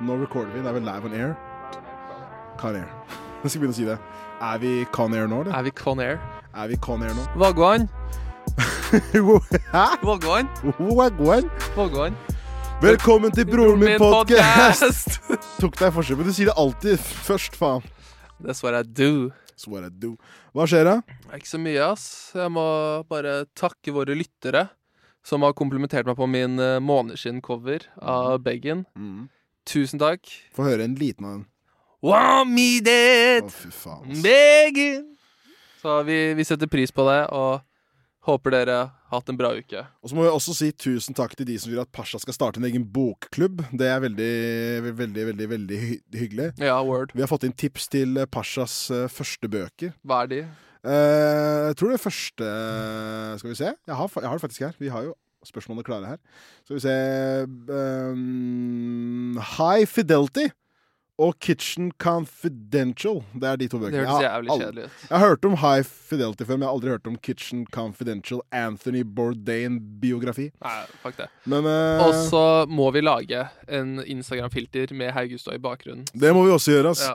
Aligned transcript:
Nå 0.00 0.14
recorder 0.16 0.54
vi. 0.54 0.60
Det 0.64 0.68
er 0.70 0.72
vel 0.78 0.86
live 0.86 1.04
on 1.04 1.12
air? 1.12 1.32
Con 2.56 2.76
Air. 2.76 2.88
Jeg 3.42 3.50
skal 3.52 3.60
begynne 3.60 3.74
å 3.74 3.76
si 3.76 3.84
det. 3.84 3.96
Er 4.40 4.60
vi 4.62 4.70
Con 4.96 5.12
Air 5.12 5.26
nå, 5.28 5.42
eller? 5.42 5.52
Er 5.58 5.64
vi 5.66 5.72
Con 5.76 6.00
Air? 6.00 6.20
Er 6.56 6.70
vi 6.70 6.78
Con 6.80 7.02
Air 7.04 7.12
nå? 7.18 7.24
Vagwan. 7.36 7.84
Hæ? 9.74 9.82
Vagwan. 10.00 10.48
Wagwan? 10.80 11.50
Vagwan. 11.76 12.16
Velkommen 12.80 13.34
til 13.36 13.44
Broren 13.50 13.76
min 13.82 14.00
podcast! 14.00 15.20
podcast. 15.20 15.58
Tok 15.60 15.76
deg 15.76 15.92
forskjell, 15.92 16.16
men 16.16 16.30
du 16.30 16.32
sier 16.32 16.48
det 16.48 16.54
alltid 16.62 17.02
først, 17.26 17.58
faen. 17.60 17.84
That's 18.40 18.64
what 18.64 18.72
I 18.72 18.80
do. 18.88 19.34
That's 19.50 19.68
what 19.68 19.84
I 19.84 19.90
do. 19.92 20.14
Hva 20.56 20.64
skjer 20.64 20.88
da? 20.88 20.94
Ikke 21.36 21.50
så 21.50 21.60
mye, 21.60 21.82
ass. 21.90 22.06
Jeg 22.40 22.48
må 22.56 22.64
bare 23.12 23.42
takke 23.52 23.92
våre 23.92 24.16
lyttere 24.16 24.64
som 25.28 25.44
har 25.44 25.52
komplimentert 25.52 26.08
meg 26.08 26.16
på 26.16 26.24
min 26.24 26.56
uh, 26.56 26.78
måneskinn-cover 26.80 27.84
av 28.00 28.40
Beggen. 28.48 28.86
Mm. 28.96 29.28
Tusen 29.68 30.00
takk. 30.00 30.24
Få 30.56 30.64
høre 30.66 30.84
en 30.88 30.94
liten 30.98 31.26
av 31.26 31.32
den. 31.38 31.46
Want 32.02 32.48
me 32.56 32.78
Å, 32.80 32.84
dead, 32.86 33.50
fy 33.52 33.68
faen. 33.74 34.06
ass. 34.10 34.22
Beggen. 34.24 35.10
Så 35.82 35.98
vi, 36.08 36.16
vi 36.36 36.44
setter 36.48 36.68
pris 36.68 36.90
på 36.92 37.04
det, 37.08 37.20
og 37.32 37.60
håper 38.28 38.52
dere 38.52 38.78
har 39.10 39.18
hatt 39.20 39.28
en 39.32 39.36
bra 39.38 39.50
uke. 39.56 39.80
Og 40.04 40.10
så 40.10 40.16
må 40.16 40.24
vi 40.26 40.30
også 40.32 40.54
si 40.56 40.70
tusen 40.76 41.16
takk 41.16 41.32
til 41.38 41.48
de 41.48 41.56
som 41.60 41.72
vil 41.72 41.80
at 41.82 41.90
Pasha 41.92 42.18
skal 42.20 42.36
starte 42.36 42.60
en 42.60 42.66
egen 42.68 42.84
bokklubb. 42.92 43.62
Det 43.72 43.88
er 43.88 44.00
veldig, 44.04 44.32
veldig, 44.96 45.24
veldig 45.30 45.48
veldig 45.54 45.78
hy 45.80 45.92
hyggelig. 46.20 46.50
Ja, 46.60 46.76
word. 46.84 47.12
Vi 47.16 47.24
har 47.24 47.30
fått 47.32 47.44
inn 47.48 47.56
tips 47.56 47.88
til 47.92 48.16
eh, 48.20 48.28
Pashas 48.28 48.76
eh, 48.92 49.06
første 49.12 49.48
bøker. 49.52 49.92
Hva 50.04 50.22
er 50.26 50.32
de? 50.34 50.40
Eh, 50.80 51.56
jeg 51.70 51.76
tror 51.80 51.90
det 51.92 52.00
første 52.00 52.46
Skal 53.40 53.50
vi 53.52 53.58
se. 53.58 53.72
Jeg 53.88 53.96
har, 53.98 54.08
fa- 54.08 54.22
jeg 54.24 54.30
har 54.32 54.38
det 54.40 54.44
faktisk 54.46 54.64
her. 54.68 54.76
Vi 54.80 54.88
har 54.92 55.08
jo 55.10 55.16
spørsmålene 55.46 55.84
klare 55.86 56.06
her. 56.06 56.18
Skal 56.64 56.76
vi 56.76 56.80
se 56.84 56.96
um, 58.14 59.38
High 59.58 59.86
Fidelity 59.86 60.48
og 61.20 61.34
Kitchen 61.44 61.90
Confidential. 62.00 63.18
Det 63.36 63.44
er 63.50 63.56
de 63.60 63.66
to 63.68 63.76
Det 63.76 63.90
bøkene. 63.90 64.06
hørtes 64.06 64.22
Jeg 64.22 64.30
jævlig 64.30 64.50
kjedelig 64.60 64.84
ut. 64.84 64.90
Jeg 65.10 65.18
har 65.18 65.26
hørt 65.28 65.44
om 65.44 65.56
High 65.60 65.84
Fidelity 65.84 66.44
før, 66.48 66.56
men 66.56 66.62
jeg 66.64 66.68
har 66.70 66.76
aldri 66.78 66.88
hørt 66.94 67.06
om 67.10 67.16
Kitchen 67.20 67.66
Confidential 67.74 68.40
Anthony 68.52 69.02
Bourdain-biografi. 69.04 70.46
Nei, 70.64 70.78
fuck 71.02 71.18
det. 71.18 71.26
Men 71.44 71.68
uh, 71.68 72.06
Og 72.06 72.14
så 72.30 72.44
må 72.72 72.88
vi 72.96 73.02
lage 73.04 73.42
en 73.68 73.98
Instagram-filter 74.06 74.94
med 74.96 75.12
Haugustad 75.12 75.54
i 75.58 75.62
bakgrunnen. 75.62 76.06
det 76.14 76.32
må 76.34 76.44
vi 76.46 76.50
også 76.56 76.72
gjøre. 76.78 76.94
ass. 76.96 77.04
Ja. 77.04 77.14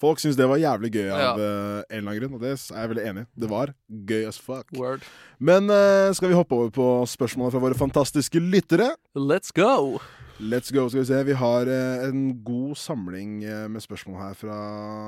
Folk 0.00 0.20
syns 0.20 0.36
det 0.36 0.44
var 0.48 0.60
jævlig 0.60 0.90
gøy 0.92 1.06
av 1.08 1.20
Ja. 1.22 1.30
uh, 1.40 1.78
en 1.88 2.02
eller 2.02 2.10
annen 2.10 2.18
grunn, 2.20 2.34
og 2.36 2.42
det 2.44 2.50
er 2.52 2.82
jeg 2.82 2.90
veldig 2.92 3.04
enig 3.08 3.22
i. 3.24 3.28
Det 3.40 3.48
var 3.48 3.72
gøy 3.88 4.26
as 4.28 4.38
fuck. 4.38 4.68
Word. 4.76 5.06
Men 5.40 5.70
uh, 5.72 6.12
skal 6.12 6.28
vi 6.28 6.36
hoppe 6.36 6.52
over 6.52 6.70
på 6.74 6.88
spørsmålene 7.08 7.54
fra 7.54 7.62
våre 7.64 7.78
fantastiske 7.78 8.42
lyttere? 8.42 8.90
Let's 9.16 9.54
go! 9.56 9.98
Let's 10.36 10.68
go, 10.68 10.84
skal 10.92 11.00
vi 11.00 11.08
se. 11.08 11.22
Vi 11.30 11.38
har 11.40 11.70
uh, 11.70 12.04
en 12.10 12.26
god 12.44 12.76
samling 12.76 13.38
med 13.72 13.80
spørsmål 13.80 14.20
her 14.20 14.36
fra 14.36 14.58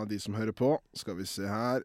de 0.08 0.16
som 0.24 0.38
hører 0.38 0.56
på. 0.56 0.78
Skal 0.96 1.18
vi 1.20 1.28
se 1.28 1.44
her. 1.44 1.84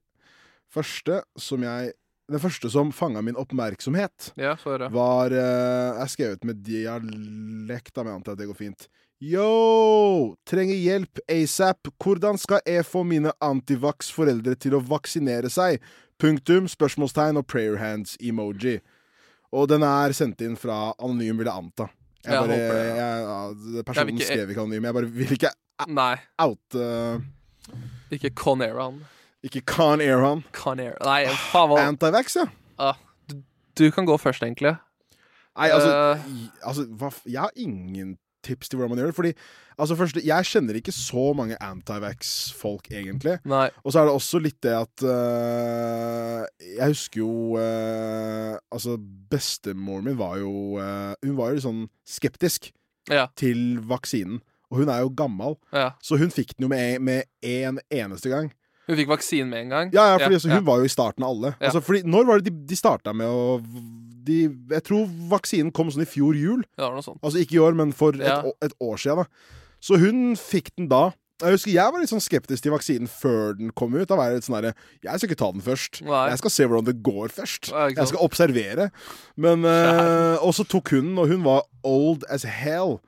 Første 0.73 1.19
som 1.37 1.61
jeg 1.61 1.91
Den 2.31 2.39
første 2.39 2.69
som 2.71 2.89
fanga 2.95 3.19
min 3.21 3.35
oppmerksomhet, 3.35 4.31
Ja, 4.39 4.55
var 4.63 5.29
Jeg 5.29 5.99
er 6.01 6.07
skrevet 6.07 6.45
med 6.47 6.63
dialekt, 6.63 7.91
da, 7.93 8.01
men 8.05 8.13
jeg 8.13 8.19
antar 8.21 8.37
at 8.37 8.39
det 8.39 8.47
går 8.47 8.55
fint. 8.57 8.87
Yo! 9.23 10.35
Trenger 10.49 10.75
hjelp 10.75 11.19
asap. 11.31 11.87
Hvordan 12.01 12.35
skal 12.41 12.59
jeg 12.67 12.83
få 12.83 13.05
mine 13.07 13.31
antivax-foreldre 13.43 14.55
til 14.59 14.75
å 14.75 14.81
vaksinere 14.83 15.51
seg? 15.53 15.79
Punktum, 16.19 16.67
spørsmålstegn 16.67 17.39
og 17.39 17.45
prayer 17.47 17.77
hands-emoji. 17.79 18.81
Og 19.55 19.69
den 19.71 19.85
er 19.87 20.11
sendt 20.17 20.41
inn 20.43 20.57
fra 20.59 20.89
anonym, 20.97 21.39
vil 21.39 21.47
jeg 21.47 21.55
anta. 21.55 21.87
Jeg 22.23 22.33
Jeg 22.33 22.39
håper 22.41 22.51
det, 22.51 22.97
jeg, 22.97 23.23
ja, 23.23 23.83
personen 23.87 24.17
ikke- 24.17 24.27
skrev 24.27 24.49
ikke 24.51 24.63
anonym. 24.65 24.83
Jeg 24.83 24.93
bare 24.93 25.11
vil 25.11 25.31
ikke 25.37 25.53
Nei, 25.87 26.15
oute 26.39 27.23
ikke 28.11 28.29
Con 28.35 28.61
Air 28.61 28.77
han. 28.79 29.05
Ikke 29.43 29.61
Con 29.65 30.01
Air 30.01 30.19
han. 30.21 30.43
Con 30.51 30.79
Air. 30.79 30.97
Nei, 31.03 31.25
faen 31.51 31.69
hva 31.69 31.79
Antivax, 31.87 32.35
ja. 32.35 32.45
Uh, 32.77 32.93
du, 33.27 33.41
du 33.75 33.91
kan 33.91 34.05
gå 34.05 34.17
først, 34.19 34.43
egentlig. 34.43 34.77
Nei, 35.57 35.69
altså, 35.69 35.89
uh, 35.89 36.67
altså 36.67 36.85
hva, 36.97 37.11
Jeg 37.25 37.39
har 37.41 37.51
ingen 37.55 38.17
tips 38.43 38.69
til 38.69 38.77
hvordan 38.79 38.93
man 38.93 39.01
gjør 39.01 39.11
det. 39.11 39.15
Fordi 39.17 39.31
altså 39.79 39.95
først, 39.99 40.19
Jeg 40.25 40.45
kjenner 40.49 40.77
ikke 40.79 40.91
så 40.95 41.33
mange 41.37 41.57
antivax-folk, 41.63 42.91
egentlig. 42.91 43.37
Nei. 43.49 43.69
Og 43.83 43.93
så 43.93 43.99
er 44.01 44.09
det 44.09 44.13
også 44.13 44.41
litt 44.43 44.59
det 44.63 44.75
at 44.77 45.03
uh, 45.07 46.45
Jeg 46.59 46.93
husker 46.93 47.21
jo 47.23 47.57
uh, 47.57 48.55
Altså, 48.71 48.97
bestemoren 49.31 50.05
min 50.07 50.17
var 50.19 50.37
jo 50.41 50.77
uh, 50.79 51.13
Hun 51.23 51.37
var 51.37 51.51
jo 51.51 51.59
litt 51.59 51.67
sånn 51.67 51.85
skeptisk 52.07 52.71
Ja. 53.11 53.25
til 53.35 53.81
vaksinen. 53.83 54.37
Og 54.71 54.79
hun 54.79 54.89
er 54.89 55.01
jo 55.03 55.09
gammel, 55.13 55.57
ja. 55.75 55.89
så 56.01 56.15
hun 56.17 56.31
fikk 56.33 56.55
den 56.55 56.63
jo 56.65 56.69
med, 56.71 57.01
med 57.03 57.27
en 57.43 57.81
eneste 57.91 58.31
gang. 58.31 58.47
Hun 58.87 58.97
fikk 58.99 59.11
vaksinen 59.13 59.49
med 59.49 59.65
en 59.65 59.73
gang. 59.73 59.91
Ja, 59.95 60.09
ja, 60.11 60.19
fordi 60.19 60.39
ja. 60.41 60.57
Hun 60.57 60.65
var 60.67 60.81
jo 60.81 60.87
i 60.89 60.91
starten 60.91 61.23
av 61.23 61.35
alle. 61.35 61.53
Ja. 61.55 61.69
Altså, 61.69 61.81
fordi, 61.85 62.03
når 62.03 62.25
var 62.27 62.41
det 62.41 62.51
de, 62.51 62.65
de 62.67 62.77
starta 62.79 63.13
med 63.15 63.31
å 63.31 63.59
de, 64.23 64.37
Jeg 64.71 64.83
tror 64.87 65.09
vaksinen 65.31 65.71
kom 65.75 65.89
sånn 65.91 66.05
i 66.05 66.09
fjor 66.09 66.37
jul. 66.39 66.63
Ja, 66.79 66.89
noe 66.91 67.03
sånt. 67.03 67.19
Altså 67.23 67.41
ikke 67.43 67.57
i 67.57 67.63
år, 67.63 67.75
men 67.79 67.91
for 67.95 68.15
et, 68.15 68.23
Ja. 68.27 68.41
et 68.63 68.75
år. 68.83 68.99
Da. 69.03 69.25
Så 69.83 69.99
hun 69.99 70.35
fikk 70.39 70.71
den 70.77 70.87
da. 70.91 71.11
Jeg 71.43 71.57
husker 71.57 71.73
jeg 71.73 71.91
var 71.91 71.99
litt 71.99 72.11
sånn 72.11 72.23
skeptisk 72.23 72.63
til 72.63 72.71
vaksinen 72.71 73.09
før 73.09 73.57
den 73.57 73.71
kom 73.75 73.95
ut. 73.97 74.07
Da 74.07 74.15
var 74.15 74.29
jeg 74.29 74.39
litt 74.39 74.47
sånn 74.47 74.61
der, 74.61 74.75
Jeg 75.03 75.19
skal 75.19 75.29
ikke 75.29 75.39
ta 75.41 75.51
den 75.51 75.65
først. 75.65 76.01
Nei. 76.05 76.29
Jeg 76.29 76.39
skal 76.39 76.53
se 76.55 76.67
hvordan 76.69 76.87
det 76.87 76.95
går 77.03 77.33
først. 77.35 77.71
Nei, 77.73 77.87
Jeg 77.97 78.07
skal 78.07 78.23
observere. 78.23 78.91
Men 79.35 79.65
uh, 79.65 80.37
Og 80.43 80.53
så 80.55 80.63
tok 80.63 80.93
hun 80.95 81.11
den, 81.11 81.17
og 81.19 81.27
hun 81.27 81.43
var 81.43 81.63
old 81.83 82.23
as 82.29 82.43
hell. 82.47 82.99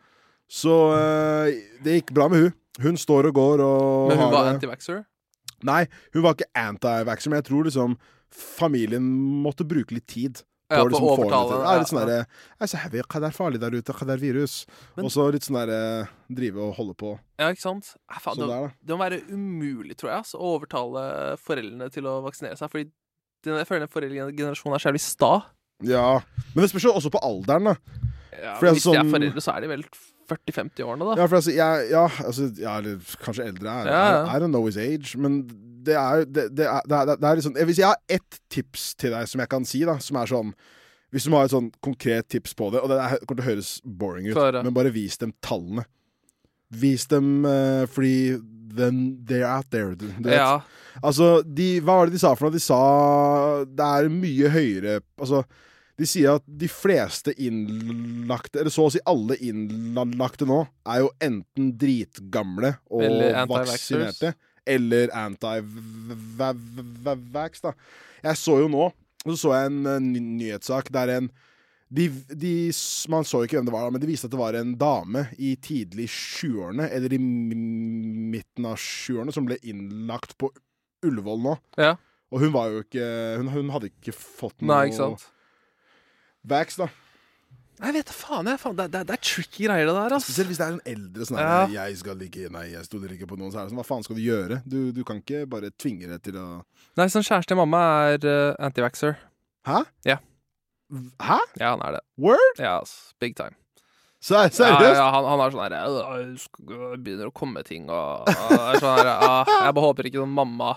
Så 0.52 0.74
uh, 0.92 1.47
det 1.86 2.02
gikk 2.02 2.16
bra 2.18 2.28
med 2.28 2.44
hun. 2.44 2.53
Hun 2.84 2.97
står 3.00 3.30
og 3.30 3.38
går 3.38 3.62
og 3.63 4.09
Men 4.09 4.18
hun 4.18 4.25
har 4.25 4.34
var 4.34 4.53
antivaxer? 4.56 5.06
Nei, 5.63 5.85
hun 6.13 6.23
var 6.25 6.35
ikke 6.35 6.51
anti-vaxxer, 6.59 7.31
men 7.31 7.41
jeg 7.41 7.47
tror 7.49 7.63
liksom 7.69 7.95
familien 8.35 9.05
måtte 9.45 9.67
bruke 9.67 9.95
litt 9.95 10.07
tid. 10.11 10.43
Ja, 10.66 10.79
på 10.81 10.88
å 10.88 10.89
liksom 10.89 11.05
overtale. 11.05 11.50
Det 11.51 11.57
ja, 11.62 11.74
litt 11.77 11.89
sånn 11.91 12.00
derre 12.01 12.21
«Jeg 12.65 13.03
Hva 13.06 13.19
er 13.27 13.33
farlig 13.35 13.59
der 13.62 13.75
ute? 13.75 13.94
Hva 13.94 14.07
er 14.15 14.18
virus? 14.21 14.56
Og 14.97 15.12
så 15.13 15.27
litt 15.30 15.45
sånn 15.45 15.59
derre 15.59 16.07
drive 16.25 16.63
og 16.63 16.71
holde 16.80 16.95
på. 16.97 17.12
Ja, 17.38 17.51
ikke 17.53 17.62
sant? 17.62 17.91
Ja, 18.09 18.18
faen, 18.18 18.39
Sånn 18.39 18.50
det, 18.50 18.56
der, 18.56 18.74
det 18.81 18.97
må 18.97 19.03
være 19.06 19.19
umulig, 19.30 19.97
tror 20.00 20.09
jeg, 20.09 20.24
altså, 20.24 20.39
å 20.41 20.56
overtale 20.57 21.03
foreldrene 21.38 21.91
til 21.94 22.09
å 22.09 22.15
vaksinere 22.25 22.57
seg. 22.57 22.74
Fordi 22.74 22.89
den, 23.45 23.59
jeg 23.62 23.69
føler 23.69 23.85
den 23.85 23.94
foreldregenerasjonen 23.94 24.80
er 24.80 24.81
så 24.81 24.89
jævlig 24.89 25.03
sta. 25.06 25.31
Ja. 25.85 26.07
Men 26.56 26.65
det 26.65 26.71
spørs 26.74 26.89
jo 26.89 26.95
også 26.97 27.13
på 27.13 27.21
alderen, 27.30 27.69
da. 27.69 27.77
Ja, 28.33 28.57
For 28.57 28.65
hvis 28.65 28.71
er 28.71 28.80
hvis 28.80 28.88
de 28.89 28.95
er 28.97 29.03
sånn- 29.03 29.13
foreldre, 29.13 29.45
så 29.45 29.53
er 29.53 29.62
de 29.68 29.69
vel 29.75 29.85
40-50-årene, 30.30 31.06
da. 31.12 31.16
Ja, 31.22 31.25
for 31.30 31.39
altså, 31.39 31.54
jeg, 31.56 31.88
ja, 31.92 32.06
altså, 32.25 32.48
ja, 32.62 32.77
eller 32.81 33.00
kanskje 33.24 33.45
eldre. 33.50 33.75
I, 33.83 33.89
Ja, 33.92 34.04
ja. 34.16 34.24
I, 34.36 34.39
don't 34.44 34.54
know 34.54 34.66
his 34.66 34.77
age. 34.81 35.16
Men 35.22 35.42
det 35.86 35.94
er 36.00 36.22
jo 36.24 36.25
det, 36.25 36.45
det, 36.57 36.66
er- 36.66 36.88
det, 36.89 36.98
er- 37.01 37.19
det 37.22 37.30
er 37.30 37.36
liksom 37.42 37.57
Hvis 37.69 37.77
jeg 37.83 37.86
har 37.92 38.00
ett 38.10 38.39
tips 38.50 38.88
til 38.98 39.12
deg 39.13 39.27
som 39.30 39.44
jeg 39.44 39.50
kan 39.51 39.66
si, 39.69 39.83
da, 39.86 39.98
som 40.01 40.18
er 40.18 40.31
sånn 40.31 40.54
Hvis 41.13 41.27
du 41.27 41.30
må 41.30 41.38
ha 41.38 41.45
et 41.45 41.54
sånn 41.54 41.68
konkret 41.86 42.25
tips 42.33 42.56
på 42.57 42.72
det, 42.74 42.81
og 42.81 42.89
det 42.89 42.98
er, 43.00 43.19
kommer 43.24 43.44
til 43.44 43.45
å 43.45 43.50
høres 43.54 43.69
boring 43.86 44.25
ut, 44.31 44.33
Få 44.36 44.48
høre. 44.48 44.63
men 44.66 44.74
bare 44.75 44.89
vis 44.95 45.18
dem 45.22 45.31
tallene. 45.45 45.86
Vis 46.75 47.06
dem 47.07 47.45
uh, 47.45 47.86
fordi 47.88 48.39
then 48.75 48.98
they're 49.24 49.45
out 49.48 49.69
there. 49.71 49.94
Du, 49.95 50.07
du 50.10 50.25
vet. 50.28 50.36
Ja. 50.42 50.57
Altså, 51.06 51.42
de, 51.45 51.80
hva 51.86 52.00
var 52.01 52.10
det 52.10 52.18
de 52.18 52.19
sa 52.25 52.33
for 52.36 52.48
noe? 52.50 52.56
De 52.57 52.60
sa 52.63 52.80
det 53.68 53.86
er 53.86 54.10
mye 54.12 54.50
høyere 54.51 54.98
Altså, 55.21 55.44
De 55.95 56.06
sier 56.09 56.36
at 56.36 56.44
de 56.45 56.68
fleste 56.68 57.31
innlagte, 57.39 58.59
eller 58.59 58.71
så 58.74 58.83
å 58.88 58.92
si 58.92 59.00
alle 59.07 59.36
innlagte 59.39 60.45
nå, 60.47 60.68
er 60.92 61.00
jo 61.06 61.09
enten 61.24 61.77
dritgamle 61.80 62.75
og 62.92 63.03
Eller 63.07 63.47
vaksinerte, 63.47 64.33
eller 64.68 65.07
anti-vax, 65.15 65.62
da. 67.63 67.71
Jeg 68.25 68.36
så 68.42 68.53
jo 68.63 68.68
nå, 68.74 68.92
så 69.25 69.36
så 69.39 69.50
jeg 69.56 69.65
en 69.71 69.81
eh, 69.89 70.03
ny 70.03 70.19
nyhetssak 70.44 70.86
der 70.94 71.07
en 71.19 71.27
de, 71.95 72.09
de, 72.33 72.71
man 73.13 73.24
så 73.27 73.44
ikke 73.45 73.56
hvem 73.59 73.68
det 73.68 73.74
var, 73.75 73.92
men 73.94 74.01
det 74.01 74.09
viste 74.09 74.25
at 74.27 74.33
det 74.33 74.39
var 74.42 74.56
en 74.57 74.71
dame 74.80 75.21
i 75.38 75.56
tidlig 75.62 76.07
20-årene, 76.09 76.89
eller 76.92 77.13
i 77.13 77.19
midten 77.21 78.65
av 78.65 78.75
20-årene, 78.81 79.31
som 79.36 79.45
ble 79.47 79.57
innlagt 79.63 80.33
på 80.42 80.50
Ullevål 81.06 81.39
nå. 81.45 81.53
Ja. 81.77 81.94
Og 82.33 82.42
hun 82.42 82.51
var 82.56 82.71
jo 82.74 82.81
ikke 82.81 83.06
Hun, 83.38 83.47
hun 83.53 83.68
hadde 83.75 83.92
ikke 83.92 84.15
fått 84.15 84.57
noe 84.63 84.71
Nei, 84.71 84.86
ikke 84.89 84.97
sant. 84.97 85.27
Vax, 86.47 86.77
da. 86.81 86.88
Nei, 87.83 87.89
vet 87.92 88.07
du, 88.07 88.13
faen, 88.15 88.47
jeg. 88.47 88.59
Faen, 88.62 88.75
det, 88.80 88.86
det, 88.94 89.01
det 89.09 89.15
er 89.18 89.21
tricky 89.27 89.65
greier, 89.68 89.89
det 89.89 89.95
der, 89.97 90.13
Altså. 90.15 90.30
Spesielt 90.31 90.47
hvis 90.53 90.59
det 90.62 90.65
er 90.68 90.75
en 90.77 90.86
eldre 90.94 91.25
sånn 91.27 91.39
Ja. 91.42 91.56
Jeg 91.74 91.97
skal 92.00 92.15
ligge 92.21 92.47
Nei, 92.53 92.69
jeg 92.71 92.86
stoler 92.88 93.12
ikke 93.18 93.27
på 93.27 93.36
noen. 93.39 93.51
Så 93.51 93.59
er 93.59 93.65
det 93.68 93.74
sånn, 93.74 93.81
Hva 93.81 93.88
faen 93.89 94.06
skal 94.07 94.15
du 94.15 94.21
gjøre? 94.24 94.62
Du, 94.63 94.77
du 94.95 95.01
kan 95.07 95.19
ikke 95.19 95.42
bare 95.51 95.71
tvinge 95.75 96.07
deg 96.07 96.21
til 96.24 96.38
å 96.39 96.45
Nei, 96.95 97.09
sånn 97.12 97.25
kjæreste 97.27 97.57
mamma 97.59 97.81
er 98.13 98.24
uh, 98.24 98.53
antivaxer. 98.63 99.18
Hæ? 99.68 99.81
Ja. 100.07 100.15
Hæ? 101.19 101.39
Ja, 101.59 101.74
han 101.74 101.81
er 101.83 101.97
det. 101.97 102.01
Word? 102.21 102.62
Ja, 102.63 102.77
altså, 102.80 103.12
Big 103.19 103.36
time. 103.36 103.57
Se- 104.24 104.38
Ja, 104.39 104.47
Seriøst? 104.50 104.95
ja, 104.97 105.09
han, 105.13 105.25
han 105.27 105.42
er 105.44 105.51
sånn 105.53 105.65
her 105.65 105.75
«Øh, 105.75 106.95
Begynner 106.95 107.27
å 107.30 107.33
komme 107.36 107.62
ting 107.68 107.89
og 107.94 108.24
og 108.30 108.53
er 108.56 108.80
sånn 108.81 109.01
her, 109.01 109.09
«Ah, 109.12 109.51
Jeg 109.68 109.75
bare 109.75 109.86
håper 109.89 110.07
ikke 110.09 110.21
noen 110.24 110.33
mamma 110.38 110.71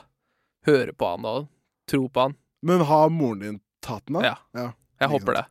hører 0.66 0.90
på 0.98 1.12
han 1.14 1.24
og 1.30 1.46
tror 1.88 2.10
på 2.12 2.26
han. 2.26 2.34
Men 2.66 2.82
har 2.90 3.06
moren 3.14 3.40
din 3.44 3.60
tatt 3.86 4.02
den, 4.10 4.18
da? 4.18 4.24
Ja. 4.26 4.34
ja. 4.58 4.66
Jeg 5.00 5.12
håper 5.14 5.30
håper 5.30 5.38
det. 5.38 5.44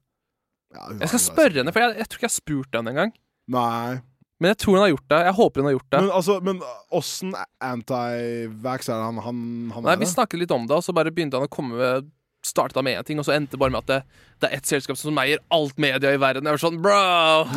Ja, 0.75 0.89
Jeg 0.99 1.11
skal 1.13 1.23
spørre 1.23 1.61
henne, 1.61 1.73
for 1.73 1.83
jeg, 1.83 1.97
jeg 2.01 2.09
tror 2.09 2.19
ikke 2.19 2.27
jeg 2.27 2.33
har 2.33 2.41
spurt 2.41 2.77
henne 2.79 2.93
engang. 2.93 3.13
Nei. 3.53 3.97
Men 4.37 4.51
jeg 4.53 4.59
tror 4.61 4.75
hun 4.75 4.83
har 4.83 4.91
gjort 4.91 5.07
det. 5.13 5.21
Jeg 5.25 5.35
håper 5.39 5.63
hun 5.63 5.67
har 5.69 5.75
gjort 5.77 5.87
det. 5.89 6.01
Men 6.03 6.11
altså, 6.19 6.35
men 6.45 6.59
åssen 6.99 7.31
anti-vax 7.63 8.91
er 8.93 9.01
han, 9.01 9.23
han, 9.25 9.39
han 9.73 9.87
Nei, 9.87 9.95
er? 9.95 10.03
Vi 10.03 10.05
det? 10.05 10.13
snakket 10.13 10.43
litt 10.43 10.53
om 10.53 10.67
det, 10.69 10.77
og 10.77 10.85
så 10.85 10.93
bare 10.93 11.13
begynte 11.13 11.39
han 11.39 11.49
å 11.49 11.51
komme 11.51 11.79
med 11.79 12.13
Startet 12.47 12.79
med 12.85 12.95
én 12.95 13.03
ting, 13.03 13.17
og 13.19 13.25
så 13.27 13.33
endte 13.33 13.57
det 13.57 13.59
bare 13.59 13.73
med 13.73 13.81
at 13.81 13.89
det, 13.89 14.19
det 14.39 14.47
er 14.47 14.59
ett 14.59 14.69
selskap 14.69 14.95
som 14.95 15.17
eier 15.19 15.41
alt 15.51 15.75
media 15.81 16.13
i 16.13 16.19
verden. 16.21 16.45
Jeg 16.47 16.55
var 16.55 16.61
sånn, 16.61 16.77
bro! 16.79 16.99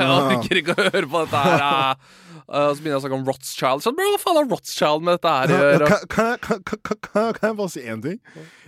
Jeg 0.00 0.14
orker 0.16 0.58
ikke 0.58 0.74
å 0.74 0.86
høre 0.88 1.04
på 1.04 1.20
dette 1.26 1.42
her. 1.44 1.62
ah». 1.62 2.16
Og 2.50 2.72
så 2.74 2.82
begynner 2.82 2.96
jeg 2.96 2.98
å 2.98 3.02
snakke 3.04 3.18
om 3.20 3.26
Rothschild. 3.28 3.82
Sånn, 3.84 3.94
bro, 3.94 4.06
hva 4.10 4.18
faen 4.18 4.38
har 4.40 4.48
Rothschild 4.50 5.04
med 5.06 5.20
dette 5.20 5.34
her 5.36 5.52
å 5.54 5.58
gjøre? 5.60 5.90
Kan, 6.10 6.32
kan, 6.42 6.62
kan, 6.66 6.98
kan, 7.06 7.38
jeg 7.44 7.58
bare 7.60 7.70
si 7.70 7.84
én 7.86 8.02
ting? 8.02 8.16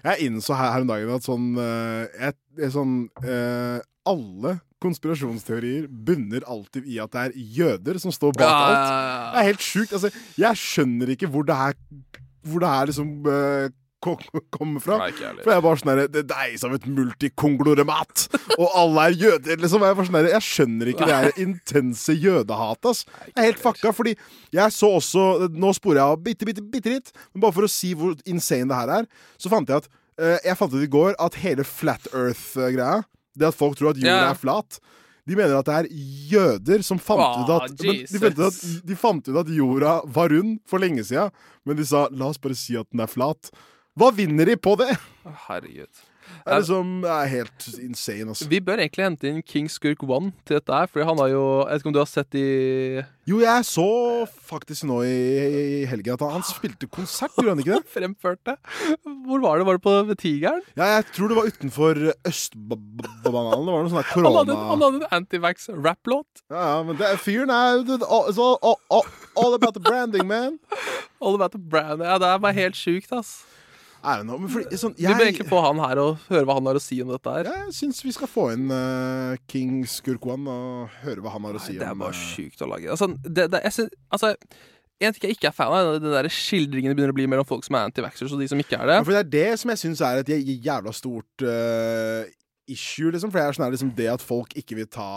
Jeg 0.04 0.28
innså 0.28 0.54
her, 0.54 0.70
her 0.76 0.84
om 0.84 0.92
dagen 0.92 1.10
at 1.16 1.26
sånn, 1.26 1.48
et, 1.58 2.12
jeg, 2.20 2.36
jeg, 2.60 2.74
sånn 2.76 2.92
eh, 3.24 3.80
Alle 4.08 4.56
konspirasjonsteorier 4.82 5.84
bunner 5.88 6.42
alltid 6.50 6.86
i 6.90 6.96
at 7.02 7.12
det 7.14 7.20
er 7.28 7.36
jøder 7.60 8.00
som 8.02 8.10
står 8.14 8.32
bak 8.34 8.48
alt. 8.50 8.88
Det 9.36 9.42
er 9.44 9.50
helt 9.52 9.62
sjukt. 9.62 9.92
Altså, 9.94 10.10
jeg 10.42 10.58
skjønner 10.58 11.12
ikke 11.14 11.28
hvor 11.30 11.46
det 11.46 11.54
her 11.58 11.76
Hvor 12.42 12.58
det 12.64 12.68
her 12.72 12.88
liksom 12.90 13.12
uh, 13.22 13.68
ko- 14.02 14.16
ko- 14.18 14.42
kommer 14.50 14.82
fra. 14.82 14.96
Nei. 15.04 15.12
For 15.44 15.52
jeg 15.52 15.60
er 15.60 15.62
bare 15.62 15.78
sånn 15.78 15.92
der, 15.92 16.08
Det 16.26 16.38
seg 16.58 16.66
om 16.66 16.74
et 16.74 16.88
multikongloremat, 16.90 18.24
og 18.58 18.66
alle 18.74 19.04
er 19.06 19.14
jøder, 19.20 19.60
liksom. 19.62 19.84
Jeg, 19.86 19.96
bare 20.00 20.08
sånn 20.08 20.28
jeg 20.32 20.42
skjønner 20.48 20.90
ikke 20.90 21.06
det 21.06 21.18
her 21.20 21.38
intense 21.44 22.16
jødehatet, 22.18 22.90
ass. 22.90 23.04
Jeg 23.28 23.36
er 23.38 23.48
helt 23.52 23.62
fucka, 23.62 23.92
fordi 23.94 24.16
jeg 24.58 24.74
så 24.74 24.90
også 24.98 25.28
Nå 25.54 25.70
sporer 25.78 26.00
jeg 26.02 26.08
av 26.16 26.18
bitte, 26.26 26.48
bitte, 26.50 26.66
bitte 26.74 26.90
litt, 26.96 27.14
men 27.32 27.44
bare 27.46 27.54
for 27.54 27.68
å 27.68 27.70
si 27.70 27.92
hvor 27.94 28.18
insane 28.26 28.66
det 28.72 28.80
her 28.82 28.94
er, 28.98 29.06
så 29.38 29.52
fant 29.52 29.70
jeg 29.70 29.84
at 29.84 29.88
eh, 30.18 30.38
Jeg 30.48 30.58
fant 30.58 30.74
ut 30.74 30.82
i 30.82 30.90
går 30.98 31.14
at 31.22 31.38
hele 31.46 31.62
Flat 31.70 32.10
Earth-greia, 32.10 33.04
det 33.38 33.48
at 33.50 33.56
folk 33.56 33.78
tror 33.78 33.92
at 33.92 34.02
jorda 34.02 34.30
er 34.30 34.38
flat 34.38 34.82
de 35.28 35.36
mener 35.38 35.54
at 35.54 35.68
det 35.68 35.74
er 35.76 35.88
jøder 36.32 36.82
som 36.86 36.98
fant 36.98 37.22
oh, 37.22 37.42
ut 37.44 37.52
at 37.54 37.74
de, 37.78 37.94
fant 38.10 38.38
ut 38.38 38.46
at 38.48 38.62
de 38.88 38.96
fant 38.98 39.28
ut 39.28 39.38
at 39.38 39.52
jorda 39.54 40.00
var 40.16 40.32
rund 40.34 40.56
for 40.68 40.82
lenge 40.82 41.04
siden, 41.06 41.30
men 41.62 41.78
de 41.78 41.86
sa 41.86 42.08
la 42.10 42.32
oss 42.32 42.40
bare 42.42 42.58
si 42.58 42.74
at 42.78 42.88
den 42.90 43.04
er 43.04 43.10
flat. 43.10 43.52
Hva 43.98 44.10
vinner 44.16 44.50
de 44.50 44.56
på 44.58 44.74
det? 44.80 44.90
Herregud. 45.46 46.02
Er 46.42 46.58
liksom 46.58 47.04
er 47.06 47.28
helt 47.30 47.66
insane, 47.78 48.28
altså. 48.32 48.48
Vi 48.50 48.60
bør 48.64 48.80
egentlig 48.82 49.04
hente 49.06 49.28
inn 49.30 49.42
King 49.46 49.68
Skurk 49.70 50.02
1 50.02 50.32
til 50.48 50.58
dette 50.58 50.74
her, 50.74 50.90
for 50.90 51.06
han 51.06 51.20
har 51.22 51.30
jo 51.30 51.42
Jeg 51.62 51.68
vet 51.70 51.82
ikke 51.82 51.90
om 51.92 51.96
du 51.96 52.00
har 52.02 52.10
sett 52.10 52.30
de 52.34 52.44
Jo, 53.30 53.38
jeg 53.42 53.66
så 53.68 53.86
faktisk 54.26 54.86
nå 54.88 54.98
i, 55.06 55.14
i 55.82 55.84
helgen 55.86 56.16
at 56.16 56.24
han, 56.34 56.42
spilte 56.46 56.88
konsert, 56.90 57.34
gjorde 57.38 57.54
han 57.54 57.62
ikke 57.62 57.76
det? 57.78 57.92
fremførte? 57.96 58.56
Hvor 59.28 59.44
var 59.44 59.60
det? 59.60 59.68
Var 59.68 59.78
det 59.78 59.84
på 59.86 60.18
Tigeren? 60.18 60.64
Ja, 60.74 60.88
jeg 60.96 61.06
tror 61.14 61.30
det 61.30 61.38
var 61.38 61.50
utenfor 61.52 62.02
Østbanalen. 62.26 63.22
Det 63.22 63.32
var 63.32 63.86
noe 63.86 63.92
sånn 63.94 64.10
korona... 64.10 64.42
han 64.42 64.82
hadde 64.82 65.04
en 65.04 65.08
antivax-rapplåt. 65.20 66.42
Ja, 66.50 66.64
ja, 66.72 66.82
men 66.88 66.98
det 66.98 67.14
fyren 67.22 67.52
er 67.54 67.78
all, 68.02 68.26
all, 68.34 68.76
all, 68.90 69.08
all 69.38 69.54
about 69.54 69.78
the 69.78 69.84
branding, 69.84 70.26
man. 70.26 70.58
All 71.22 71.38
about 71.38 71.54
the 71.54 71.62
branding. 71.62 72.08
Ja, 72.08 72.18
det 72.18 72.26
er 72.26 72.42
bare 72.42 72.58
helt 72.58 72.78
sjukt, 72.78 73.14
ass. 73.14 73.42
Know, 74.02 74.34
fordi, 74.50 74.74
sånn, 74.80 74.96
Vi 74.98 75.06
bør 75.06 75.28
egentlig 75.28 75.46
få 75.46 75.60
han 75.62 75.78
her 75.78 76.00
og 76.02 76.24
høre 76.26 76.42
hva 76.48 76.56
han 76.58 76.66
har 76.66 76.78
å 76.78 76.82
si 76.82 76.98
om 77.04 77.12
dette 77.12 77.34
her. 77.36 77.46
jeg 77.52 77.74
syns 77.76 78.02
vi 78.02 78.14
skal 78.16 78.30
få 78.30 78.48
inn 78.56 78.66
uh, 78.74 79.38
King 79.46 79.84
Skurkwan 79.86 80.48
og 80.50 80.96
høre 81.04 81.22
hva 81.22 81.36
han 81.36 81.46
har 81.46 81.58
å 81.58 81.62
si 81.62 81.76
Nei, 81.76 81.84
det 81.84 81.86
er 81.86 82.00
bare 82.00 82.16
eh, 82.16 82.24
sjukt 82.34 82.64
å 82.66 82.70
lage. 82.72 82.90
Altså, 82.90 83.12
det, 83.22 83.46
det, 83.52 83.60
jeg 83.68 83.76
synes, 83.76 83.94
altså, 84.10 84.32
en 85.02 85.14
ting 85.14 85.28
jeg 85.28 85.38
ikke 85.38 85.50
er 85.52 85.54
fan 85.54 85.70
av, 85.70 85.92
er 85.94 86.02
den 86.02 86.14
der 86.16 86.28
skildringen 86.34 86.90
det 86.90 86.98
begynner 86.98 87.14
å 87.14 87.18
bli 87.20 87.28
mellom 87.30 87.46
folk 87.46 87.66
som 87.66 87.78
er 87.78 87.86
anti-vaxxers 87.86 88.34
og 88.34 88.42
de 88.42 88.50
som 88.50 88.62
ikke 88.62 88.80
er 88.80 88.90
det. 88.90 88.98
Ja, 88.98 89.06
for 89.06 89.14
det 89.14 89.22
er 89.22 89.32
det 89.36 89.62
som 89.62 89.72
jeg 89.72 89.82
syns 89.84 90.02
er 90.06 90.22
et 90.22 90.34
jævla 90.66 90.94
stort 90.98 91.46
uh, 91.46 92.26
issue, 92.70 93.14
liksom. 93.14 93.30
For 93.30 93.38
det 93.38 93.46
er 93.46 93.58
sånn 93.58 93.66
her, 93.68 93.74
liksom, 93.76 93.94
det 93.98 94.10
at 94.16 94.26
folk 94.26 94.54
ikke 94.58 94.78
vil 94.78 94.90
ta 94.90 95.08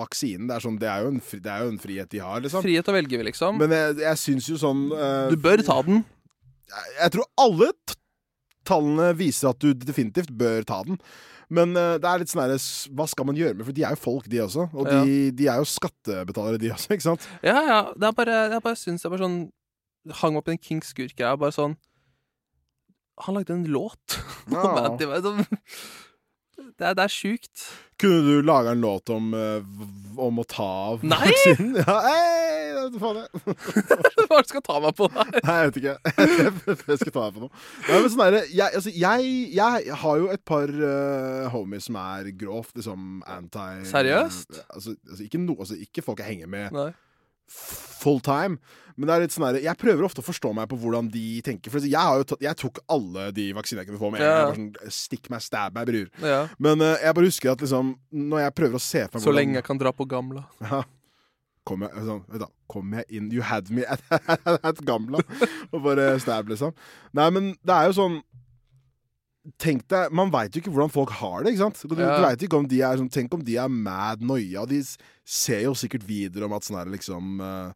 vaksinen, 0.00 0.48
det 0.48 0.56
er, 0.56 0.64
sånn, 0.64 0.80
det 0.80 0.88
er, 0.88 1.04
jo, 1.04 1.12
en, 1.12 1.22
fri, 1.24 1.44
det 1.44 1.52
er 1.52 1.64
jo 1.64 1.74
en 1.74 1.80
frihet 1.84 2.12
de 2.16 2.24
har, 2.24 2.40
liksom. 2.44 2.64
Frihet 2.64 2.88
å 2.88 2.96
velge, 2.96 3.22
liksom. 3.30 3.60
Men 3.60 3.76
jeg, 3.76 4.00
jeg 4.06 4.24
syns 4.24 4.48
jo 4.52 4.60
sånn 4.64 4.86
uh, 4.92 5.28
Du 5.32 5.40
bør 5.40 5.64
ta 5.66 5.80
den. 5.84 6.04
jeg, 6.72 6.92
jeg 7.02 7.16
tror 7.16 7.32
alle 7.44 7.72
tallene 8.70 9.10
viser 9.18 9.50
at 9.52 9.60
du 9.62 9.74
definitivt 9.74 10.30
bør 10.40 10.64
ta 10.68 10.80
den. 10.86 10.96
Men 11.50 11.74
eh, 11.74 11.96
det 11.98 12.06
er 12.06 12.20
litt 12.22 12.30
sånn 12.30 12.44
her 12.44 12.52
Hva 12.94 13.08
skal 13.10 13.26
man 13.26 13.34
gjøre 13.34 13.56
med 13.58 13.66
For 13.66 13.74
de 13.74 13.82
er 13.82 13.96
jo 13.96 13.98
folk, 13.98 14.28
de 14.30 14.38
også. 14.44 14.68
Og 14.70 14.86
Ja. 14.86 15.00
de, 15.02 15.16
de 15.34 15.48
er 15.50 15.58
jo 15.58 15.66
skattebetalere, 15.66 16.60
de 16.62 16.70
også, 16.70 16.92
ikke 16.94 17.08
sant? 17.08 17.26
Ja, 17.42 17.56
ja. 17.66 17.80
Det 17.98 18.06
er 18.06 18.14
bare, 18.20 18.36
jeg 18.54 18.62
bare 18.62 18.78
syns 18.78 19.02
jeg 19.06 19.10
bare 19.10 19.26
sånn 19.26 19.40
Hang 20.22 20.38
opp 20.38 20.46
i 20.48 20.54
en 20.54 20.62
King 20.62 20.78
Skurk-greia. 20.86 21.34
Bare 21.36 21.52
sånn 21.52 21.74
Han 23.26 23.36
lagde 23.36 23.52
en 23.58 23.66
låt 23.68 24.14
Ja. 24.48 24.94
Det 26.60 26.86
er, 26.86 26.94
det 26.96 27.04
er 27.04 27.12
sjukt. 27.12 27.64
Kunne 28.00 28.20
du 28.24 28.42
laga 28.44 28.72
en 28.74 28.80
låt 28.80 29.10
om, 29.12 29.32
eh, 29.36 29.64
om 30.20 30.40
å 30.40 30.44
ta 30.48 30.66
av 30.92 31.04
Nei! 31.04 31.18
vaksinen? 31.26 31.76
Ja, 31.80 31.96
hei, 32.04 32.86
faen 33.00 33.20
jeg. 33.20 33.42
Hva 34.30 34.38
er 34.38 34.40
det 34.40 34.44
du 34.46 34.52
skal 34.52 34.64
ta 34.66 34.78
meg 34.84 34.96
på 34.98 35.08
der? 35.14 35.32
Nei, 35.48 35.56
jeg 35.58 35.70
vet 35.70 35.80
ikke. 35.80 35.96
jeg 36.92 37.02
skal 37.02 37.14
ta 37.16 37.26
deg 37.26 37.36
på 37.36 37.44
noe. 37.44 37.52
Nei, 37.88 37.98
men 37.98 38.14
sånn 38.14 38.38
jeg, 38.38 38.68
altså, 38.68 38.94
jeg, 38.94 39.34
jeg 39.56 40.00
har 40.04 40.22
jo 40.22 40.32
et 40.32 40.44
par 40.48 40.72
uh, 40.72 41.50
homies 41.54 41.88
som 41.90 42.00
er 42.00 42.32
grovt 42.40 42.76
liksom 42.80 43.20
anti 43.28 43.68
Seriøst? 43.90 44.60
Altså, 44.68 44.96
altså, 45.08 45.22
ikke, 45.26 45.42
no, 45.44 45.56
altså, 45.58 45.78
ikke 45.80 46.04
folk 46.06 46.24
jeg 46.24 46.34
henger 46.34 46.52
med 46.52 46.76
Nei. 46.76 46.90
Full 47.50 48.20
time. 48.24 48.60
Men 49.00 49.08
det 49.08 49.14
er 49.14 49.22
litt 49.24 49.32
sånn 49.32 49.46
der, 49.46 49.58
jeg 49.64 49.80
prøver 49.80 50.04
ofte 50.04 50.20
å 50.20 50.26
forstå 50.26 50.50
meg 50.56 50.68
på 50.68 50.76
hvordan 50.82 51.08
de 51.12 51.40
tenker. 51.44 51.72
For 51.72 51.84
jeg, 51.88 52.24
tatt, 52.28 52.44
jeg 52.44 52.58
tok 52.60 52.82
alle 52.92 53.30
de 53.32 53.46
vaksinene 53.56 53.84
jeg 53.84 53.88
kunne 53.88 54.00
få 54.02 54.10
med. 54.12 54.20
en 54.20 54.26
gang. 54.26 54.34
Ja. 54.34 54.40
Jeg 54.40 54.50
var 54.50 54.58
sånn, 54.60 54.96
Stikk 54.96 55.30
meg, 55.32 55.44
stab 55.44 55.76
meg, 55.78 55.88
bror. 55.88 56.10
Ja. 56.20 56.40
Men 56.60 56.84
uh, 56.84 56.94
jeg 57.00 57.16
bare 57.16 57.30
husker 57.30 57.52
at 57.54 57.64
liksom 57.64 57.94
Når 58.12 58.42
jeg 58.44 58.56
prøver 58.60 58.76
å 58.76 58.82
se 58.84 59.04
for 59.06 59.16
meg 59.16 59.24
Så 59.24 59.32
lenge 59.34 59.56
jeg 59.56 59.66
kan 59.70 59.80
dra 59.80 59.94
på 59.96 60.04
gamla. 60.10 60.44
ja. 60.68 60.82
Kom 61.68 61.84
jeg, 61.86 62.04
sånn, 62.04 62.20
du, 62.28 62.44
kom 62.72 62.92
jeg 62.98 63.08
inn 63.16 63.32
You 63.32 63.44
had 63.46 63.72
me 63.72 63.86
at, 63.88 64.04
at 64.68 64.84
gamla. 64.84 65.24
Og 65.70 65.80
bare 65.84 66.12
stab, 66.20 66.52
liksom. 66.52 66.76
Nei, 67.16 67.30
men 67.32 67.54
det 67.64 67.76
er 67.76 67.88
jo 67.88 67.96
sånn 68.02 68.20
Tenk 69.58 69.86
deg, 69.88 70.10
Man 70.12 70.28
veit 70.30 70.52
jo 70.52 70.60
ikke 70.60 70.72
hvordan 70.74 70.92
folk 70.92 71.10
har 71.16 71.42
det. 71.44 71.54
ikke 71.54 71.62
sant? 71.64 71.80
Du, 71.88 71.94
Ja. 71.96 72.16
du 72.18 72.26
vet 72.26 72.42
ikke 72.44 72.58
om 72.58 72.66
de 72.68 72.80
er 72.82 72.96
sånn, 73.00 73.08
Tenk 73.10 73.32
om 73.34 73.42
de 73.42 73.56
er 73.56 73.68
mad 73.72 74.20
noia. 74.20 74.66
De 74.68 74.82
ser 75.24 75.62
jo 75.62 75.72
sikkert 75.72 76.04
videoer 76.04 76.44
om 76.44 76.52
at 76.52 76.62
sånn 76.66 76.76
her 76.78 76.90
liksom 76.92 77.40
uh, 77.40 77.72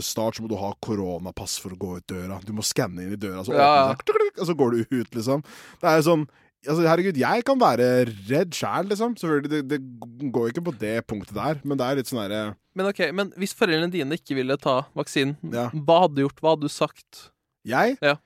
Snart 0.00 0.38
så 0.38 0.40
må 0.42 0.48
du 0.48 0.56
ha 0.56 0.70
koronapass 0.80 1.58
for 1.60 1.68
å 1.74 1.76
gå 1.76 1.96
ut 1.98 2.06
døra. 2.08 2.38
Du 2.42 2.54
må 2.56 2.64
skanne 2.64 3.02
inn 3.04 3.12
i 3.12 3.16
døra, 3.20 3.42
så, 3.44 3.52
Ja, 3.52 3.90
ja. 3.90 3.94
åpner 3.94 4.40
og 4.40 4.46
så 4.48 4.54
går 4.56 4.70
du 4.72 5.02
ut, 5.02 5.10
liksom. 5.14 5.42
Det 5.82 5.88
er 5.90 5.96
jo 6.00 6.06
sånn 6.10 6.26
Altså, 6.66 6.82
herregud, 6.88 7.14
jeg 7.20 7.44
kan 7.46 7.58
være 7.60 8.06
redd 8.26 8.50
sjæl, 8.56 8.88
liksom. 8.90 9.12
Selvfølgelig, 9.20 9.50
det, 9.52 9.60
det 9.68 10.32
går 10.32 10.48
ikke 10.50 10.64
på 10.66 10.72
det 10.80 11.06
punktet 11.06 11.36
der, 11.36 11.60
men 11.62 11.78
det 11.78 11.84
er 11.86 11.96
litt 12.00 12.08
sånn 12.10 12.22
herre 12.24 12.56
Men 12.74 12.88
ok, 12.88 13.02
men 13.14 13.30
hvis 13.38 13.52
foreldrene 13.54 13.92
dine 13.92 14.16
ikke 14.18 14.34
ville 14.34 14.56
ta 14.58 14.80
vaksinen, 14.96 15.36
Ja. 15.52 15.68
hva 15.70 16.00
hadde 16.06 16.16
du 16.16 16.24
gjort? 16.24 16.40
Hva 16.40 16.56
hadde 16.56 16.66
du 16.66 16.72
sagt? 16.72 17.28
Jeg? 17.68 17.98
Ja. 18.02 18.16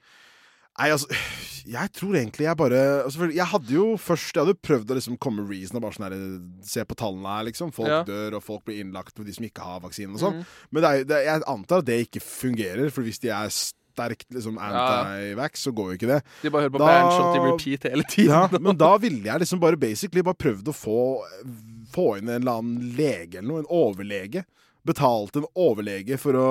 Nei, 0.81 0.91
altså 0.95 1.09
Jeg 1.71 1.91
tror 1.93 2.17
egentlig 2.17 2.47
jeg 2.47 2.57
bare 2.57 2.79
altså, 3.05 3.29
Jeg 3.37 3.47
hadde 3.53 3.75
jo 3.75 3.85
først 4.01 4.33
Jeg 4.35 4.47
hadde 4.47 4.57
prøvd 4.65 4.91
å 4.95 4.97
liksom 4.97 5.19
komme 5.21 5.45
reason 5.49 5.77
og 5.77 5.85
bare 5.85 5.97
sånn 5.99 6.07
her 6.09 6.15
Se 6.67 6.85
på 6.89 6.97
tallene 6.99 7.35
her, 7.37 7.45
liksom. 7.51 7.71
Folk 7.77 7.91
Ja. 7.93 8.01
dør, 8.09 8.39
og 8.39 8.43
folk 8.47 8.65
blir 8.65 8.81
innlagt 8.83 9.19
med 9.21 9.29
de 9.29 9.35
som 9.37 9.45
ikke 9.45 9.67
har 9.67 9.83
vaksinen 9.85 10.17
og 10.17 10.23
sånn. 10.23 10.41
Mm. 10.41 10.57
Men 10.73 10.83
det 10.87 10.91
er, 10.91 11.05
det, 11.13 11.21
jeg 11.27 11.45
antar 11.53 11.83
at 11.85 11.89
det 11.91 11.99
ikke 12.09 12.23
fungerer, 12.25 12.91
for 12.95 13.05
hvis 13.07 13.21
de 13.21 13.29
er 13.35 13.53
sterkt 13.53 14.27
liksom, 14.33 14.57
anti-vax, 14.63 15.65
så 15.67 15.73
går 15.77 15.91
jo 15.93 15.99
ikke 15.99 16.11
det. 16.15 16.19
De 16.45 16.51
bare 16.55 16.65
hører 16.69 16.75
på 16.77 16.81
Da- 16.81 16.91
Bandshot 16.95 17.37
i 17.37 17.43
repeat 17.45 17.89
hele 17.91 18.07
tiden. 18.09 18.31
Ja, 18.33 18.61
men 18.61 18.79
da 18.81 18.93
ville 19.03 19.21
jeg 19.27 19.43
liksom 19.43 19.61
bare 19.61 19.77
basically 19.81 20.23
bare 20.25 20.39
prøvd 20.41 20.71
å 20.71 20.77
få, 20.77 20.99
få 21.93 22.07
inn 22.21 22.29
en 22.31 22.41
eller 22.41 22.61
annen 22.63 22.95
lege 22.97 23.39
eller 23.43 23.49
noe. 23.51 23.65
En 23.65 23.73
overlege. 23.83 24.45
Betalt 24.87 25.37
en 25.37 25.49
overlege 25.59 26.17
for 26.23 26.39
å 26.41 26.47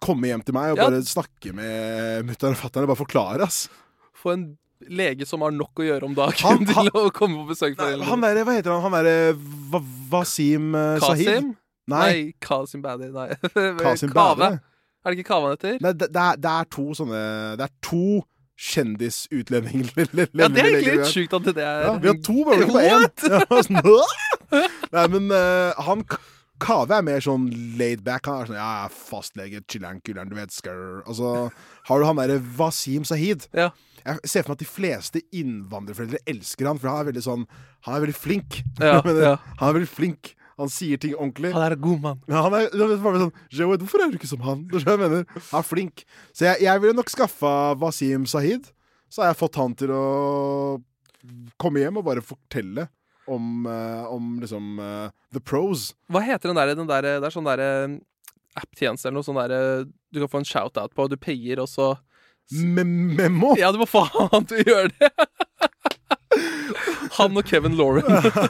komme 0.00 0.30
hjem 0.30 0.42
til 0.46 0.54
meg 0.56 0.72
og 0.74 0.78
Ja. 0.80 0.86
bare 0.90 1.02
snakke 1.06 1.52
med 1.56 2.24
mutter'n 2.28 2.54
og 2.54 2.60
fatter'n 2.60 2.86
og 2.86 2.92
bare 2.94 3.02
forklare, 3.04 3.42
ass. 3.48 3.66
Få 4.16 4.32
en 4.34 4.46
lege 4.88 5.24
som 5.26 5.40
har 5.40 5.50
nok 5.56 5.80
å 5.80 5.86
gjøre 5.86 6.04
om 6.04 6.14
dagen 6.14 6.36
Han- 6.44 6.66
han- 6.66 6.90
til 6.92 7.00
å 7.00 7.10
komme 7.12 7.42
på 7.44 7.48
besøk. 7.54 7.76
Nei, 7.78 8.04
han 8.04 8.20
der, 8.20 8.42
hva 8.44 8.56
heter 8.58 8.72
han? 8.74 8.82
Han 8.82 8.92
derre 8.92 9.36
Wasim 10.12 10.74
eh, 10.74 10.98
Sahid? 11.00 11.26
Kasim? 11.26 11.56
Nei, 11.88 12.06
Nei, 12.12 12.32
Kasim 12.42 12.82
Badi. 12.82 13.08
Nei. 13.14 13.28
Kasim 13.84 14.10
Kave. 14.10 14.58
Er 15.06 15.10
det 15.14 15.18
ikke 15.20 15.28
Kave 15.28 15.42
han 15.46 15.54
heter? 15.56 15.76
Nei, 15.80 15.92
det, 15.94 16.08
det, 16.12 16.22
er, 16.22 16.36
det 16.42 16.50
er 16.50 16.64
to 16.74 16.86
sånne 16.98 17.20
Det 17.60 17.68
er 17.68 17.74
to 17.86 18.24
kjendisutlendinger. 18.56 19.90
Ja, 20.40 20.48
det 20.48 20.62
er 20.62 20.70
egentlig 20.70 20.94
litt 20.98 21.12
sjukt 21.12 21.34
at 21.36 21.44
det 21.54 21.62
er 21.64 21.82
Ja, 21.86 21.92
vi 22.00 22.08
har 22.10 22.20
to, 22.24 22.36
bare 22.46 22.64
ikke 22.64 22.84
én. 22.88 23.06
Ja, 23.30 23.62
sånn, 23.62 23.80
Nei, 24.96 25.06
men 25.12 25.30
uh, 25.30 25.76
han 25.86 26.02
K- 26.58 26.66
Kave 26.66 26.96
er 26.98 27.04
mer 27.06 27.20
sånn 27.24 27.48
laid 27.78 28.02
back. 28.06 28.26
Han 28.30 28.42
er 28.42 28.50
sånn 28.50 28.58
ja, 28.58 28.68
jeg 28.80 28.88
er 28.90 28.94
fastlege, 28.96 29.60
chiller'n, 29.70 30.00
kuller'n, 30.06 30.30
du 30.30 30.36
vet, 30.38 30.54
skrr. 30.54 31.02
Og 31.06 31.18
så 31.18 31.32
har 31.90 32.00
du 32.00 32.06
han 32.08 32.16
derre 32.20 32.38
Wasim 32.58 33.04
Sahid. 33.08 33.48
Ja. 33.56 33.70
Jeg 34.06 34.30
ser 34.30 34.44
for 34.46 34.52
meg 34.54 34.60
at 34.60 34.62
de 34.62 34.70
fleste 34.70 35.22
innvandrerforeldre 35.34 36.20
elsker 36.30 36.68
han, 36.70 36.78
for 36.78 36.92
han 36.92 37.00
er 37.02 37.08
veldig 37.10 37.24
sånn 37.26 37.40
Han 37.88 37.96
er 37.96 38.02
veldig 38.04 38.16
flink. 38.18 38.60
Ja, 38.78 39.00
ja. 39.26 39.32
Han 39.60 39.68
er 39.72 39.78
veldig 39.80 39.90
flink. 39.90 40.32
Han 40.56 40.70
sier 40.72 40.96
ting 41.02 41.12
ordentlig. 41.18 41.50
Han 41.52 41.62
er 41.66 41.74
en 41.76 41.82
god 41.84 42.00
mann. 42.00 42.20
Ja, 42.30 42.40
han 42.46 42.54
er, 42.56 42.70
sånn 42.72 43.74
hvorfor 43.76 44.04
er 44.06 44.12
du 44.14 44.16
ikke 44.16 44.30
som 44.30 44.40
han? 44.46 44.62
Det 44.70 44.80
er 44.86 44.94
jeg 44.94 45.02
mener. 45.02 45.26
Han 45.50 45.60
er 45.60 45.66
flink. 45.68 46.06
Så 46.32 46.46
jeg, 46.48 46.62
jeg 46.64 46.80
ville 46.84 46.96
nok 46.96 47.10
skaffa 47.12 47.52
Wasim 47.82 48.24
Sahid. 48.30 48.70
Så 49.12 49.22
har 49.22 49.34
jeg 49.34 49.38
fått 49.42 49.58
han 49.60 49.74
til 49.78 49.92
å 49.94 50.04
komme 51.60 51.82
hjem 51.82 51.98
og 52.00 52.06
bare 52.06 52.22
fortelle 52.24 52.86
om, 53.28 53.66
eh, 53.66 54.04
om 54.12 54.38
liksom 54.42 54.78
eh, 54.82 55.08
the 55.32 55.40
pros. 55.40 55.90
Hva 56.12 56.22
heter 56.26 56.52
den 56.52 56.56
der, 56.60 56.74
den 56.78 56.88
der 56.90 57.02
Det 57.20 57.24
er 57.30 57.34
sånn 57.34 57.48
der 57.48 57.62
eh, 57.64 57.96
app-tjeneste 58.56 59.08
eller 59.10 59.18
noe 59.20 59.26
sånn 59.26 59.40
der 59.42 59.54
eh, 59.56 59.84
du 60.14 60.20
kan 60.22 60.30
få 60.32 60.40
en 60.42 60.48
shout-out 60.48 60.94
på, 60.96 61.04
og 61.06 61.10
du 61.12 61.16
payer, 61.20 61.60
og 61.60 61.68
så 61.68 61.94
Me 62.54 62.84
memo! 62.86 63.56
Ja, 63.58 63.72
du 63.74 63.80
må 63.82 63.88
faen 63.90 64.46
Du 64.46 64.52
til 64.54 64.62
å 64.62 64.68
gjøre 64.70 64.92
det! 65.00 65.10
Han 67.18 67.36
og 67.38 67.46
Kevin 67.48 67.76
Lauren. 67.78 68.04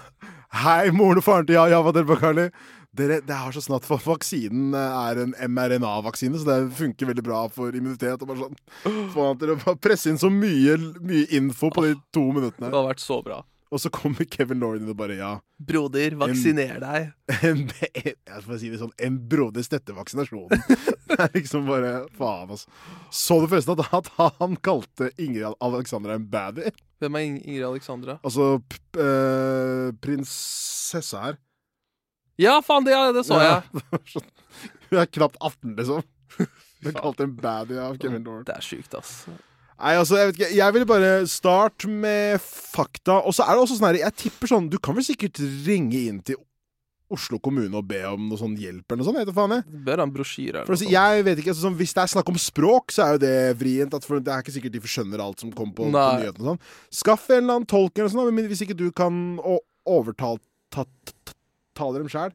Hei, 0.62 0.90
moren 0.94 1.20
og 1.20 1.24
faren 1.26 1.46
til 1.48 1.56
Ja- 1.58 1.68
Java 1.70 1.92
Delbakali. 1.94 2.48
Dere, 2.96 3.18
det 3.28 3.36
har 3.36 3.52
så 3.52 3.60
snart 3.60 3.84
for 3.84 4.00
Vaksinen 4.00 4.72
er 4.72 5.18
en 5.20 5.34
mRNA-vaksine, 5.52 6.38
så 6.40 6.46
det 6.48 6.56
funker 6.78 7.10
veldig 7.10 7.24
bra 7.26 7.42
for 7.52 7.74
immunitet. 7.76 8.22
Og 8.24 8.30
bare 8.30 8.46
sånn 8.46 9.10
Få 9.12 9.26
han 9.28 9.40
til 9.42 9.52
å 9.52 9.74
presse 9.84 10.08
inn 10.08 10.16
så 10.20 10.30
mye, 10.32 10.78
mye 11.04 11.26
info 11.36 11.68
på 11.74 11.84
de 11.84 11.92
to 12.14 12.22
Det 12.30 12.36
minuttene. 12.38 12.70
hadde 12.72 12.86
vært 12.88 13.04
så 13.04 13.18
bra. 13.26 13.42
Og 13.76 13.80
så 13.82 13.90
kommer 13.92 14.24
Kevin 14.24 14.62
Lauren 14.62 14.88
og 14.88 14.96
bare 14.96 15.18
Ja. 15.18 15.30
Broder, 15.60 16.14
vaksiner 16.16 16.78
deg. 16.80 17.10
en, 17.44 17.62
jeg 17.92 18.44
får 18.46 18.60
si 18.62 18.70
det 18.72 18.78
sånn, 18.80 18.94
en 19.04 19.18
broder 19.28 19.64
støtter 19.66 19.96
vaksinasjonen. 19.98 20.62
Det 21.06 21.16
er 21.22 21.30
liksom 21.36 21.68
bare 21.68 21.90
Faen, 22.16 22.50
altså. 22.50 22.70
Så 23.14 23.36
du 23.42 23.46
forresten 23.46 23.78
at, 23.84 24.08
han 24.40 24.56
kalte 24.64 25.10
Ingrid 25.22 25.54
Alexandra 25.62 26.16
en 26.16 26.24
baddie? 26.32 26.72
Hvem 27.00 27.18
er 27.20 27.26
Ingrid 27.28 27.66
Alexandra? 27.68 28.16
Altså 28.26 28.48
eh, 28.98 29.92
prinsessa 30.02 31.22
her. 31.28 31.38
Ja, 32.40 32.58
faen, 32.64 32.84
det, 32.84 32.96
det 33.16 33.24
så 33.28 33.38
jeg. 33.40 33.60
Ja, 33.76 34.00
sånn- 34.16 34.32
Hun 34.90 35.02
er 35.04 35.12
knapt 35.18 35.36
18, 35.40 35.76
liksom. 35.78 36.02
Hun 36.36 36.90
er 36.90 36.96
kalt 36.96 37.22
en 37.24 37.36
baddie 37.38 37.80
av 37.80 38.00
Kevin 38.00 38.24
Lauren. 38.24 38.44
Det 38.48 38.56
er 38.56 38.64
sjukt, 38.64 38.96
ass. 38.98 39.22
Nei, 39.76 39.92
altså, 40.00 40.16
jeg 40.16 40.30
vet 40.30 40.38
ikke 40.40 40.56
Jeg 40.56 40.74
ville 40.74 40.88
bare 40.88 41.12
starte 41.28 41.88
med 41.90 42.40
fakta. 42.40 43.18
Og 43.28 43.34
så 43.36 43.44
er 43.44 43.54
det 43.56 43.64
også 43.66 43.76
sånn 43.78 43.90
her 43.90 43.98
Jeg 44.06 44.16
tipper 44.24 44.48
sånn 44.48 44.70
Du 44.72 44.78
kan 44.80 44.96
vel 44.96 45.04
sikkert 45.04 45.40
ringe 45.66 46.06
inn 46.08 46.22
til 46.24 46.38
Oslo 47.12 47.38
kommune 47.38 47.70
og 47.78 47.84
be 47.86 48.00
om 48.08 48.24
noe 48.26 48.38
sånn 48.40 48.56
hjelp 48.58 48.90
eller 48.90 48.98
noe 48.98 49.06
sånt? 49.06 49.18
Vet 49.20 49.28
du 49.30 49.36
faen 49.36 49.52
jeg. 49.54 49.62
Bør 49.86 50.00
ha 50.02 50.06
en 50.08 50.14
brosjyre 50.14 50.64
eller 50.64 50.72
noe 50.74 50.80
sånt. 50.80 50.90
jeg 50.90 51.26
vet 51.28 51.38
ikke, 51.38 51.52
altså, 51.52 51.62
sånn, 51.68 51.76
Hvis 51.78 51.94
det 51.94 52.02
er 52.02 52.10
snakk 52.16 52.32
om 52.32 52.38
språk, 52.42 52.90
så 52.90 53.04
er 53.04 53.12
jo 53.14 53.20
det 53.22 53.36
vrient. 53.60 53.94
At 53.94 54.08
for 54.08 54.18
det 54.18 54.32
er 54.34 54.42
ikke 54.42 54.54
sikkert 54.56 54.74
de 54.74 54.80
skjønner 54.90 55.22
alt 55.22 55.44
som 55.44 55.52
kommer 55.54 55.76
på, 55.76 55.86
på 55.86 55.92
nyhetene. 55.94 56.42
og 56.42 56.48
Sånn. 56.50 56.60
Skaff 56.98 57.28
en 57.30 57.44
eller 57.44 57.60
annen 57.60 57.68
tolk, 57.70 57.92
eller 57.94 58.10
noe 58.10 58.16
sånt, 58.16 58.34
men 58.34 58.50
hvis 58.50 58.64
ikke 58.66 58.78
du 58.80 58.88
kan 58.90 59.20
overtale 59.86 60.42
ta, 61.76 61.84
ta, 61.84 61.92
dem 61.98 62.08
sjæl. 62.12 62.32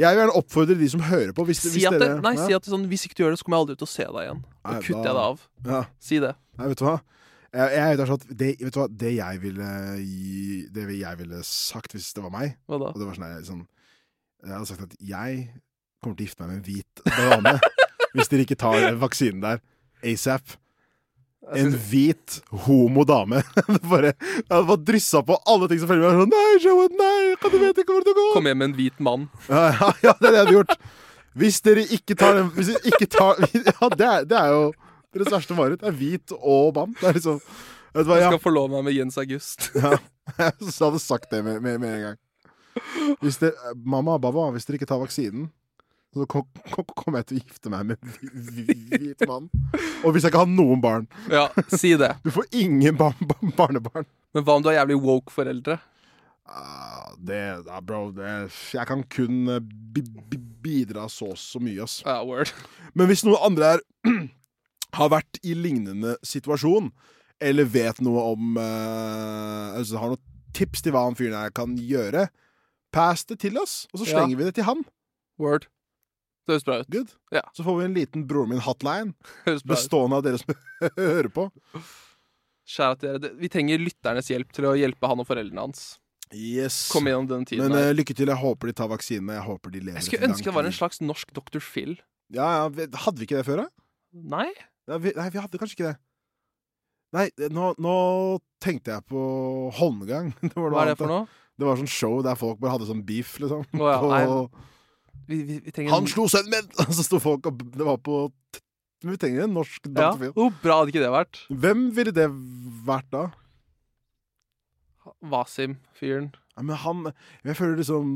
Jeg 0.00 0.10
vil 0.10 0.20
gjerne 0.22 0.34
oppfordre 0.42 0.76
de 0.80 0.88
som 0.92 1.04
hører 1.06 1.32
på 1.36 1.46
hvis, 1.48 1.62
Si 1.64 1.72
hvis 1.76 1.86
at, 1.88 1.96
det, 2.02 2.10
nei, 2.24 2.34
ja. 2.36 2.46
si 2.48 2.56
at 2.58 2.66
det, 2.66 2.72
sånn, 2.74 2.84
hvis 2.90 3.06
ikke 3.08 3.18
du 3.18 3.24
gjør 3.24 3.34
det, 3.36 3.40
så 3.40 3.46
kommer 3.46 3.58
jeg 3.60 3.66
aldri 3.66 3.78
ut 3.78 3.86
og 3.86 3.92
se 3.92 4.06
deg 4.08 4.20
igjen. 4.26 4.42
Da 4.62 4.74
Nei, 4.74 4.82
kutter 4.86 5.02
da- 5.02 5.08
jeg 5.08 5.16
det 5.18 5.24
av. 5.28 5.48
ja. 5.70 5.82
Si 6.10 6.20
det. 6.26 6.34
Nei, 6.58 6.68
vet 6.72 6.82
du 6.82 6.86
hva? 6.88 6.96
Jeg, 7.52 7.72
jeg 7.76 8.00
at 8.16 8.22
det, 8.32 8.48
vet 8.64 8.72
du 8.72 8.78
hva? 8.80 8.86
det 8.88 9.10
jeg 9.12 9.40
ville 9.42 9.66
Det 10.72 10.84
jeg 10.96 11.18
ville 11.18 11.40
sagt 11.44 11.92
hvis 11.92 12.06
det 12.16 12.22
var 12.24 12.32
meg 12.32 12.54
Hva 12.64 12.78
da? 12.80 12.86
Og 12.94 12.96
det 12.96 13.08
var 13.10 13.18
sånn, 13.18 13.26
jeg, 13.28 13.44
sånn 13.44 13.60
Jeg 14.40 14.54
hadde 14.54 14.68
sagt 14.70 14.86
at 14.86 14.94
jeg 15.04 15.42
kommer 16.00 16.16
til 16.16 16.24
å 16.24 16.28
gifte 16.30 16.46
meg 16.46 16.48
med 16.48 16.56
en 16.56 16.64
hvit 16.70 17.02
dame 17.12 17.52
hvis 18.16 18.28
dere 18.32 18.46
ikke 18.46 18.56
tar 18.60 18.96
vaksinen 19.00 19.44
der 19.44 19.60
ASAP. 20.02 20.56
Jeg 21.42 21.66
En 21.66 21.72
hvit 21.90 22.36
homo 22.64 23.02
dame. 23.08 23.42
Det 23.74 23.80
bare, 23.90 24.12
jeg 24.14 24.66
bare 24.68 24.82
dryssa 24.86 25.22
på 25.26 25.36
alle 25.50 25.68
ting 25.70 25.80
som 25.82 25.90
følger 25.90 26.06
med. 26.06 26.20
Sånn, 26.22 26.34
nei, 26.36 26.60
Joe, 26.62 26.84
nei, 27.00 27.34
kan 27.42 27.52
du 27.54 27.58
vet 27.62 27.82
ikke 27.82 27.96
hvor 27.96 28.06
det 28.06 28.14
går. 28.18 28.30
Kom 28.36 28.48
hjem 28.50 28.60
med 28.62 28.70
en 28.70 28.76
hvit 28.78 29.02
mann. 29.02 29.26
Ja, 29.48 29.64
ja, 29.74 29.90
ja, 30.06 30.14
det 30.20 30.28
er 30.28 30.30
det 30.30 30.32
jeg 30.38 30.44
hadde 30.44 30.56
gjort. 30.60 30.76
Hvis 31.42 31.60
dere 31.64 31.84
ikke 31.96 32.14
tar 32.20 32.34
den 32.36 32.50
Hvis 32.52 32.68
dere 32.68 32.90
ikke 32.90 33.06
tar 33.08 33.38
Ja, 33.70 33.88
det 33.88 34.08
er, 34.08 34.26
det 34.28 34.36
er 34.36 34.50
jo 34.52 34.64
deres 35.16 35.32
verste 35.32 35.56
mareritt. 35.56 35.80
Det 35.80 35.88
er 35.88 35.96
hvit 35.96 36.34
og 36.38 36.76
mann. 36.76 36.92
Det 37.00 37.08
er 37.08 37.16
liksom 37.18 37.40
Vet 37.92 38.06
du 38.06 38.08
hva, 38.08 38.18
Jeg 38.22 38.30
skal 38.32 38.40
forlove 38.40 38.72
meg 38.72 38.86
med 38.86 38.96
Jens 38.96 39.18
August. 39.20 39.66
ja. 39.82 39.96
Jeg 40.38 40.52
hadde 40.62 41.00
sagt 41.02 41.32
det 41.32 41.42
med, 41.44 41.58
med, 41.64 41.80
med 41.82 41.96
en 41.96 42.04
gang. 42.06 42.20
Hvis 43.20 43.36
dere, 43.42 43.74
mamma 43.84 44.14
og 44.16 44.22
baba, 44.24 44.46
hvis 44.54 44.64
dere 44.64 44.78
ikke 44.78 44.88
tar 44.88 45.02
vaksinen, 45.02 45.50
så 46.12 46.26
kom- 46.28 46.48
kom- 46.74 46.90
kommer 46.96 47.22
jeg 47.22 47.26
til 47.30 47.38
å 47.38 47.44
gifte 47.46 47.70
meg 47.72 47.86
med 47.92 48.02
en 48.02 48.16
hvi- 48.16 48.66
hvi- 48.66 48.98
hvit 48.98 49.24
mann. 49.28 49.46
Og 50.04 50.12
hvis 50.12 50.24
jeg 50.26 50.32
ikke 50.32 50.42
har 50.44 50.50
noen 50.50 50.82
barn. 50.82 51.06
Ja, 51.32 51.46
si 51.72 51.94
det. 51.96 52.12
Du 52.24 52.30
får 52.34 52.48
ingen 52.52 52.96
bar 53.00 53.14
bar 53.20 53.40
barnebarn. 53.56 54.06
Men 54.34 54.44
hva 54.44 54.56
om 54.58 54.62
du 54.64 54.68
har 54.72 54.80
jævlig 54.82 55.00
woke 55.04 55.32
foreldre? 55.34 55.78
Ah, 56.52 57.12
det, 57.22 57.38
ja, 57.64 57.78
bro, 57.80 58.10
det, 58.12 58.50
jeg 58.74 58.86
kan 58.88 59.04
kun 59.08 59.46
eh, 59.48 59.60
bi 59.62 60.02
bi 60.02 60.38
bidra 60.62 61.04
så 61.10 61.30
så 61.38 61.60
mye, 61.62 61.82
ass. 61.86 62.00
Ja, 62.06 62.18
word. 62.26 62.50
Men 62.94 63.08
hvis 63.10 63.22
noen 63.26 63.40
andre 63.46 63.70
her 63.72 63.82
har 64.98 65.08
vært 65.14 65.38
i 65.46 65.54
lignende 65.56 66.16
situasjon, 66.26 66.90
eller 67.42 67.64
vet 67.66 67.98
noe 68.04 68.20
om 68.34 68.58
eh, 68.60 69.78
altså 69.80 69.98
Har 69.98 70.12
noen 70.12 70.22
tips 70.54 70.82
til 70.84 70.92
hva 70.94 71.06
han 71.08 71.16
fyren 71.18 71.38
her 71.38 71.50
kan 71.56 71.72
gjøre, 71.78 72.26
pass 72.94 73.24
det 73.30 73.38
til 73.46 73.56
oss, 73.62 73.86
og 73.94 74.02
så 74.02 74.10
Ja. 74.10 74.18
slenger 74.18 74.36
vi 74.42 74.50
det 74.50 74.54
til 74.58 74.66
han. 74.68 74.82
Word. 75.40 75.66
Det 76.52 76.58
høres 76.58 76.66
bra 76.68 76.76
ut. 76.82 76.88
Good. 76.92 77.12
Ja. 77.32 77.42
Så 77.56 77.64
får 77.64 77.78
vi 77.78 77.84
en 77.88 77.94
liten 77.96 78.26
broren 78.28 78.52
min-hotline, 78.52 79.14
bestående 79.72 80.18
av 80.20 80.26
dere 80.26 80.40
som 80.42 80.52
hører 81.00 81.30
på. 81.32 81.46
Kjære 82.72 82.98
til 83.00 83.16
dere. 83.24 83.32
Vi 83.40 83.50
trenger 83.52 83.80
lytternes 83.82 84.28
hjelp 84.30 84.52
til 84.54 84.68
å 84.68 84.76
hjelpe 84.78 85.08
han 85.10 85.22
og 85.24 85.28
foreldrene 85.28 85.64
hans. 85.64 85.82
Yes. 86.32 86.86
Kom 86.92 87.08
gjennom 87.08 87.26
denne 87.28 87.48
tiden. 87.48 87.66
Men 87.68 87.76
her. 87.76 87.90
eh, 87.90 87.96
lykke 87.96 88.14
til. 88.16 88.30
Jeg 88.32 88.40
håper 88.40 88.70
de 88.70 88.76
tar 88.78 88.88
vaksine. 88.92 89.34
Jeg 89.36 89.44
håper 89.48 89.74
de 89.74 89.82
lever 89.82 89.98
jeg 90.00 90.06
skulle 90.06 90.28
ønske 90.30 90.48
det 90.48 90.54
var 90.56 90.68
en 90.68 90.76
slags 90.78 91.02
norsk 91.04 91.34
Dr. 91.36 91.60
Phil. 91.60 91.96
Ja, 92.32 92.46
ja, 92.62 92.86
Hadde 93.04 93.20
vi 93.20 93.26
ikke 93.28 93.40
det 93.40 93.44
før, 93.48 93.64
da? 93.64 93.86
Nei? 94.36 94.48
Ja, 94.88 94.96
vi, 95.02 95.12
nei, 95.18 95.28
vi 95.34 95.40
hadde 95.42 95.60
kanskje 95.60 95.76
ikke 95.76 95.90
det. 95.90 95.98
Nei, 97.12 97.26
nå, 97.52 97.74
nå 97.76 97.94
tenkte 98.64 98.94
jeg 98.94 99.04
på 99.10 99.20
Holmgang. 99.76 100.30
Det 100.46 100.54
var 100.56 100.70
noe 100.70 100.76
Hva 100.78 100.84
er 100.86 100.92
det 100.94 101.00
for 101.02 101.12
noe? 101.12 101.26
Det 101.60 101.66
var 101.68 101.76
sånn 101.82 101.90
show 101.92 102.14
der 102.24 102.38
folk 102.40 102.56
bare 102.62 102.78
hadde 102.78 102.88
sånn 102.88 103.02
beef, 103.04 103.34
liksom. 103.42 103.66
Oh, 103.76 103.90
ja, 103.90 103.98
På-. 104.00 104.70
Vi, 105.28 105.42
vi, 105.48 105.58
vi 105.64 105.86
Han 105.90 106.08
slo 106.10 106.26
sønnen 106.30 106.50
min! 106.54 106.70
Og 106.82 106.94
så 106.96 107.04
sto 107.06 107.20
folk 107.22 107.46
og 107.50 107.60
Det 107.74 107.86
var 107.86 107.98
på 108.02 108.24
Men 109.04 109.14
vi 109.14 109.20
trenger 109.22 109.46
en 109.46 109.54
norsk 109.56 109.86
ja. 109.90 110.12
Dr. 110.12 110.18
Phil. 110.20 110.50
Bra 110.62 110.80
hadde 110.80 110.92
ikke 110.94 111.04
det 111.04 111.12
vært? 111.14 111.40
Hvem 111.64 111.86
ville 111.96 112.14
det 112.16 112.28
vært 112.86 113.08
da? 113.14 113.24
Wasim-fyren. 115.32 116.30
Ja, 116.56 116.62
men 116.62 116.76
han 116.78 117.06
Jeg 117.42 117.56
føler 117.58 117.78
liksom 117.80 118.10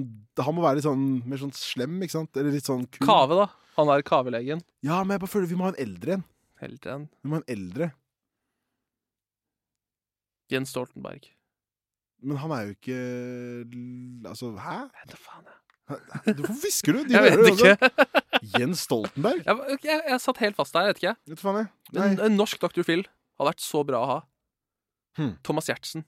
Han 0.44 0.56
må 0.56 0.64
være 0.64 0.78
litt 0.78 0.86
sånn 0.86 1.06
mer 1.26 1.40
sånn 1.40 1.54
slem, 1.56 1.96
ikke 2.04 2.18
sant? 2.18 2.36
Eller 2.36 2.54
litt 2.54 2.68
sånn 2.68 2.84
kul. 2.86 3.06
Kave, 3.08 3.38
da. 3.44 3.46
Han 3.76 3.90
er 3.92 4.04
kavelegen. 4.06 4.62
Ja, 4.86 5.02
men 5.04 5.16
jeg 5.16 5.24
bare 5.24 5.32
føler 5.32 5.50
vi 5.50 5.58
må 5.58 5.66
ha 5.66 5.74
en 5.74 5.82
eldre 5.82 6.18
en. 6.18 6.26
Eldre 6.64 6.92
en. 6.94 7.08
Vi 7.20 7.28
må 7.30 7.38
ha 7.38 7.42
en 7.42 7.50
eldre. 7.52 7.90
Jens 10.52 10.70
Stoltenberg. 10.72 11.26
Men 12.24 12.38
han 12.40 12.54
er 12.54 12.68
jo 12.68 12.76
ikke 12.76 13.00
Altså, 14.30 14.52
hæ? 14.62 14.78
Vet 14.94 15.12
da 15.12 15.20
faen, 15.20 15.44
jeg. 15.50 15.62
Hvorfor 15.86 16.56
hvisker 16.64 16.96
du? 16.96 17.04
De 17.06 17.14
Jeg 17.14 17.36
vet 17.36 17.52
ikke. 17.52 17.90
Jens 18.56 18.82
Stoltenberg? 18.86 19.44
Jeg, 19.46 19.78
jeg, 19.86 20.00
jeg 20.10 20.20
satt 20.22 20.42
helt 20.42 20.58
fast 20.58 20.74
der, 20.74 20.88
jeg 20.88 20.94
vet 20.94 21.02
ikke. 21.02 21.14
Vet 21.32 21.44
faen 21.44 21.60
jeg. 21.60 21.70
Nei. 21.94 22.08
En, 22.08 22.20
en 22.26 22.36
norsk 22.40 22.60
Dr. 22.62 22.82
Phil 22.82 23.06
hadde 23.06 23.48
vært 23.52 23.64
så 23.64 23.82
bra 23.86 24.02
å 24.02 24.10
ha. 24.10 24.18
Hmm. 25.16 25.32
Thomas 25.46 25.70
Giertsen. 25.70 26.04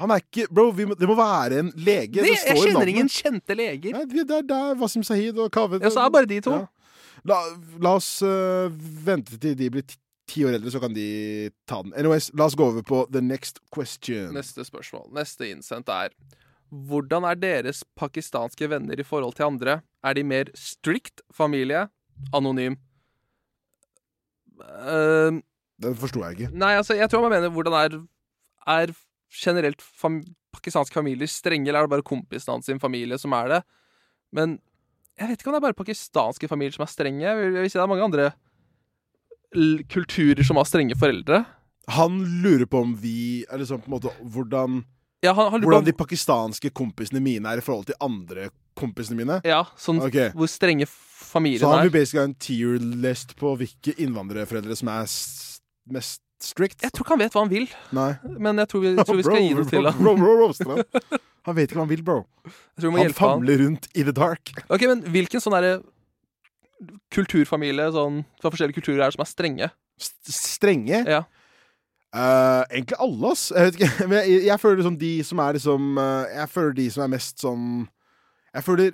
Han 0.00 0.10
er 0.10 0.24
ikke 0.24 0.48
Bro, 0.50 0.72
må, 0.74 0.96
det 0.98 1.06
må 1.06 1.14
være 1.18 1.60
en 1.62 1.70
lege. 1.78 2.18
Det, 2.18 2.26
det 2.26 2.32
jeg 2.34 2.58
kjenner 2.58 2.80
navnet. 2.80 2.94
ingen 2.96 3.10
kjente 3.12 3.56
leger. 3.56 3.94
Nei, 3.94 4.06
det 4.10 4.24
er, 4.26 4.46
det 4.48 4.56
er 4.56 4.80
Wasim 4.80 5.04
Sahid 5.06 5.38
og 5.38 5.52
Kaveh. 5.54 5.82
Ja, 5.84 5.92
så 5.94 6.02
er 6.02 6.10
det 6.10 6.16
bare 6.16 6.30
de 6.30 6.40
to. 6.44 6.56
Ja. 6.58 6.70
La, 7.30 7.38
la 7.80 7.94
oss 8.00 8.08
uh, 8.26 8.66
vente 9.06 9.38
til 9.40 9.54
de 9.56 9.70
blir 9.72 9.86
ti 10.28 10.42
år 10.44 10.56
eldre, 10.58 10.72
så 10.72 10.80
kan 10.82 10.92
de 10.96 11.06
ta 11.68 11.78
den. 11.84 11.94
Anyways, 12.00 12.32
la 12.36 12.48
oss 12.48 12.56
gå 12.58 12.66
over 12.72 12.82
på 12.84 13.04
the 13.14 13.22
next 13.22 13.62
question. 13.74 14.34
Neste 14.34 14.66
spørsmål. 14.66 15.06
Neste 15.14 15.48
innsendt 15.52 15.92
er 15.92 16.12
Hvordan 16.88 17.26
er 17.28 17.38
deres 17.38 17.84
pakistanske 17.96 18.66
venner 18.70 18.98
i 18.98 19.06
forhold 19.06 19.36
til 19.38 19.46
andre? 19.46 19.80
Er 20.02 20.16
de 20.16 20.24
mer 20.26 20.50
strict 20.58 21.22
familie? 21.32 21.86
Anonym. 22.34 22.76
Uh, 24.58 25.40
Den 25.82 25.96
forsto 25.98 26.22
jeg 26.24 26.38
ikke. 26.38 26.50
nei, 26.54 26.74
altså, 26.78 26.94
jeg 26.94 27.10
tror 27.10 27.24
man 27.26 27.34
mener 27.34 27.50
hvordan 27.52 27.74
er, 27.78 27.96
er 28.70 28.92
generelt 29.34 29.82
fam 29.82 30.22
pakistanske 30.54 30.94
familier 30.94 31.26
strenge, 31.26 31.66
eller 31.66 31.82
er 31.82 31.88
det 31.88 31.90
bare 31.96 32.06
kompisene 32.06 32.54
hans 32.54 32.68
sin 32.70 32.78
familie 32.80 33.18
som 33.18 33.32
er 33.34 33.48
det? 33.50 33.60
Men 34.32 34.58
jeg 35.18 35.28
vet 35.28 35.40
ikke 35.40 35.50
om 35.50 35.56
det 35.56 35.60
er 35.62 35.66
bare 35.66 35.78
pakistanske 35.78 36.48
familier 36.50 36.74
som 36.76 36.84
er 36.86 36.92
strenge. 36.92 37.24
Jeg 37.26 37.36
vil, 37.38 37.70
si 37.70 37.78
det 37.78 37.82
er 37.82 37.90
mange 37.90 38.06
andre 38.06 38.30
kulturer 39.90 40.42
som 40.46 40.58
har 40.58 40.66
strenge 40.66 40.96
foreldre. 40.98 41.44
Han 41.94 42.22
lurer 42.42 42.66
på 42.66 42.80
om 42.80 42.94
vi 42.96 43.44
Eller 43.52 43.66
sånn 43.68 43.82
på 43.84 43.90
en 43.90 43.96
måte 43.98 44.12
hvordan 44.22 44.78
Ja, 45.24 45.32
han, 45.36 45.50
han 45.54 45.64
Hvordan 45.64 45.86
de 45.86 45.94
pakistanske 45.96 46.70
kompisene 46.76 47.22
mine 47.24 47.48
er 47.54 47.62
i 47.62 47.64
forhold 47.64 47.88
til 47.88 47.96
andre 48.04 48.50
kompisene 48.78 49.16
mine. 49.20 49.40
ja, 49.46 49.62
sånn, 49.78 50.02
okay. 50.04 50.32
hvor 50.34 50.50
strenge 50.50 50.86
Så 50.90 51.30
familien 51.34 51.66
han 51.70 51.80
er. 51.80 51.88
vil 51.88 51.94
basically 51.96 52.20
ha 52.22 52.28
en 52.28 52.36
tier-list 52.42 53.34
på 53.40 53.54
hvilke 53.60 53.94
innvandrerforeldre 54.02 54.76
som 54.78 54.90
er 54.92 55.06
mest 55.94 56.20
strict. 56.44 56.82
Jeg 56.84 56.92
tror 56.92 57.06
ikke 57.06 57.14
han 57.14 57.22
vet 57.22 57.36
hva 57.36 57.44
han 57.46 57.52
vil, 57.52 57.68
Nei. 57.96 58.10
men 58.42 58.60
jeg 58.60 58.68
tror 58.70 58.82
vi, 58.84 58.90
jeg 58.92 59.06
tror 59.08 59.18
vi 59.20 59.24
skal 59.26 59.40
gi 59.40 59.54
det 59.56 59.66
til 59.70 59.88
bro, 60.02 60.14
bro, 60.18 60.34
bro, 60.36 60.74
han. 60.74 60.84
Han 61.44 61.56
vet 61.58 61.68
ikke 61.68 61.76
hva 61.76 61.82
han 61.84 61.90
vil, 61.90 62.00
bro. 62.00 62.14
Han 62.80 63.12
famler 63.12 63.58
han. 63.60 63.66
rundt 63.66 63.88
i 63.92 64.00
the 64.00 64.14
dark. 64.16 64.48
Ok, 64.72 64.86
men 64.88 65.02
hvilken 65.12 65.42
sånn 65.44 65.52
derre 65.52 65.74
kulturfamilie 67.12 67.90
sånn, 67.92 68.22
fra 68.40 68.52
forskjellige 68.52 68.78
kulturer 68.78 69.02
er 69.04 69.12
det 69.12 69.16
som 69.18 69.24
er 69.24 69.28
strenge? 69.28 69.68
St 70.00 70.32
strenge. 70.34 71.02
Ja. 71.04 71.18
Eh, 72.14 72.64
egentlig 72.70 72.98
alle, 73.02 73.30
ass. 73.30 73.48
Jeg 73.50 73.66
vet 73.66 73.80
ikke. 73.80 74.06
Men 74.08 74.18
jeg, 74.20 74.42
jeg 74.46 74.60
føler 74.60 74.82
liksom 74.82 74.98
de 75.00 75.14
som 75.26 75.40
er 75.42 75.56
liksom 75.58 75.96
uh, 75.98 76.26
Jeg 76.30 76.48
føler 76.52 76.76
de 76.78 76.90
som 76.94 77.02
er 77.02 77.10
mest 77.16 77.42
sånn 77.42 77.64
Jeg 78.54 78.66
føler 78.66 78.92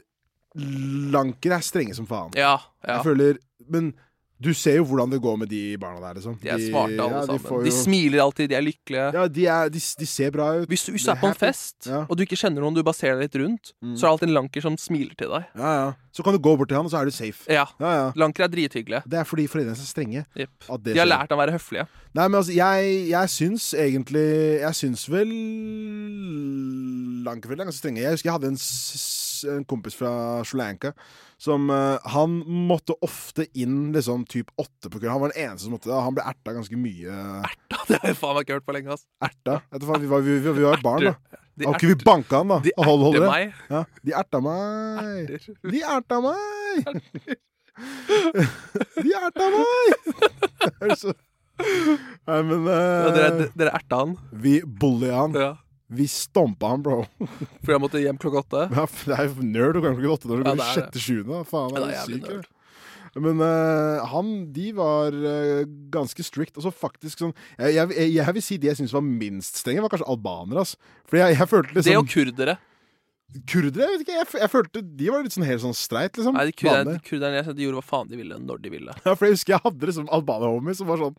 lankere 1.15 1.61
er 1.61 1.63
strenge 1.63 1.95
som 1.95 2.09
faen. 2.11 2.33
Ja. 2.35 2.57
ja. 2.83 2.97
Jeg 2.97 3.05
føler 3.07 3.37
Men 3.71 3.93
du 4.41 4.55
ser 4.57 4.77
jo 4.79 4.85
hvordan 4.89 5.11
det 5.13 5.19
går 5.21 5.37
med 5.37 5.49
de 5.53 5.77
barna 5.77 6.01
der, 6.01 6.15
liksom. 6.17 6.39
De 6.41 6.49
er 6.49 6.59
smarte, 6.65 6.97
alle 6.97 7.13
ja, 7.13 7.21
de 7.21 7.27
sammen. 7.27 7.43
får 7.45 7.65
De 7.67 7.71
jo- 7.71 7.83
smiler 7.85 8.21
alltid, 8.25 8.49
de 8.49 8.55
er 8.57 8.63
lykkelige. 8.65 9.13
Ja, 9.13 9.25
de, 9.29 9.47
er, 9.47 9.69
de, 9.69 9.81
de 10.01 10.07
ser 10.09 10.31
bra 10.33 10.47
ut. 10.63 10.69
Hvis 10.69 10.85
du, 10.87 10.93
hvis 10.93 11.05
du 11.05 11.11
er 11.13 11.21
på 11.21 11.29
en 11.29 11.35
fest, 11.37 11.77
Ja. 11.87 12.07
og 12.09 12.17
du 12.17 12.23
ikke 12.25 12.39
kjenner 12.41 12.65
noen 12.65 12.75
du 12.75 12.83
bare 12.83 12.95
ser 12.97 13.15
deg 13.19 13.29
litt 13.29 13.37
rundt, 13.43 13.73
Mm. 13.85 13.95
så 13.97 14.01
er 14.01 14.07
det 14.09 14.13
alltid 14.15 14.29
en 14.31 14.35
lanker 14.41 14.61
som 14.65 14.77
smiler 14.81 15.15
til 15.17 15.29
deg. 15.29 15.45
Ja, 15.57 15.71
ja. 15.85 15.93
Så 16.13 16.25
kan 16.25 16.33
du 16.35 16.41
gå 16.43 16.57
bort 16.59 16.69
til 16.69 16.77
han, 16.77 16.85
og 16.87 16.91
så 16.91 16.99
er 17.01 17.05
du 17.05 17.11
safe. 17.15 17.45
Ja. 17.53 17.67
Ja, 17.79 17.91
ja. 17.95 18.07
Lanker 18.17 18.45
er 18.45 18.49
drithyggelige. 18.49 19.03
Det 19.07 19.19
er 19.21 19.25
fordi 19.29 19.47
foreldrene 19.47 19.77
er 19.77 19.79
så 19.79 19.87
strenge. 19.87 20.25
Yep. 20.37 20.51
De 20.89 20.99
har 20.99 21.07
lært 21.07 21.31
å 21.31 21.37
være 21.39 21.53
høflige. 21.55 21.87
Nei, 22.15 22.27
men 22.27 22.41
altså, 22.41 22.53
jeg, 22.57 23.09
jeg 23.11 23.29
syns 23.31 23.69
egentlig 23.79 24.59
Jeg 24.61 24.75
syns 24.75 25.05
vel 25.09 25.31
Lankeforeldre 27.25 27.63
er 27.63 27.69
ganske 27.71 27.79
strenge. 27.83 28.03
Jeg 28.03 28.17
husker 28.17 28.31
jeg 28.31 28.37
hadde 28.39 28.51
en, 28.51 28.59
en 29.49 29.65
kompis 29.69 29.97
fra 29.99 30.11
Sri 30.47 30.59
Lanka 30.61 30.91
som 31.41 31.71
eh, 31.73 31.97
Han 32.13 32.31
måtte 32.69 32.93
ofte 33.07 33.47
inn 33.57 33.93
liksom 33.95 34.27
typ 34.29 34.49
åtte 34.61 34.91
på 34.91 34.99
kvelden. 34.99 35.15
Han 35.15 35.23
var 35.25 35.31
den 35.33 35.41
eneste 35.47 35.65
som 35.67 35.73
måtte 35.77 35.89
det. 35.89 35.97
Han 36.05 36.17
ble 36.19 36.25
erta 36.29 36.53
ganske 36.57 36.77
mye. 36.81 37.15
Erta? 37.49 37.77
Det 37.91 37.97
har 38.03 38.11
jeg 38.13 38.19
faen 38.21 38.35
meg 38.37 38.43
ikke 38.45 38.59
hørt 38.59 38.69
på 38.69 38.75
lenge, 38.77 38.93
ass. 38.99 39.05
Erta? 39.25 39.55
Faen, 39.73 40.03
vi 40.05 40.11
var, 40.11 40.21
vi, 40.27 40.33
vi, 40.45 40.51
vi 40.61 40.67
var 40.69 40.83
barn, 40.85 41.09
da. 41.11 41.15
De 41.61 41.67
Har 41.69 41.75
ikke 41.77 41.91
vi 41.91 41.97
banka 42.07 42.35
han, 42.41 42.49
da? 42.55 42.59
de 42.65 42.71
hold- 42.79 43.17
erter 43.17 43.27
meg. 43.29 43.45
Ja, 43.73 43.81
de 44.05 44.11
erta 44.21 44.39
meg. 44.45 45.33
Erter. 45.35 45.57
De 45.73 45.81
erta 45.97 46.17
meg! 46.25 46.91
De 49.01 49.11
erta 49.17 49.47
meg! 49.55 49.65
Nei, 52.31 52.39
men 52.49 52.63
uh, 52.65 52.73
Ja, 52.73 53.11
dere, 53.13 53.49
dere 53.57 53.73
erta 53.77 53.99
han. 54.03 54.15
Vi 54.45 54.55
bully 54.65 55.11
han. 55.13 55.35
Ja. 55.37 55.51
Vi 55.91 56.07
stompa 56.11 56.71
han, 56.71 56.85
bro. 56.87 57.03
Fordi 57.65 57.75
han 57.75 57.83
måtte 57.83 58.03
hjem 58.03 58.19
klokka 58.21 58.45
åtte. 58.45 58.65
Ja, 58.71 58.87
det 59.11 59.19
er 59.19 59.29
jo 59.29 59.47
nerd 59.47 59.81
å 59.81 59.85
komme 59.85 59.99
klokka 59.99 60.17
åtte 60.17 60.31
når 60.31 60.41
du 60.41 60.45
Ja, 60.45 60.53
går 60.53 60.61
det 60.61 60.67
er 60.69 60.79
sjette-sjuende. 60.79 61.43
Faen, 61.51 61.75
Ja, 61.75 61.83
er 61.83 61.91
det 61.91 62.01
er 62.01 62.09
syk? 62.15 62.57
Men 63.19 63.43
uh, 63.43 64.07
han, 64.07 64.29
de 64.55 64.69
var 64.77 65.11
uh, 65.11 65.65
ganske 65.91 66.23
strict. 66.23 66.55
Og 66.55 66.63
så 66.63 66.71
faktisk 66.71 67.25
sånn 67.25 67.33
jeg, 67.59 67.75
jeg, 67.75 68.13
jeg, 68.15 68.35
vil 68.37 68.45
si 68.47 68.59
de 68.63 68.71
jeg 68.71 68.79
syntes 68.79 68.95
var 68.95 69.03
minst 69.03 69.59
strenge, 69.59 69.83
var 69.83 69.91
kanskje 69.91 70.07
albanere. 70.13 70.63
Altså. 70.63 70.95
Fordi 71.11 71.25
jeg, 71.25 71.39
jeg 71.41 71.51
følte 71.51 71.75
Det 71.75 71.81
liksom 71.81 72.05
og 72.05 72.13
kurdere. 72.15 72.57
Kurdere, 73.47 73.85
jeg 73.87 73.93
vet 73.93 74.01
ikke, 74.03 74.15
jeg, 74.19 74.27
jeg 74.43 74.51
følte 74.51 74.81
de 74.99 75.11
var 75.15 75.23
litt 75.23 75.35
sånn 75.37 75.45
helt 75.47 75.63
sånn 75.63 75.75
streit, 75.79 76.17
liksom. 76.19 76.35
Nei, 76.35 76.49
de 76.49 76.55
kurderne, 76.59 76.95
de 76.97 77.03
kurderne 77.07 77.43
de 77.55 77.63
gjorde 77.63 77.79
hva 77.79 77.85
faen 77.87 78.09
de 78.11 78.19
ville, 78.19 78.39
når 78.43 78.63
de 78.65 78.73
ville. 78.73 78.95
Ja, 79.07 79.15
for 79.15 79.29
jeg 79.29 79.37
husker 79.37 79.55
jeg 79.55 79.63
hadde 79.63 79.87
liksom 79.91 80.09
albaner-homies 80.11 80.81
som 80.83 80.89
var 80.91 80.99
sånn 80.99 81.15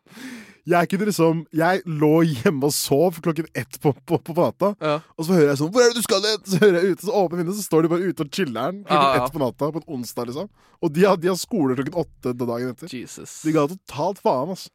Jeg 0.67 0.89
kunne 0.91 1.07
liksom 1.07 1.39
Jeg 1.55 1.81
lå 1.87 2.11
hjemme 2.27 2.67
og 2.67 2.75
sov 2.75 3.21
klokken 3.23 3.47
ett 3.57 3.79
på, 3.81 3.93
på, 3.95 4.19
på, 4.19 4.35
på 4.35 4.43
natta, 4.43 4.73
Ja. 4.83 4.97
og 5.15 5.25
så 5.27 5.37
hører 5.37 5.53
jeg 5.53 5.61
sånn 5.63 5.71
'Hvor 5.71 5.85
er 5.85 5.93
det 5.93 6.01
du 6.01 6.05
skal 6.05 6.27
hen?' 6.27 6.43
Så 6.51 6.59
hører 6.65 6.77
jeg 6.81 6.91
ute, 6.97 7.05
så 7.07 7.15
åpner 7.21 7.41
vinduet, 7.41 7.57
så 7.61 7.67
står 7.69 7.81
de 7.87 7.93
bare 7.95 8.09
ute 8.11 8.25
og 8.27 8.31
chiller'n 8.35 8.83
klokken 8.83 9.07
Ja, 9.07 9.15
ja. 9.15 9.23
ett 9.25 9.31
på 9.33 9.39
natta 9.45 9.71
på 9.71 9.81
en 9.81 9.89
onsdag, 9.97 10.27
liksom. 10.27 10.49
Og 10.83 10.91
de 10.93 11.07
har, 11.07 11.15
de 11.17 11.31
har 11.31 11.39
skole 11.39 11.75
klokken 11.79 11.95
åtte 12.03 12.35
dagen 12.37 12.75
etter. 12.75 12.91
Jesus. 12.91 13.41
De 13.45 13.55
ga 13.55 13.67
totalt 13.71 14.19
faen, 14.19 14.51
altså. 14.51 14.69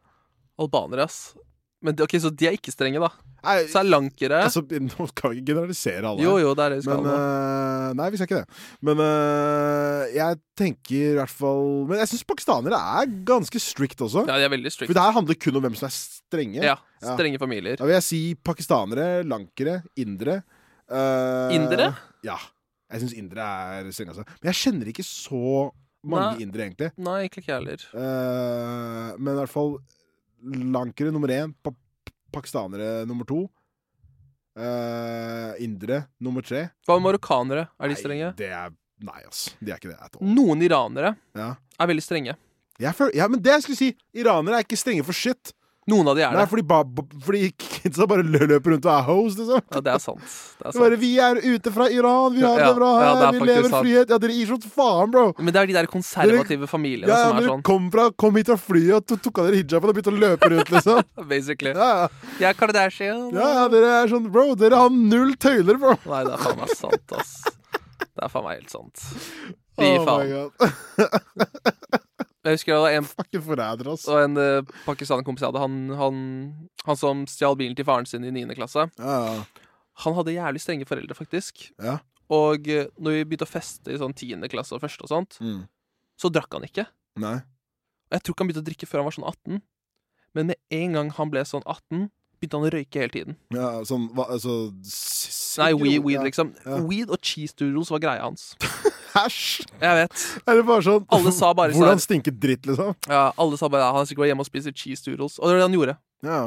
Albanere, 0.57 1.05
ass. 1.05 1.35
Men 1.87 2.03
ok, 2.03 2.16
Så 2.22 2.31
de 2.35 2.49
er 2.51 2.57
ikke 2.59 2.72
strenge, 2.75 3.01
da. 3.03 3.11
Nei, 3.46 3.57
Så 3.70 3.79
er 3.79 3.87
lankere 3.87 4.40
altså, 4.42 4.62
nå 4.66 5.07
skal 5.12 5.31
vi 5.33 5.38
ikke 5.38 5.53
generalisere 5.53 6.03
alle. 6.09 6.25
Jo, 6.25 6.33
jo, 6.42 6.51
det 6.59 6.64
er 6.64 6.75
det 6.75 6.79
vi 6.81 6.87
skal 6.88 7.05
Men 7.05 7.12
øh, 7.12 7.92
Nei, 8.01 8.09
vi 8.11 8.18
skal 8.18 8.29
ikke 8.29 8.40
det. 8.40 8.59
Men 8.88 9.03
uh, 9.05 10.03
jeg 10.16 10.40
tenker 10.59 11.12
i 11.12 11.18
hvert 11.20 11.31
fall 11.33 11.62
Men 11.87 12.01
jeg 12.03 12.11
syns 12.11 12.27
pakistanere 12.27 12.81
er 13.01 13.14
ganske 13.29 13.62
strict 13.62 14.03
også. 14.03 14.27
Ja, 14.27 14.40
de 14.40 14.49
er 14.49 14.53
veldig 14.57 14.72
For 14.81 14.90
det 14.96 15.07
her 15.07 15.16
handler 15.20 15.38
kun 15.46 15.61
om 15.61 15.66
hvem 15.68 15.79
som 15.79 15.88
er 15.90 15.94
strenge. 15.96 16.61
Ja, 16.64 16.77
Ja. 17.05 17.14
strenge 17.14 17.38
familier. 17.38 17.77
Da 17.79 17.85
vil 17.87 17.92
jeg 17.99 18.07
si 18.07 18.20
pakistanere, 18.35 19.22
lankere, 19.29 19.83
indere. 20.01 20.40
Uh, 20.90 21.53
Indere? 21.55 21.90
Ja. 22.25 22.38
Jeg 22.90 23.03
syns 23.03 23.16
indere 23.18 23.42
er 23.83 23.90
strenge, 23.92 24.14
altså. 24.14 24.25
Men 24.40 24.49
jeg 24.53 24.59
kjenner 24.62 24.90
ikke 24.92 25.05
så 25.07 25.70
mange 26.07 26.42
indere, 26.44 26.68
egentlig. 26.68 26.90
Nei, 27.03 27.16
egentlig 27.25 27.42
ikke 27.44 27.53
jeg 27.53 27.61
heller. 27.61 27.87
Uh, 27.92 29.14
men 29.18 29.33
i 29.35 29.38
hvert 29.40 29.53
fall 29.53 29.77
lankere 30.46 31.12
nummer 31.14 31.28
én, 31.35 31.52
pa 31.62 31.72
pakistanere 32.32 33.06
nummer 33.09 33.24
to. 33.28 33.46
Uh, 34.56 35.52
indre 35.61 36.06
nummer 36.24 36.40
tre. 36.44 36.62
Hva 36.88 36.96
med 36.96 37.04
marokkanere? 37.11 37.66
Er 37.76 37.92
de 37.92 37.96
strenge? 37.98 38.30
Nei, 38.30 38.38
det 38.38 38.48
er, 38.56 38.70
nei, 39.04 39.18
ass. 39.28 39.50
De 39.61 39.72
er 39.72 39.76
ikke 39.80 39.92
det. 39.92 40.20
Noen 40.24 40.62
iranere 40.64 41.11
Ja. 41.37 41.50
er 41.78 41.90
veldig 41.90 42.04
strenge. 42.04 42.37
Jeg 42.80 42.92
føler, 42.96 43.14
ja, 43.16 43.26
men 43.28 43.40
det 43.44 43.52
jeg 43.52 43.62
skulle 43.66 43.76
si! 43.80 43.90
Iranere 44.16 44.59
er 44.59 44.64
ikke 44.64 44.76
strenge 44.80 45.04
for 45.04 45.12
shit. 45.16 45.52
Noen 45.87 46.09
av 46.11 46.16
de 46.18 46.22
er 46.27 46.33
Nei, 46.35 46.40
det. 46.42 46.51
fordi, 46.51 46.62
ba, 46.66 46.79
fordi 47.22 47.40
kidsa 47.62 48.09
bare 48.11 48.25
løper 48.27 48.72
rundt 48.72 48.87
og 48.88 48.90
er 48.90 49.05
hoes, 49.07 49.37
liksom. 49.38 49.61
Ja, 49.70 49.81
det 49.87 49.92
er 49.92 50.01
sant. 50.03 50.18
Det 50.27 50.66
er 50.66 50.72
Det 50.72 50.75
er 50.81 50.83
bare, 50.83 50.96
vi 50.99 51.11
er 51.22 51.38
ute 51.44 51.72
fra 51.77 51.87
Iran, 51.94 52.35
vi 52.35 52.42
har 52.42 52.59
Ja, 52.59 52.66
det 52.72 52.77
bra 52.81 52.88
ja, 52.90 53.05
her, 53.05 53.20
det 53.20 53.27
er 53.29 53.37
vi 53.38 53.46
lever 53.53 53.68
sant. 53.70 53.85
frihet. 53.87 54.11
Ja, 54.11 54.18
dere 54.25 54.35
gir 54.35 54.49
sånn 54.51 54.64
faen, 54.66 55.12
bro. 55.14 55.22
Men 55.38 55.55
det 55.55 55.61
er 55.62 55.66
de 55.70 55.77
der 55.79 55.87
konservative 55.92 56.66
familiene 56.66 57.07
Ja, 57.12 57.20
som 57.29 57.37
er 57.37 57.40
dere 57.44 57.53
sånn. 57.53 57.62
kom, 57.70 57.87
fra, 57.94 58.09
kom 58.18 58.35
hit 58.40 58.51
fra 58.51 58.57
flyet 58.59 58.96
og 58.99 59.07
to- 59.12 59.20
tok 59.29 59.38
av 59.38 59.46
dere 59.46 59.61
hijaben 59.62 59.92
og 59.92 59.94
begynte 60.01 60.14
å 60.16 60.18
løpe 60.25 60.51
rundt, 60.57 60.72
liksom. 60.75 61.03
Basically. 61.35 61.70
Ja, 61.79 61.90
ja. 62.03 62.09
Jeg 62.49 62.57
Kardashian. 62.64 63.29
ja, 63.37 63.46
ja, 63.61 63.68
dere 63.77 63.92
er 64.03 64.11
sånn, 64.11 64.27
bro, 64.35 64.49
dere 64.59 64.83
har 64.83 64.90
null 64.90 65.37
tøyler, 65.38 65.79
bro. 65.79 65.94
Nei, 66.11 66.25
det 66.27 66.35
er 66.35 66.42
faen 66.49 66.59
meg 66.64 66.75
sant, 66.75 67.14
ass. 67.20 67.37
Det 68.03 68.27
er 68.27 68.35
faen 68.35 68.44
meg 68.51 68.59
helt 68.59 68.75
sant. 68.75 69.07
Fy 69.79 69.87
Oh 69.92 70.03
my 70.03 70.07
faen. 70.09 70.51
god. 70.59 72.01
Jeg 72.46 72.54
husker 72.61 72.72
det 72.76 72.80
var 72.85 72.94
en, 72.94 73.06
Fucking 73.11 73.42
forræder, 73.42 73.88
ass. 73.92 74.04
Og 74.12 74.20
en 74.22 74.38
uh, 74.38 74.74
pakistanerkompis 74.87 75.42
jeg 75.42 75.50
hadde. 75.50 75.62
Han, 75.64 75.78
han, 75.98 76.18
han 76.87 76.98
som 77.00 77.24
stjal 77.30 77.56
bilen 77.59 77.74
til 77.78 77.87
faren 77.88 78.06
sin 78.06 78.22
i 78.26 78.30
9. 78.30 78.44
klasse. 78.54 78.87
Ja, 79.02 79.16
ja. 79.26 79.64
Han 80.04 80.14
hadde 80.14 80.35
jævlig 80.37 80.61
strenge 80.62 80.87
foreldre, 80.87 81.16
faktisk. 81.18 81.70
Ja. 81.82 81.96
Og 82.30 82.68
uh, 82.70 82.85
når 83.02 83.18
vi 83.18 83.24
begynte 83.32 83.46
å 83.48 83.50
feste 83.50 83.90
i 83.94 83.98
sånn 83.98 84.14
10. 84.14 84.46
klasse 84.52 84.76
og 84.76 84.82
første 84.85 85.02
og 85.06 85.11
sånt, 85.12 85.38
Mm. 85.42 85.64
så 86.20 86.30
drakk 86.32 86.54
han 86.54 86.64
ikke. 86.68 86.87
Nei. 87.18 87.37
Og 88.06 88.14
jeg 88.14 88.22
tror 88.22 88.35
ikke 88.37 88.44
han 88.44 88.50
begynte 88.52 88.62
å 88.64 88.68
drikke 88.70 88.87
før 88.90 89.02
han 89.02 89.09
var 89.11 89.16
sånn 89.18 89.26
18. 89.30 89.62
Men 90.37 90.46
med 90.52 90.56
en 90.78 90.92
gang 91.00 91.11
han 91.16 91.30
ble 91.32 91.42
sånn 91.48 91.64
18, 91.66 92.06
begynte 92.38 92.59
han 92.61 92.66
å 92.68 92.72
røyke 92.76 93.00
hele 93.00 93.14
tiden. 93.14 93.37
Ja, 93.56 93.70
sånn, 93.88 94.06
hva, 94.14 94.28
altså 94.37 94.68
Nei, 95.62 95.70
weed, 95.80 96.02
weed 96.04 96.22
liksom. 96.28 96.50
Ja. 96.66 96.78
Weed 96.85 97.09
og 97.11 97.18
cheese 97.24 97.56
doodles 97.56 97.90
var 97.90 98.02
greia 98.04 98.22
hans. 98.28 98.50
Hæsj! 99.16 99.64
Jeg 99.81 99.96
vet. 100.02 100.24
Er 100.46 100.59
det 100.61 100.64
bare 100.68 100.85
sånn 100.85 101.07
Alle 101.16 101.33
sa 101.33 101.50
bare 101.57 101.72
Hvordan 101.76 101.96
sånn 101.96 102.05
stinker 102.05 102.35
dritt, 102.37 102.66
liksom? 102.68 102.94
ja, 103.09 103.24
Alle 103.40 103.59
sa 103.61 103.70
bare 103.72 103.87
ja, 103.87 103.92
han 103.96 104.07
sikkert 104.09 104.26
vært 104.26 104.33
hjemme 104.35 104.44
og 104.44 104.50
spise 104.50 104.72
cheese 104.76 105.05
doodles. 105.07 105.38
Og 105.40 105.48
det 105.48 105.55
var 105.57 105.62
det 105.62 105.68
han 105.70 105.76
gjorde. 105.79 105.94
Ja. 106.26 106.40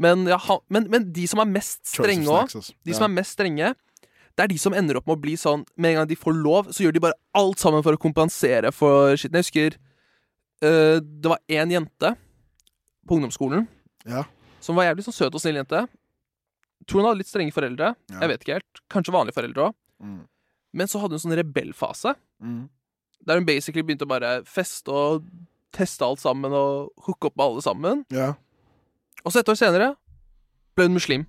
Men, 0.00 0.24
ja, 0.30 0.38
han, 0.46 0.60
men, 0.72 0.86
men 0.92 1.08
de 1.12 1.26
som 1.28 1.42
er 1.42 1.48
mest 1.50 1.82
strenge 1.88 2.28
òg, 2.32 2.52
de 2.86 2.94
som 2.96 3.04
er 3.08 3.12
mest 3.18 3.34
strenge, 3.36 3.72
det 4.38 4.44
er 4.46 4.52
de 4.52 4.56
som 4.62 4.72
ender 4.76 4.96
opp 5.00 5.08
med 5.10 5.18
å 5.18 5.20
bli 5.20 5.34
sånn 5.36 5.64
Med 5.76 5.90
en 5.90 5.96
gang 6.00 6.06
de 6.08 6.16
får 6.16 6.36
lov, 6.38 6.68
så 6.72 6.84
gjør 6.86 6.94
de 6.96 7.02
bare 7.04 7.18
alt 7.36 7.60
sammen 7.60 7.82
for 7.84 7.96
å 7.96 8.00
kompensere 8.00 8.70
for 8.72 9.12
skitten. 9.18 9.40
Jeg 9.40 9.48
husker 9.48 9.76
eh, 10.64 11.00
det 11.02 11.28
var 11.32 11.42
én 11.50 11.74
jente 11.74 12.14
på 13.08 13.18
ungdomsskolen 13.18 13.66
Ja. 14.08 14.22
som 14.62 14.78
var 14.78 14.86
jævlig 14.88 15.04
sånn 15.08 15.16
søt 15.18 15.34
og 15.36 15.42
snill 15.42 15.58
jente. 15.60 15.82
Tror 16.88 17.02
hun 17.02 17.10
hadde 17.10 17.20
litt 17.20 17.28
strenge 17.28 17.52
foreldre. 17.52 17.92
Ja. 18.12 18.20
Jeg 18.22 18.32
vet 18.32 18.44
ikke 18.46 18.56
helt. 18.60 18.82
Kanskje 18.92 19.12
vanlige 19.18 19.36
foreldre 19.36 19.66
òg. 19.68 19.76
Mm. 20.00 20.20
Men 20.76 20.90
så 20.90 21.00
hadde 21.02 21.16
hun 21.16 21.22
sånn 21.24 21.36
rebellfase. 21.38 22.14
Mm. 22.42 22.68
Der 23.26 23.40
hun 23.40 23.46
basically 23.48 23.82
begynte 23.84 24.06
å 24.06 24.10
bare 24.10 24.36
feste 24.48 24.92
og 24.94 25.26
teste 25.74 26.06
alt 26.06 26.22
sammen 26.22 26.54
og 26.56 26.90
hooke 27.06 27.28
opp 27.30 27.36
med 27.38 27.44
alle 27.46 27.62
sammen. 27.64 28.04
Ja. 28.14 28.32
Og 29.24 29.32
så 29.34 29.42
et 29.42 29.50
år 29.52 29.58
senere 29.58 29.90
ble 30.78 30.86
hun 30.88 30.96
muslim. 30.96 31.26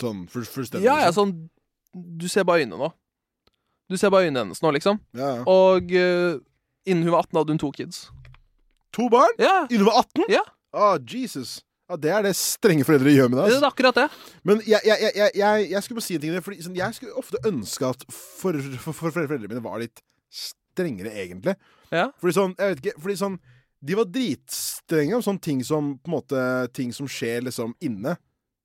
Sånn 0.00 0.26
full, 0.30 0.44
fullstendig. 0.46 0.86
Ja, 0.86 0.98
ja, 1.06 1.10
sånn 1.14 1.48
Du 1.92 2.28
ser 2.30 2.44
bare 2.46 2.62
øynene 2.62 2.78
nå. 2.78 2.90
Du 3.90 3.96
ser 3.98 4.12
bare 4.14 4.28
øynene 4.28 4.44
hennes 4.44 4.60
nå, 4.62 4.70
liksom. 4.76 5.00
ja, 5.18 5.30
ja. 5.40 5.42
Og 5.50 5.90
uh, 5.90 6.36
innen 6.86 7.02
hun 7.02 7.10
var 7.16 7.24
18, 7.26 7.38
hadde 7.40 7.54
hun 7.56 7.58
to 7.58 7.70
kids. 7.74 8.04
To 8.94 9.08
barn? 9.10 9.34
Ja, 9.42 9.64
Innen 9.70 9.82
hun 9.86 9.90
var 9.90 10.04
18? 10.04 10.28
ja 10.30 10.44
Ah, 10.72 10.98
Jesus. 11.02 11.64
Ja, 11.90 11.96
det 11.98 12.10
er 12.14 12.22
det 12.22 12.36
strenge 12.38 12.84
foreldre 12.86 13.10
gjør 13.10 13.30
med 13.32 13.40
deg. 13.40 13.48
Altså. 13.48 13.58
det 13.58 13.66
er 13.66 13.72
akkurat 13.72 13.96
det. 13.98 14.06
Men 14.46 14.60
jeg, 14.62 14.78
jeg, 14.86 15.30
jeg, 15.34 15.64
jeg, 15.72 15.82
skulle 15.82 15.98
bare 15.98 16.06
si 16.06 16.14
en 16.14 16.22
ting. 16.22 16.36
Fordi, 16.46 16.58
sånn, 16.62 16.76
jeg 16.78 16.96
skulle 16.96 17.16
ofte 17.18 17.40
ønske 17.50 17.88
at 17.88 18.04
for, 18.14 18.58
for, 18.84 18.94
for 18.94 19.16
foreldrene 19.16 19.50
mine 19.50 19.62
var 19.64 19.80
litt 19.82 20.02
strengere, 20.30 21.10
egentlig. 21.18 21.56
Ja. 21.90 22.06
Fordi 22.22 22.36
sånn, 22.36 22.54
jeg 22.54 22.70
vet 22.70 22.84
ikke 22.84 23.02
Fordi 23.02 23.14
sånn 23.18 23.36
De 23.82 23.96
var 23.98 24.06
dritstrenge 24.14 25.16
om 25.16 25.22
sånne 25.26 25.42
ting 25.42 25.62
som 25.66 25.88
På 25.98 26.06
en 26.06 26.12
måte 26.14 26.42
Ting 26.76 26.92
som 26.94 27.08
skjer 27.10 27.42
liksom 27.48 27.72
inne 27.82 28.12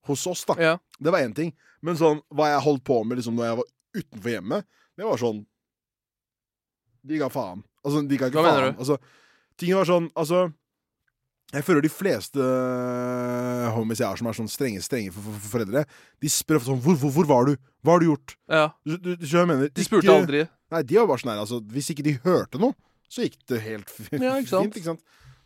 hos 0.05 0.27
oss, 0.29 0.43
da. 0.45 0.53
ja. 0.61 0.73
Det 1.01 1.09
var 1.09 1.23
én 1.25 1.31
ting. 1.33 1.47
Men 1.81 1.97
sånn 1.97 2.19
hva 2.29 2.51
jeg 2.51 2.61
holdt 2.61 2.83
på 2.85 2.99
med 3.01 3.17
liksom 3.17 3.33
når 3.39 3.47
jeg 3.47 3.57
var 3.57 3.71
utenfor 3.95 4.29
hjemmet, 4.29 4.67
det 4.93 5.07
var 5.07 5.17
sånn 5.17 5.39
De 7.09 7.17
ga 7.17 7.31
faen. 7.33 7.63
Altså, 7.81 8.03
de 8.05 8.19
ga 8.21 8.29
ikke 8.29 8.37
Hva 8.37 8.45
mener 8.45 8.67
faen. 8.67 8.77
Altså, 8.77 8.99
ting 9.57 9.73
var 9.73 9.89
sånn 9.89 10.11
Altså 10.13 10.43
jeg 11.53 11.63
føler 11.63 11.81
de 11.85 11.89
fleste 11.93 12.41
homies 13.75 13.99
jeg 14.01 14.07
har 14.09 14.19
som 14.19 14.27
er 14.29 14.37
sånn 14.37 14.49
strenge 14.51 14.81
strenge 14.83 15.11
for, 15.13 15.21
for, 15.25 15.37
for 15.43 15.53
foreldre, 15.59 15.83
de 16.23 16.31
spør 16.31 16.59
ofte 16.61 16.71
sånn 16.71 16.81
hvor, 16.83 16.97
hvor, 16.99 17.11
'Hvor 17.15 17.27
var 17.29 17.45
du? 17.49 17.53
Hva 17.85 17.95
har 17.95 17.99
du 18.03 18.07
gjort?' 18.09 18.35
ja. 18.49 18.65
Du, 18.85 18.95
du, 18.97 19.11
du 19.15 19.25
jeg 19.27 19.47
mener? 19.49 19.69
De 19.69 19.83
spurte 19.85 20.07
Ikke- 20.07 20.17
aldri. 20.21 20.41
Nei, 20.73 20.81
de 20.81 20.97
var 20.97 21.07
bare 21.07 21.21
sånn 21.21 21.31
her, 21.35 21.43
altså 21.43 21.59
Hvis 21.69 21.91
ikke 21.93 22.03
de 22.03 22.15
hørte 22.25 22.59
noe, 22.59 22.73
så 23.07 23.21
gikk 23.27 23.37
det 23.47 23.61
helt 23.61 23.91
Ja, 24.11 24.37
ikke 24.41 24.63
fint. 24.65 24.75
ikke 24.81 24.89
sant? 24.95 25.03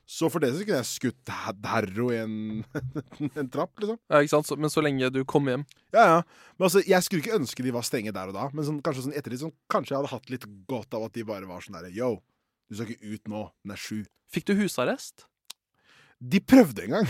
Så 0.10 0.26
for 0.34 0.42
det 0.42 0.56
så 0.56 0.64
kunne 0.66 0.80
jeg 0.80 0.88
skutt 0.90 1.30
her- 1.30 1.60
herro 1.70 2.08
i 2.10 2.18
en, 2.24 2.64
en 3.38 3.50
trapp, 3.54 3.76
liksom. 3.78 4.00
Ja, 4.10 4.24
ikke 4.24 4.34
sant? 4.34 4.48
Så, 4.50 4.58
men 4.58 4.72
så 4.74 4.82
lenge 4.82 5.12
du 5.14 5.22
kom 5.24 5.46
hjem. 5.46 5.68
Ja, 5.94 6.06
ja. 6.16 6.22
Men 6.58 6.66
altså, 6.66 6.82
Jeg 6.88 7.04
skulle 7.06 7.22
ikke 7.22 7.38
ønske 7.38 7.62
de 7.62 7.72
var 7.76 7.86
strenge 7.86 8.12
der 8.16 8.32
og 8.32 8.34
da, 8.34 8.48
men 8.54 8.66
sånn, 8.66 8.80
kanskje 8.82 9.06
sånn 9.06 9.14
ettertid 9.20 9.44
sånn, 9.44 9.54
Kanskje 9.70 9.94
jeg 9.94 10.00
hadde 10.02 10.14
hatt 10.16 10.30
litt 10.34 10.48
godt 10.66 10.94
av 10.98 11.06
at 11.06 11.14
de 11.14 11.24
bare 11.28 11.46
var 11.46 11.62
sånn 11.62 11.78
derre 11.78 11.94
Yo, 11.94 12.16
du 12.72 12.80
skal 12.80 12.90
ikke 12.96 13.14
ut 13.20 13.28
nå. 13.30 13.44
Den 13.62 13.76
er 13.76 13.82
sju. 13.84 14.02
Fikk 14.34 14.46
du 14.50 14.56
husarrest? 14.58 15.28
De 16.20 16.40
prøvde 16.44 16.84
en 16.84 16.98
gang. 17.00 17.08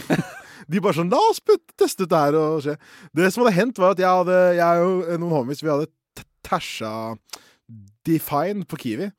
De 0.69 0.81
bare 0.83 0.93
sånn 0.99 1.09
La 1.09 1.17
oss 1.31 1.39
putte, 1.41 1.73
teste 1.79 2.05
ut 2.05 2.11
det 2.11 2.19
her 2.19 2.35
og 2.37 2.59
se. 2.61 2.75
Det 3.15 3.29
som 3.33 3.41
hadde 3.45 3.55
hendt, 3.57 3.79
var 3.81 3.95
at 3.95 4.01
jeg 4.03 4.09
hadde 4.19 4.35
Jeg 4.59 4.83
og 4.85 5.07
noen 5.23 5.31
homies 5.33 5.63
Vi 5.63 5.71
hadde 5.71 5.87
tæsja 6.45 6.91
Define 8.05 8.65
på 8.69 8.77
Kiwi. 8.81 9.09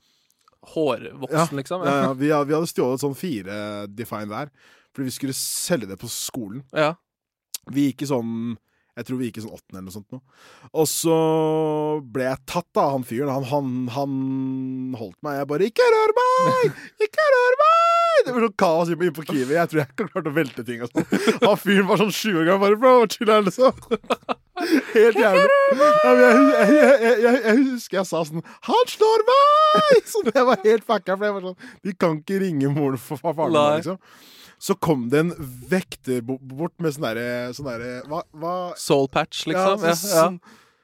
Hårvoksen, 0.74 1.56
liksom? 1.58 1.82
Ja, 1.86 1.94
ja, 2.04 2.12
vi, 2.12 2.28
vi 2.28 2.54
hadde 2.54 2.68
stjålet 2.70 3.02
sånn 3.02 3.16
fire 3.18 3.86
Define 3.90 4.28
hver. 4.30 4.50
Fordi 4.94 5.06
vi 5.08 5.14
skulle 5.14 5.36
selge 5.38 5.88
det 5.90 5.98
på 6.00 6.10
skolen. 6.10 6.64
ja. 6.76 6.94
Vi 7.70 7.90
gikk 7.90 8.02
i 8.02 8.08
sånn 8.08 8.30
Jeg 8.96 9.04
tror 9.06 9.18
vi 9.20 9.26
gikk 9.28 9.36
i 9.38 9.42
sånn 9.44 9.52
åttende 9.54 9.78
eller 9.78 9.88
noe 9.90 9.94
sånt 9.94 10.14
nå. 10.14 10.18
Og 10.80 10.86
så 10.90 11.16
ble 12.14 12.24
jeg 12.26 12.42
tatt 12.50 12.80
av 12.80 12.94
han 12.96 13.04
fyren. 13.06 13.30
Han, 13.30 13.46
han, 13.50 13.68
han 13.94 14.14
holdt 14.98 15.18
meg. 15.22 15.38
Jeg 15.40 15.50
bare 15.52 15.68
'Ikke 15.68 15.90
rør 15.94 16.14
meg! 16.18 16.80
Ikke 17.06 17.28
rør 17.36 17.58
meg!' 17.62 17.99
Det 18.26 18.34
var 18.34 18.44
sånn 18.44 18.56
kaos 18.60 18.90
inne 18.92 19.10
på 19.16 19.24
Kiwi. 19.26 19.54
Jeg 19.56 19.70
tror 19.70 19.80
jeg 19.80 19.88
ikke 19.90 20.06
klarte 20.12 20.30
å 20.30 20.36
velte 20.36 20.64
ting. 20.66 20.82
Og 20.84 20.90
sånn. 20.92 21.06
Han 21.44 21.60
fyren 21.60 21.88
var 21.88 22.00
sånn 22.02 22.14
sju 22.14 22.32
år 22.42 22.48
gammel. 22.50 22.76
Bare 22.76 22.80
'Bro, 22.80 23.06
chill 23.14 23.32
her', 23.32 23.44
liksom. 23.46 23.84
Helt 24.94 25.16
jævlig. 25.16 25.46
Jeg, 25.72 26.18
jeg, 26.20 26.96
jeg, 27.00 27.38
jeg, 27.46 27.56
husker 27.70 28.00
jeg 28.00 28.08
sa 28.10 28.22
sånn 28.28 28.44
'Han 28.68 28.92
slår 28.94 29.24
meg!' 29.30 30.02
Så 30.12 30.24
jeg 30.28 30.46
var 30.50 30.60
helt 30.66 30.84
fucka. 30.84 31.16
For 31.16 31.28
jeg 31.28 31.36
var 31.38 31.48
sånn 31.48 31.58
De 31.86 31.96
kan 31.96 32.20
ikke 32.20 32.40
ringe 32.44 32.72
moren 32.74 33.00
for 33.00 33.20
faren 33.20 33.54
min, 33.54 33.80
liksom. 33.80 34.00
Så 34.60 34.76
kom 34.76 35.06
det 35.08 35.22
en 35.24 35.30
vekter 35.70 36.20
bort 36.20 36.74
med 36.84 36.92
sånn 36.92 37.06
derre 37.08 37.28
sånn 37.56 37.70
der, 37.70 38.02
hva, 38.10 38.20
hva 38.36 38.56
Soul 38.76 39.08
patch, 39.08 39.46
liksom? 39.48 39.80
ja, 39.80 39.88
Ja, 39.88 39.94
så. 39.96 40.10
Sånn, 40.12 40.36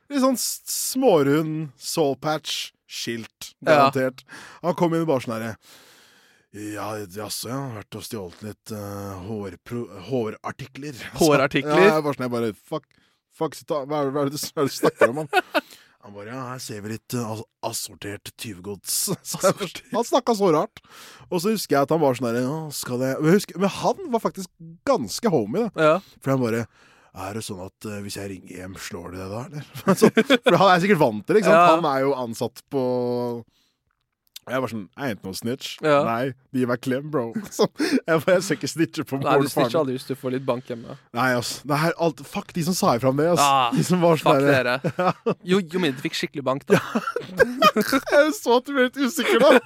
litt 0.08 0.22
sånn 0.22 0.38
smårund 0.40 0.70
smårund 0.72 1.58
soulpatch, 1.76 2.54
skilt, 2.88 3.50
garantert. 3.66 4.22
Han 4.62 4.76
kom 4.78 4.94
inn 4.96 5.04
bare 5.08 5.24
sånn 5.26 5.36
herre 5.36 5.56
ja, 6.57 6.87
jaså, 7.12 7.51
jeg 7.51 7.57
har 7.57 7.73
vært 7.77 7.97
og 7.99 8.05
stjålet 8.07 8.45
litt 8.47 8.73
uh, 8.73 9.16
hårpro 9.27 9.83
hårartikler. 10.09 11.01
Hårartikler? 11.21 11.83
Ja, 11.83 11.97
jeg 11.97 12.05
bare 12.07 12.16
sånn, 12.16 12.27
jeg 12.27 12.35
bare 12.37 12.53
Fuck, 12.57 12.87
fuck 13.37 13.59
hva 13.69 13.83
er 13.83 14.09
det 14.09 14.14
hva 14.14 14.23
er 14.23 14.31
det 14.31 14.38
du 14.38 14.47
hva 14.47 14.62
er 14.62 14.71
det 14.71 14.73
du 14.73 14.79
snakker 14.79 15.12
om, 15.12 15.25
han? 15.25 15.66
Han 16.07 16.14
bare 16.14 16.31
Ja, 16.31 16.42
her 16.53 16.61
ser 16.62 16.83
vi 16.85 16.92
litt 16.92 17.16
uh, 17.19 17.40
assortert 17.66 18.31
tyvegods. 18.38 18.95
Så 19.27 19.40
jeg 19.42 19.71
Han 19.90 20.07
snakka 20.07 20.37
så 20.38 20.53
rart. 20.55 20.83
Og 21.27 21.40
så 21.42 21.51
husker 21.51 21.75
jeg 21.77 21.88
at 21.88 21.95
han 21.95 21.99
var 21.99 22.14
sånn 22.14 22.29
derre 22.29 22.45
ja, 22.45 22.59
skal 22.71 23.03
det 23.03 23.09
men, 23.19 23.33
husker, 23.35 23.59
men 23.59 23.73
han 23.81 24.05
var 24.12 24.23
faktisk 24.23 24.53
ganske 24.87 25.33
homie, 25.35 25.66
da. 25.66 25.88
ja. 25.88 26.21
For 26.23 26.37
han 26.37 26.45
bare 26.45 26.62
Er 27.16 27.35
det 27.35 27.42
sånn 27.42 27.64
at 27.64 27.90
uh, 27.90 27.99
hvis 28.05 28.21
jeg 28.21 28.31
ringer 28.31 28.62
hjem, 28.62 28.79
slår 28.87 29.16
de 29.16 29.25
det 29.25 29.29
da, 29.35 29.42
eller? 29.51 29.69
Så, 29.99 30.12
for 30.14 30.61
han 30.62 30.71
er 30.71 30.83
sikkert 30.87 31.03
vant 31.03 31.27
til 31.27 31.35
det, 31.35 31.42
ikke 31.42 31.51
sant? 31.51 31.64
Ja. 31.66 31.75
Han 31.75 31.90
er 31.90 32.07
jo 32.07 32.16
ansatt 32.23 32.62
på 32.71 32.87
jeg 34.46 34.62
var 34.62 34.70
sånn 34.70 34.85
I 34.94 35.09
ain't 35.11 35.24
no 35.26 35.32
snitch. 35.35 35.72
Ja. 35.82 35.96
Nei, 36.06 36.30
gi 36.54 36.66
meg 36.70 36.78
klem, 36.85 37.09
bro. 37.11 37.32
Så 37.50 37.66
jeg, 37.80 37.98
jeg 38.06 38.42
skal 38.46 38.59
ikke 38.59 38.70
snitche 38.70 39.04
på 39.09 39.18
Nei, 39.22 39.35
du 39.42 39.48
snitcher 39.50 39.80
aldri 39.80 39.96
hvis 39.96 40.06
du 40.06 40.14
får 40.18 40.37
litt 40.37 40.46
bank 40.46 40.70
hjemme. 40.70 40.94
Nei, 41.16 41.28
ass. 41.35 41.56
Det 41.66 41.78
her, 41.82 41.96
alt, 42.06 42.22
fuck 42.26 42.54
de 42.54 42.62
som 42.68 42.76
sa 42.78 42.94
ifra 42.98 43.11
om 43.11 43.18
det, 43.18 43.26
ass. 43.35 43.42
Ah, 43.42 43.74
de 43.74 43.82
som 43.87 44.04
var 44.04 44.20
sånn 44.22 44.38
der, 44.46 44.70
dere. 44.78 45.11
Jo, 45.50 45.59
jo 45.59 45.82
mindre 45.82 45.98
du 45.98 46.04
fikk 46.06 46.18
skikkelig 46.20 46.46
bank, 46.46 46.66
da. 46.70 46.78
Jeg 47.74 48.35
så 48.38 48.61
at 48.61 48.68
du 48.68 48.74
ble 48.76 48.87
litt 48.87 49.00
usikker 49.02 49.42
da. 49.42 49.50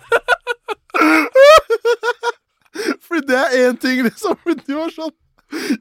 Fordi 3.04 3.26
det 3.28 3.36
er 3.36 3.56
én 3.66 3.76
ting, 3.80 4.00
liksom. 4.06 4.38
Fordi 4.44 4.64
du 4.64 4.74
var 4.78 4.92
sånn 4.94 5.12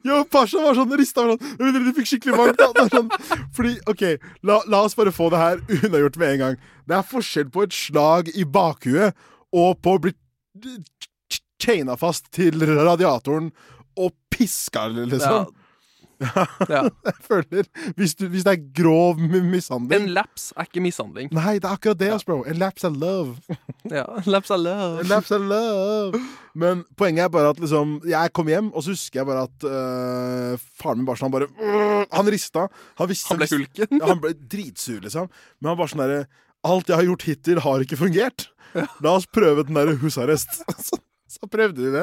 Yo, 0.04 0.22
Pasha 0.30 0.58
var 0.64 0.74
sånn 0.78 0.92
rista 0.98 1.22
sånn 1.28 1.40
«Men 1.60 1.76
Du 1.86 1.92
fikk 1.98 2.08
skikkelig 2.10 2.36
varmt. 2.38 2.62
sånn, 2.90 3.10
fordi, 3.56 3.76
OK, 3.90 4.02
la, 4.46 4.60
la 4.70 4.82
oss 4.86 4.96
bare 4.98 5.12
få 5.14 5.28
det 5.30 5.38
her 5.42 5.60
unnagjort 5.80 6.16
med 6.20 6.32
en 6.34 6.42
gang. 6.44 6.56
Det 6.90 6.96
er 6.98 7.06
forskjell 7.06 7.50
på 7.54 7.62
et 7.68 7.76
slag 7.76 8.30
i 8.34 8.44
bakhuet 8.44 9.14
og 9.54 9.78
på 9.82 9.94
å 9.96 10.02
bli 10.06 10.12
ch- 10.62 11.40
chaina 11.62 11.96
fast 12.00 12.30
til 12.34 12.58
radiatoren 12.66 13.50
og 14.00 14.12
piska, 14.32 14.88
liksom. 14.94 15.20
Ja. 15.20 15.59
Ja. 16.20 16.82
Jeg 17.08 17.14
føler 17.24 17.68
hvis, 17.96 18.12
du, 18.18 18.26
hvis 18.28 18.44
det 18.44 18.52
er 18.52 18.64
grov 18.76 19.16
mi- 19.20 19.40
mishandling 19.40 20.02
En 20.02 20.10
laps 20.14 20.50
er 20.56 20.66
ikke 20.68 20.82
mishandling. 20.84 21.30
Nei, 21.32 21.54
det 21.58 21.64
er 21.68 21.76
akkurat 21.78 21.98
det, 22.00 22.10
ja. 22.12 22.18
bro. 22.26 22.42
En 22.44 22.58
laps 22.60 22.84
of 22.84 22.96
love. 23.00 23.36
Ja, 23.90 24.04
laps 24.28 24.50
er 24.52 24.60
love. 24.60 25.00
En 25.00 25.08
lapse 25.08 25.32
of 25.34 25.46
love. 25.48 26.18
Men 26.54 26.82
poenget 27.00 27.24
er 27.24 27.30
bare 27.32 27.54
at 27.54 27.62
liksom 27.62 27.94
Jeg 28.06 28.32
kom 28.36 28.50
hjem, 28.52 28.68
og 28.76 28.84
så 28.84 28.92
husker 28.92 29.22
jeg 29.22 29.26
bare 29.30 29.46
at 29.48 29.64
øh, 29.64 30.60
faren 30.82 31.00
min 31.00 31.08
bare 31.08 31.16
sånn 31.18 31.30
Han 31.30 31.34
bare 31.38 31.48
øh, 31.48 32.04
Han 32.12 32.28
rista. 32.30 32.66
Han, 33.00 33.08
visste, 33.10 33.32
Han 33.32 33.40
ble 33.40 33.48
hulken. 33.54 33.96
Ja, 33.96 34.10
han 34.12 34.20
ble 34.22 34.34
dritsur, 34.36 35.00
liksom. 35.06 35.30
Men 35.60 35.72
han 35.72 35.80
bare 35.80 35.94
sånn 35.94 36.04
derre 36.04 36.20
Alt 36.68 36.92
jeg 36.92 36.98
har 37.00 37.06
gjort 37.08 37.24
hittil, 37.24 37.62
har 37.64 37.80
ikke 37.86 37.96
fungert. 37.96 38.50
La 39.00 39.14
oss 39.16 39.24
prøve 39.32 39.64
den 39.64 39.78
derre 39.80 39.96
husarrest. 40.02 40.60
Så, 40.90 41.00
så 41.30 41.48
prøvde 41.48 41.80
de 41.86 41.92
det. 41.94 42.02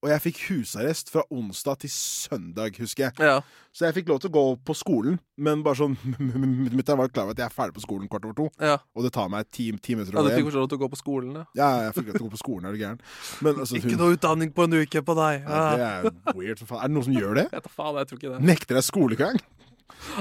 Og 0.00 0.08
jeg 0.08 0.20
fikk 0.24 0.38
husarrest 0.48 1.10
fra 1.12 1.20
onsdag 1.28 1.82
til 1.82 1.90
søndag, 1.92 2.78
husker 2.80 3.10
jeg. 3.10 3.12
Ja. 3.20 3.40
Så 3.76 3.84
jeg 3.84 3.98
fikk 3.98 4.08
lov 4.08 4.20
til 4.22 4.30
å 4.30 4.32
gå 4.32 4.44
på 4.64 4.72
skolen, 4.74 5.18
men 5.36 5.60
bare 5.62 5.76
sånn 5.76 5.92
Mutter'n 6.78 6.96
var 6.96 7.10
klar 7.12 7.26
over 7.28 7.34
at 7.36 7.42
jeg 7.42 7.46
er 7.50 7.52
ferdig 7.52 7.76
på 7.76 7.82
skolen 7.84 8.08
kvart 8.08 8.24
over 8.24 8.36
to. 8.38 8.46
Ja. 8.64 8.78
Og 8.96 9.04
det 9.04 9.12
tar 9.12 9.28
meg 9.28 9.50
ti, 9.52 9.66
ti 9.76 9.94
minutter 9.98 10.16
ja, 10.16 10.22
å 10.22 10.24
du 10.24 10.30
gå 10.30 10.34
fikk 10.38 10.40
hjem. 10.40 10.48
forstå 10.48 10.62
lov 10.64 10.70
til 10.72 10.80
å 10.80 10.82
gå 10.84 10.88
på 10.94 11.00
skolen, 11.02 11.34
ja. 11.36 11.44
Ja, 11.60 11.68
jeg 11.84 11.94
fikk 11.98 12.08
lov 12.08 12.16
til 12.16 12.24
å 12.24 12.28
gå 12.30 12.32
på 12.38 12.40
skolen, 12.40 12.64
er 12.70 12.72
du 12.72 12.80
gæren? 12.80 13.02
Men 13.44 13.60
altså, 13.60 13.76
Ikke 13.76 13.92
hun- 13.92 14.00
noe 14.00 14.16
utdanning 14.16 14.54
på 14.56 14.64
en 14.64 14.78
uke 14.80 15.02
på 15.04 15.16
deg. 15.20 15.44
ja, 15.44 15.60
Det 15.76 15.84
er 15.90 16.38
weird. 16.40 16.58
for 16.62 16.66
faen. 16.72 16.80
Er 16.80 16.88
det 16.88 16.96
noen 16.96 17.04
som 17.10 17.18
gjør 17.20 17.34
det? 17.42 17.46
Jeg 17.58 17.62
tar 17.68 17.74
faen, 17.76 17.98
jeg 18.00 18.08
tror 18.08 18.18
ikke 18.22 18.32
det. 18.32 18.40
Nekter 18.54 18.74
deg 18.80 18.84
skolegang? 18.88 19.36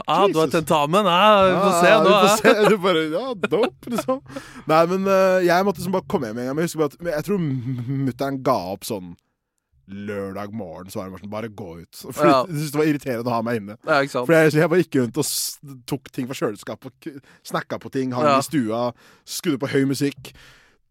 Ah, 0.09 0.25
du 0.27 0.35
har 0.41 0.51
tentamen, 0.51 1.05
ja. 1.07 1.23
Vi 1.47 1.55
får 1.55 1.73
se 1.79 1.87
Ja, 1.93 2.03
nå. 2.03 2.11
får 2.19 2.35
se. 2.41 2.53
Du 2.67 2.77
bare, 2.83 3.03
ja, 3.15 3.25
dope, 3.47 3.89
liksom. 3.95 4.19
Nei, 4.67 4.83
men 4.91 5.07
eh, 5.07 5.39
jeg 5.47 5.63
måtte 5.63 5.79
liksom 5.79 5.93
bare 5.95 6.07
komme 6.09 6.27
hjem 6.33 6.41
en 6.43 6.49
gang. 6.49 6.55
Men 6.57 6.65
jeg 6.67 6.71
husker 6.73 6.83
bare 6.83 6.99
at 6.99 7.15
jeg 7.15 7.27
tror 7.29 7.39
mutter'n 8.09 8.41
ga 8.43 8.57
opp 8.75 8.83
sånn 8.89 9.15
lørdag 9.89 10.53
morgen. 10.53 10.91
Så 10.91 10.99
var 10.99 11.09
det 11.09 11.15
bare 11.15 11.23
sånn, 11.23 11.33
bare 11.33 11.49
gå 11.49 11.69
ut. 11.81 12.01
For 12.15 12.27
Ja. 12.27 12.43
jeg 12.45 12.55
syntes 12.55 12.71
det 12.75 12.81
var 12.81 12.91
irriterende 12.91 13.31
å 13.31 13.35
ha 13.35 13.41
meg 13.45 13.59
inne. 13.61 13.75
Ja, 13.87 13.99
ikke 14.03 14.15
sant. 14.15 14.29
For 14.29 14.37
jeg, 14.37 14.53
jeg 14.59 14.71
bare 14.73 14.83
gikk 14.85 14.99
rundt 15.01 15.19
og 15.23 15.81
tok 15.89 16.11
ting 16.15 16.29
fra 16.29 16.37
kjøleskapet, 16.39 17.09
snakka 17.47 17.81
på 17.81 17.91
ting, 17.93 18.13
hang 18.15 18.29
Ja. 18.29 18.37
i 18.39 18.47
stua, 18.47 18.81
skudde 19.25 19.61
på 19.61 19.71
høy 19.73 19.85
musikk. 19.89 20.33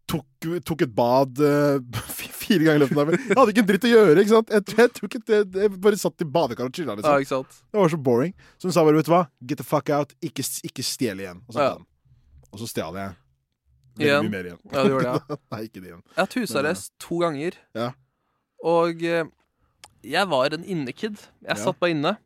Tok, 0.09 0.25
tok 0.65 0.81
et 0.81 0.93
bad 0.97 1.37
uh, 1.45 1.77
fire 2.09 2.63
ganger 2.65 2.79
i 2.79 2.81
løpet 2.81 2.97
av. 2.97 3.11
Jeg 3.13 3.37
hadde 3.37 3.53
ikke 3.53 3.61
en 3.61 3.69
dritt 3.69 3.85
å 3.85 3.91
gjøre. 3.93 4.15
ikke 4.23 4.33
sant? 4.33 4.53
Jeg, 4.55 4.65
jeg, 4.79 4.93
tok 4.97 5.17
et, 5.19 5.33
jeg, 5.61 5.71
bare 5.85 5.99
satt 6.01 6.25
i 6.25 6.29
badekaret 6.39 6.71
og 6.71 6.79
chilla. 6.79 6.95
Liksom. 6.97 7.45
Det 7.69 7.77
var 7.83 7.93
så 7.93 7.99
boring. 8.09 8.33
Så 8.57 8.69
hun 8.69 8.73
sa 8.73 8.83
bare, 8.87 8.97
vet 8.97 9.05
du 9.05 9.13
hva, 9.13 9.27
get 9.45 9.61
the 9.61 9.67
fuck 9.67 9.91
out, 9.93 10.15
ikke, 10.25 10.45
ikke 10.65 10.85
stjel 10.87 11.21
igjen. 11.21 11.43
Og 11.45 11.53
så, 11.59 11.71
og 12.49 12.63
så 12.63 12.69
stjal 12.71 12.97
jeg 12.97 13.13
veldig 13.99 14.25
mye 14.25 14.33
mer 14.33 14.49
igjen. 14.49 14.59
Ja, 14.71 14.83
du 14.83 14.93
gjorde 14.93 15.05
det, 15.05 15.21
ja. 15.29 15.37
Nei, 15.53 15.61
ikke 15.67 15.79
det 15.83 15.89
igjen. 15.91 16.03
Jeg 16.03 16.15
har 16.17 16.25
hatt 16.27 16.37
husarrest 16.39 16.93
to 17.03 17.19
ganger. 17.21 17.57
Ja. 17.77 17.89
Og 18.63 19.03
eh, 19.03 19.25
jeg 20.03 20.27
var 20.31 20.53
en 20.55 20.63
innekid. 20.65 21.17
Jeg 21.43 21.55
Ja. 21.55 21.59
satt 21.63 21.79
bare 21.79 21.91
inne. 21.95 22.17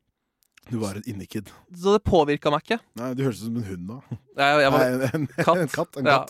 Du 0.72 0.78
var 0.80 0.96
en 0.96 1.04
innekid. 1.06 1.50
Så 1.76 1.92
det 1.98 2.04
påvirka 2.08 2.50
meg 2.52 2.64
ikke. 2.64 2.80
Nei, 2.96 3.14
du 3.14 3.24
høres 3.24 3.42
ut 3.42 3.48
som 3.50 3.58
en 3.58 3.64
hund 3.68 3.88
da. 3.90 3.98
Jeg, 4.38 4.62
jeg, 4.64 4.72
var, 4.72 4.80
Nei, 4.80 4.88
en, 4.94 5.02
en, 5.22 5.28
katt. 5.44 5.58
en 5.58 5.68
katt. 5.68 5.98
En 6.00 6.06
Ja. 6.06 6.26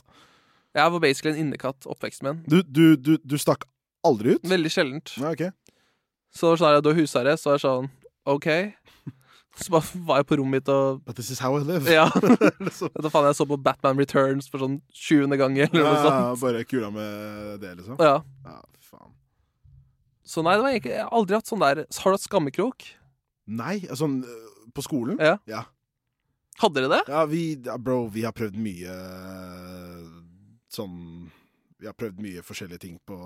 jeg 0.76 0.92
var 0.92 1.00
basically 1.00 1.34
en 1.36 1.42
innekatt 1.48 1.86
oppveksten 1.86 2.24
min. 2.28 2.44
Du, 2.48 2.62
du, 2.64 2.96
du, 2.98 3.18
du 3.24 3.38
stakk 3.38 3.64
aldri 4.04 4.36
ut? 4.36 4.44
Veldig 4.50 4.72
sjeldent. 4.74 5.14
Nei, 5.22 5.34
ok. 5.38 5.52
Så 6.34 6.50
var 6.50 6.58
sånn 6.58 6.84
har 6.84 6.98
husarrest, 6.98 7.44
så 7.46 7.54
er 7.54 7.60
det 7.60 7.62
sånn 7.68 7.92
OK. 8.26 8.48
Så 9.62 9.70
bare 9.70 9.86
var 10.08 10.18
jeg 10.18 10.26
på 10.32 10.38
rommet 10.40 10.64
mitt 10.64 10.70
og 10.74 11.04
But 11.06 11.16
this 11.16 11.30
is 11.30 11.38
how 11.40 11.54
I 11.60 11.62
live. 11.62 11.86
Ja. 11.86 12.08
da 13.04 13.10
faen, 13.14 13.28
jeg 13.30 13.38
så 13.38 13.46
på 13.46 13.60
Batman 13.62 14.00
Returns 14.02 14.50
for 14.50 14.58
sånn 14.66 14.80
20. 14.90 15.38
gang 15.38 15.60
eller 15.62 15.78
noe 15.78 15.94
Ja, 15.94 16.04
sånt. 16.34 16.42
bare 16.42 16.64
kula 16.66 16.90
med 16.90 17.60
det, 17.62 17.76
liksom. 17.78 18.00
Ja. 18.02 18.24
Ja. 18.48 18.58
Så 20.24 20.44
nei, 20.46 20.54
det 20.56 20.64
var 20.64 20.72
egentlig, 20.72 20.94
jeg 20.96 21.04
har 21.04 21.16
aldri 21.20 21.36
hatt 21.36 21.50
sånn 21.52 21.60
der 21.64 21.82
Har 21.84 22.12
du 22.14 22.16
hatt 22.18 22.24
skammekrok? 22.28 22.86
Nei, 23.48 23.76
altså 23.92 24.08
på 24.74 24.84
skolen? 24.86 25.18
Ja. 25.20 25.38
Ja. 25.50 25.66
Hadde 26.62 26.80
dere 26.84 26.90
det? 26.94 27.02
Ja, 27.12 27.26
vi, 27.28 27.42
ja, 27.66 27.76
bro, 27.82 28.06
vi 28.14 28.24
har 28.24 28.32
prøvd 28.38 28.56
mye 28.62 28.94
sånn 30.74 31.30
Vi 31.82 31.90
har 31.90 31.96
prøvd 31.98 32.22
mye 32.24 32.44
forskjellige 32.46 32.84
ting 32.86 33.00
på 33.08 33.18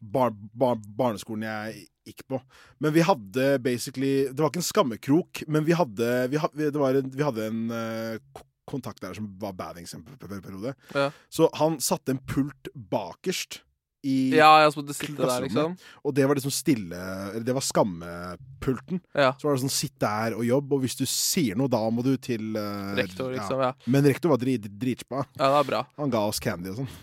bar, 0.00 0.32
bar, 0.52 0.76
barneskolen 0.96 1.46
jeg 1.46 1.86
gikk 2.06 2.22
på. 2.30 2.38
Men 2.84 2.92
vi 2.94 3.02
hadde 3.06 3.46
basically 3.64 4.28
Det 4.30 4.38
var 4.40 4.50
ikke 4.52 4.62
en 4.62 4.68
skammekrok, 4.70 5.42
men 5.50 5.64
vi 5.66 5.76
hadde 5.76 6.10
Vi, 6.32 6.40
ha- 6.42 6.52
det 6.54 6.72
var 6.76 6.98
en, 7.00 7.10
vi 7.12 7.24
hadde 7.26 7.48
en 7.50 7.62
eh, 7.74 8.42
kontakt 8.66 9.00
der 9.04 9.14
som 9.14 9.28
var 9.38 9.52
badings 9.54 9.94
en 9.94 10.02
per- 10.06 10.16
per- 10.26 10.40
periode. 10.42 10.72
Ja. 10.94 11.10
Så 11.30 11.46
han 11.54 11.76
satte 11.80 12.10
en 12.16 12.22
pult 12.26 12.68
bakerst 12.74 13.60
i 14.06 14.16
Ja, 14.36 14.50
sitte 14.70 15.16
der, 15.18 15.46
liksom. 15.46 15.74
Og 16.06 16.14
det 16.16 16.26
var 16.28 16.38
liksom 16.38 16.54
stille 16.54 17.00
det 17.46 17.54
var 17.56 17.64
skammepulten. 17.64 19.00
Ja. 19.16 19.32
Så 19.38 19.48
var 19.48 19.56
det 19.56 19.64
sånn 19.64 19.74
sitt 19.74 19.96
der 20.02 20.36
og 20.36 20.44
jobb, 20.46 20.76
og 20.76 20.84
hvis 20.84 20.96
du 20.98 21.04
sier 21.10 21.58
noe, 21.58 21.70
da 21.72 21.82
må 21.90 22.04
du 22.06 22.14
til 22.20 22.56
uh, 22.56 22.94
Rektor, 22.98 23.34
liksom. 23.34 23.62
Ja, 23.66 23.72
Men 23.90 24.06
rektor 24.06 24.32
var 24.34 24.40
drit, 24.42 24.68
dritspa. 24.80 25.26
ja 25.36 25.50
det 25.52 25.60
er 25.60 25.70
bra. 25.72 25.84
Han 26.00 26.12
ga 26.12 26.24
oss 26.30 26.42
candy 26.42 26.72
og 26.72 26.82
sånn. 26.82 26.96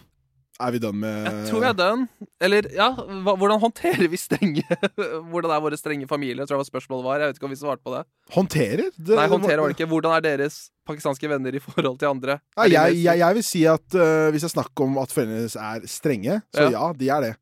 Er 0.61 0.69
vi 0.75 0.79
done 0.83 0.99
med 1.01 1.23
Jeg 1.25 1.47
tror 1.49 1.59
vi 1.63 1.67
er 1.71 1.73
done. 1.77 2.07
Eller, 2.45 2.67
ja, 2.75 2.89
hva, 2.93 3.33
hvordan 3.41 3.59
håndterer 3.63 4.05
vi 4.11 4.17
strenge 4.21 4.61
Hvordan 5.31 5.49
er 5.55 5.63
våre 5.65 5.79
strenge 5.79 6.05
familier? 6.07 6.45
Tror 6.45 6.59
jeg 6.59 6.61
var 6.61 6.69
spørsmålet 6.69 7.07
var. 7.07 7.23
Jeg 7.23 7.31
vet 7.31 7.39
ikke 7.39 7.47
om 7.49 7.55
vi 7.55 7.57
svarte 7.61 7.81
på 7.83 7.95
det. 7.95 8.03
Håndterer? 8.35 8.83
Det- 8.97 9.17
Nei, 9.17 9.27
håndterer 9.31 9.63
var 9.63 9.71
det 9.73 9.77
ikke. 9.79 9.89
Hvordan 9.89 10.13
er 10.19 10.25
deres 10.27 10.59
pakistanske 10.85 11.29
venner 11.31 11.55
i 11.57 11.63
forhold 11.63 11.97
til 11.99 12.11
andre? 12.11 12.37
Ja, 12.57 12.67
jeg, 12.69 12.99
jeg, 13.01 13.17
jeg 13.23 13.39
vil 13.39 13.47
si 13.47 13.63
at 13.65 13.97
uh, 13.97 14.29
hvis 14.35 14.45
jeg 14.45 14.53
snakker 14.53 14.85
om 14.85 14.97
at 15.01 15.15
foreldrene 15.15 15.41
deres 15.47 15.57
er 15.57 15.87
strenge, 15.89 16.41
så 16.53 16.67
Ja. 16.69 16.75
ja. 16.77 16.93
de 17.01 17.09
er 17.09 17.21
det. 17.29 17.33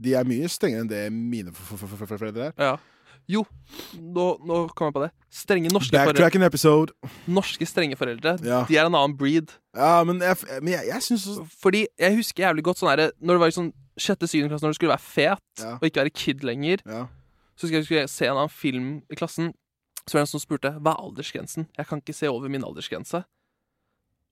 De 0.00 0.14
er 0.16 0.24
mye 0.24 0.48
strengere 0.48 0.86
enn 0.86 0.88
det 0.94 1.02
mine 1.12 1.52
foreldre 1.52 2.52
er. 2.52 2.54
Ja. 2.56 2.76
Jo, 3.28 3.44
nå, 3.94 4.24
nå 4.46 4.56
kom 4.74 4.88
jeg 4.88 4.94
på 4.96 5.02
det. 5.04 5.10
Strenge 5.30 5.70
norske 5.70 5.94
foreldre. 5.94 6.12
Backtrack 6.24 6.46
episode. 6.48 6.92
Norske 7.30 7.66
strenge 7.68 7.96
foreldre. 7.98 8.36
Ja. 8.42 8.64
De 8.66 8.76
er 8.76 8.88
en 8.88 8.94
annen 8.98 9.16
breed. 9.16 9.52
Ja, 9.76 10.02
men 10.04 10.18
jeg, 10.24 10.36
men 10.62 10.72
jeg, 10.74 10.86
jeg 10.90 11.02
syns 11.06 11.26
Fordi 11.62 11.84
jeg 12.00 12.16
husker 12.16 12.42
jævlig 12.48 12.64
godt 12.66 12.80
sånn 12.80 12.88
herre 12.90 13.04
Når 13.22 13.36
du 13.36 13.42
var 13.44 13.52
i 13.52 13.54
sånn 13.54 13.68
sjette-syvende 14.00 14.50
klasse, 14.50 14.64
når 14.66 14.72
du 14.74 14.78
skulle 14.80 14.94
være 14.96 15.04
fet 15.04 15.62
Ja. 15.62 15.74
og 15.76 15.84
ikke 15.86 16.00
være 16.02 16.10
kid 16.16 16.42
lenger, 16.42 16.80
Ja. 16.88 17.04
så 17.54 17.66
husker 17.68 17.76
jeg 17.78 17.86
skulle 17.86 18.08
se 18.08 18.26
en 18.26 18.36
annen 18.38 18.48
film 18.54 18.88
i 19.12 19.18
klassen. 19.20 19.52
Så 20.08 20.16
var 20.16 20.22
det 20.24 20.26
en 20.26 20.32
som 20.32 20.40
spurte 20.42 20.72
hva 20.80 20.94
er 20.96 21.02
aldersgrensen. 21.04 21.68
Jeg 21.76 21.86
kan 21.86 22.00
ikke 22.00 22.16
se 22.16 22.26
over 22.32 22.48
min 22.50 22.64
aldersgrense. 22.64 23.20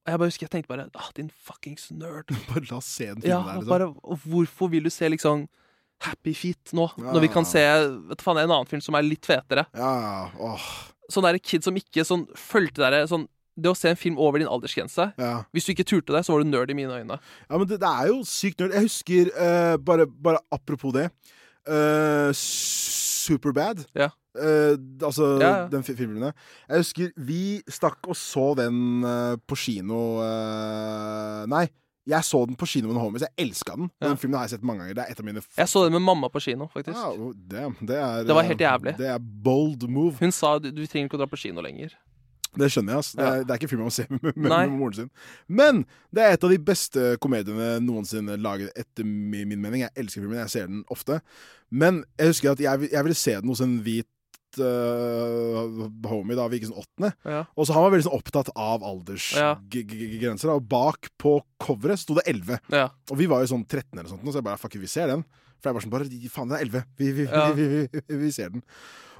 Og 0.06 0.10
jeg 0.10 0.18
bare 0.22 0.30
husker 0.32 0.46
jeg 0.46 0.50
tenkte 0.56 0.72
bare 0.72 0.88
ah, 0.96 1.10
din 1.14 1.28
fuckings 1.30 1.90
nerd. 1.92 2.32
Bare 2.48 2.64
la 2.70 2.78
oss 2.80 2.88
se 2.88 3.10
den 3.12 3.22
Ja, 3.28 3.42
der. 3.44 3.60
Liksom. 3.60 3.68
bare, 3.68 4.16
hvorfor 4.24 4.70
vil 4.72 4.88
du 4.88 4.90
se 4.90 5.08
liksom 5.12 5.46
Happy 6.00 6.32
Feet 6.34 6.72
nå, 6.76 6.84
Ja. 6.98 7.12
når 7.12 7.20
vi 7.24 7.28
kan 7.32 7.44
se 7.48 7.62
vet 8.08 8.20
faen, 8.22 8.38
en 8.38 8.50
annen 8.50 8.68
film 8.70 8.80
som 8.84 8.94
er 8.94 9.02
litt 9.02 9.26
fetere? 9.26 9.66
Ja, 9.74 10.30
åh, 10.38 10.68
Sånn 11.10 11.24
derre 11.24 11.40
kid 11.40 11.64
som 11.64 11.74
ikke 11.74 12.04
sånn 12.04 12.26
fulgte 12.36 12.82
derre 12.84 13.06
sånn 13.08 13.26
Det 13.58 13.70
å 13.72 13.74
se 13.74 13.88
en 13.90 13.96
film 13.98 14.18
over 14.22 14.38
din 14.38 14.46
aldersgrense 14.46 15.08
ja. 15.18 15.30
Hvis 15.52 15.64
du 15.66 15.72
ikke 15.72 15.86
turte 15.88 16.12
det, 16.14 16.20
så 16.24 16.34
var 16.36 16.44
du 16.44 16.50
nerd 16.52 16.70
i 16.70 16.76
mine 16.78 16.94
øyne. 17.00 17.16
Ja, 17.48 17.58
men 17.58 17.66
det, 17.66 17.80
det 17.82 17.88
er 17.90 18.06
jo 18.12 18.20
sykt 18.28 18.60
nerd. 18.60 18.76
Jeg 18.76 18.84
husker, 18.86 19.30
uh, 19.34 19.76
bare, 19.82 20.06
bare 20.06 20.38
apropos 20.54 20.92
det 20.94 21.08
uh, 21.66 22.30
Superbad. 22.32 23.82
Ja. 23.98 24.10
Uh, 24.38 24.76
altså 25.02 25.40
Ja, 25.42 25.48
ja. 25.48 25.66
den 25.72 25.82
filmen 25.82 25.98
filmen. 25.98 26.32
Jeg 26.68 26.78
husker 26.84 27.10
vi 27.16 27.60
stakk 27.66 28.06
og 28.06 28.14
så 28.16 28.52
den 28.60 29.02
på 29.48 29.56
kino 29.58 30.20
Nei, 31.50 31.66
jeg 32.08 32.24
så 32.24 32.40
den 32.48 32.56
på 32.56 32.66
kino 32.70 32.88
med 32.92 33.00
homies. 33.02 33.22
Jeg 33.26 33.46
elska 33.48 33.76
den. 33.76 33.90
Ja. 34.00 34.08
Den 34.08 34.16
filmen 34.20 34.38
har 34.38 34.46
jeg 34.48 34.56
sett 34.56 34.62
mange 34.66 34.80
ganger. 34.84 34.96
Det 34.98 35.04
er 35.06 35.12
et 35.12 35.20
av 35.20 35.26
mine 35.28 35.42
Jeg 35.58 35.68
så 35.68 35.84
den 35.84 35.92
med 35.98 36.04
mamma 36.08 36.28
på 36.32 36.40
kino, 36.40 36.66
faktisk. 36.72 36.96
Ja, 36.96 37.32
damn, 37.52 37.76
det, 37.80 37.96
er, 38.00 38.24
Det 38.28 38.34
var 38.36 38.42
eh, 38.46 38.48
helt 38.54 38.60
jævlig. 38.64 38.94
Det 38.98 39.08
er 39.12 39.18
bold 39.44 39.88
move. 39.88 40.14
Hun 40.20 40.32
sa 40.32 40.54
du, 40.58 40.70
du 40.72 40.84
trenger 40.86 41.10
ikke 41.10 41.18
å 41.20 41.24
dra 41.24 41.28
på 41.30 41.40
kino 41.40 41.60
lenger. 41.64 41.92
Det 42.58 42.70
skjønner 42.72 42.94
jeg. 42.96 42.98
ass. 43.04 43.10
Det, 43.12 43.24
er, 43.28 43.42
det 43.44 43.52
er 43.52 43.58
ikke 43.60 43.68
film 43.70 43.82
man 43.84 43.92
ser 43.94 44.06
med, 44.14 44.22
med, 44.32 44.48
med 44.48 44.70
moren 44.72 44.94
sin. 44.96 45.10
Men 45.46 45.82
det 46.16 46.24
er 46.24 46.32
et 46.38 46.44
av 46.48 46.50
de 46.54 46.58
beste 46.64 47.10
komediene 47.22 47.74
noensinne 47.84 48.38
laget, 48.40 48.72
etter 48.80 49.04
mi- 49.04 49.44
min 49.46 49.60
mening. 49.60 49.84
Jeg 49.84 49.92
elsker 50.00 50.24
filmen, 50.24 50.40
jeg 50.40 50.50
ser 50.54 50.66
den 50.70 50.80
ofte. 50.90 51.20
Men 51.70 52.00
jeg 52.18 52.32
husker 52.32 52.54
at 52.56 52.62
jeg, 52.64 52.88
jeg 52.94 53.04
ville 53.04 53.18
se 53.20 53.36
den 53.36 53.52
hos 53.52 53.60
en 53.60 53.76
hvit 53.84 54.08
uh, 54.60 55.88
homie 56.08 56.36
da 56.38 56.46
vi 56.48 56.58
gikk 56.58 56.70
sånn 56.70 56.80
åttende. 56.82 57.10
Ja. 57.28 57.42
Og 57.54 57.68
så 57.68 57.76
han 57.76 57.84
var 57.84 57.92
veldig 57.94 58.06
sånn 58.08 58.16
opptatt 58.18 58.50
av 58.56 58.86
aldersgrenser. 58.86 60.52
Og 60.54 60.64
bak 60.70 61.10
på 61.20 61.38
coveret 61.62 62.00
sto 62.00 62.16
det 62.18 62.24
11. 62.30 62.58
Ja. 62.72 62.88
Og 63.12 63.20
vi 63.20 63.28
var 63.30 63.44
jo 63.44 63.52
sånn 63.52 63.66
13 63.68 63.98
eller 63.98 64.08
sånt, 64.10 64.24
så 64.24 64.40
jeg 64.40 64.48
bare 64.48 64.60
fuck, 64.60 64.78
vi 64.80 64.90
ser 64.90 65.12
den. 65.12 65.26
For 65.58 65.70
jeg 65.70 65.74
var 65.76 65.84
sånn 65.84 65.94
bare 65.94 66.30
faen, 66.32 66.48
det 66.52 66.58
er 66.58 66.66
11. 66.68 66.88
Vi, 66.98 67.12
vi, 67.18 67.28
Ja. 67.28 67.44
vi, 67.52 67.68
vi, 67.74 67.84
vi, 68.08 68.18
vi 68.24 68.32
ser 68.34 68.54
den. 68.54 68.64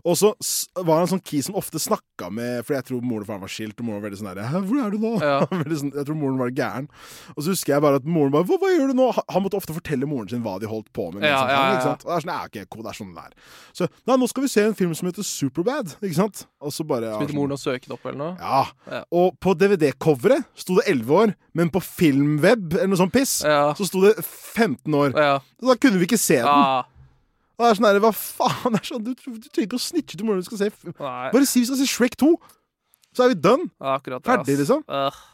Og 0.04 0.14
så 0.16 0.32
var 0.76 1.00
han 1.00 1.06
en 1.06 1.12
sånn 1.16 1.22
key 1.24 1.40
som 1.42 1.56
ofte 1.58 1.78
snakka 1.82 2.28
med 2.30 2.64
For 2.66 2.74
jeg 2.76 2.84
tror 2.87 3.00
moren 3.02 3.22
og 3.24 3.26
faren 3.26 3.40
var 3.42 3.50
skilt, 3.50 3.78
og 3.80 3.87
moren 3.88 4.00
var 4.00 4.08
veldig 4.11 4.18
sånn 4.20 4.28
der 4.34 4.62
Hvor 4.68 4.78
er 4.84 4.90
du 4.94 4.98
nå? 5.02 5.12
Ja. 5.22 5.38
sånn, 5.80 5.90
jeg 5.94 6.06
tror 6.06 6.18
moren 6.18 6.38
var 6.38 6.50
gæren. 6.54 6.88
Og 7.37 7.42
så 7.42 7.50
husker 7.54 7.74
jeg 7.74 7.82
bare 7.82 7.98
at 8.00 8.06
moren 8.06 8.30
bare 8.34 8.46
hva, 8.46 8.58
hva 8.62 8.70
gjør 8.74 8.92
du 8.92 8.98
nå? 8.98 9.08
Han- 9.16 9.42
måtte 9.42 9.58
ofte 9.58 9.74
fortelle 9.74 10.06
moren 10.06 10.28
sin 10.28 10.42
hva 10.42 10.58
de 10.61 10.66
holdt 10.70 10.90
på 10.92 11.08
med. 11.14 11.22
Ja, 11.26 11.40
ja, 11.48 11.58
ja. 11.78 11.92
Og 11.94 12.04
det 12.04 12.14
er 12.16 12.24
sånn, 12.24 12.32
ja, 12.34 12.44
ok, 12.46 12.58
cool, 12.70 12.82
det 12.87 12.90
er 12.92 12.98
sånn 12.98 13.14
det 13.16 13.24
er. 13.24 13.37
Så 13.78 13.88
nei, 14.06 14.16
nå 14.18 14.28
skal 14.28 14.42
vi 14.44 14.50
se 14.52 14.64
en 14.66 14.74
film 14.78 14.94
som 14.98 15.08
heter 15.08 15.24
Superbad, 15.26 15.94
ikke 16.02 16.18
sant? 16.18 16.44
Og 16.61 16.74
så 16.74 16.84
bare 16.87 17.11
ja, 17.12 17.16
Begynte 17.18 17.32
sånn- 17.34 17.40
moren 17.42 17.56
og 17.58 17.62
søket 17.62 17.94
opp, 17.94 18.04
eller 18.06 18.18
noe? 18.18 18.34
ja. 18.40 18.64
Ja. 18.90 19.02
Og 19.14 19.38
på 19.40 19.54
DVD-coveret 19.58 20.44
sto 20.58 20.74
det 20.80 20.87
11 20.90 21.14
år, 21.22 21.34
men 21.54 21.70
på 21.74 21.80
Filmweb 21.84 22.74
eller 22.74 22.90
noe 22.92 23.00
sånt 23.00 23.12
piss, 23.14 23.38
Ja. 23.46 23.72
så 23.78 23.87
sto 23.88 24.00
det 24.04 24.16
15 24.24 24.94
år. 24.94 25.14
Ja. 25.16 25.38
Så 25.61 25.70
da 25.70 25.76
kunne 25.80 25.98
vi 26.02 26.06
ikke 26.11 26.18
se 26.20 26.37
den. 26.42 26.84
Og 27.58 27.64
det 27.66 27.70
er 27.72 27.78
sånn 27.80 27.88
her, 27.90 27.98
Hva 28.04 28.12
faen? 28.14 28.76
Det 28.76 28.80
er 28.84 28.86
sånn, 28.92 29.02
du, 29.04 29.14
du 29.18 29.48
trenger 29.50 29.66
ikke 29.66 29.80
å 29.80 29.82
snitche 29.82 30.14
til 30.20 30.26
moren 30.28 30.38
du 30.44 30.46
skal 30.46 30.60
se 30.62 30.70
f- 30.70 30.84
nei. 30.92 31.30
Bare 31.34 31.46
si 31.50 31.60
vi 31.64 31.66
skal 31.66 31.80
se 31.80 31.88
Shrek 31.90 32.14
2, 32.20 32.30
så 33.16 33.24
er 33.26 33.34
vi 33.34 33.40
done. 33.42 33.66
Ja, 33.82 33.96
akkurat 33.98 34.22
det, 34.22 34.30
Ferdig, 34.30 34.54
ass. 34.54 34.62
liksom. 34.62 34.84
Ugh. 34.86 35.24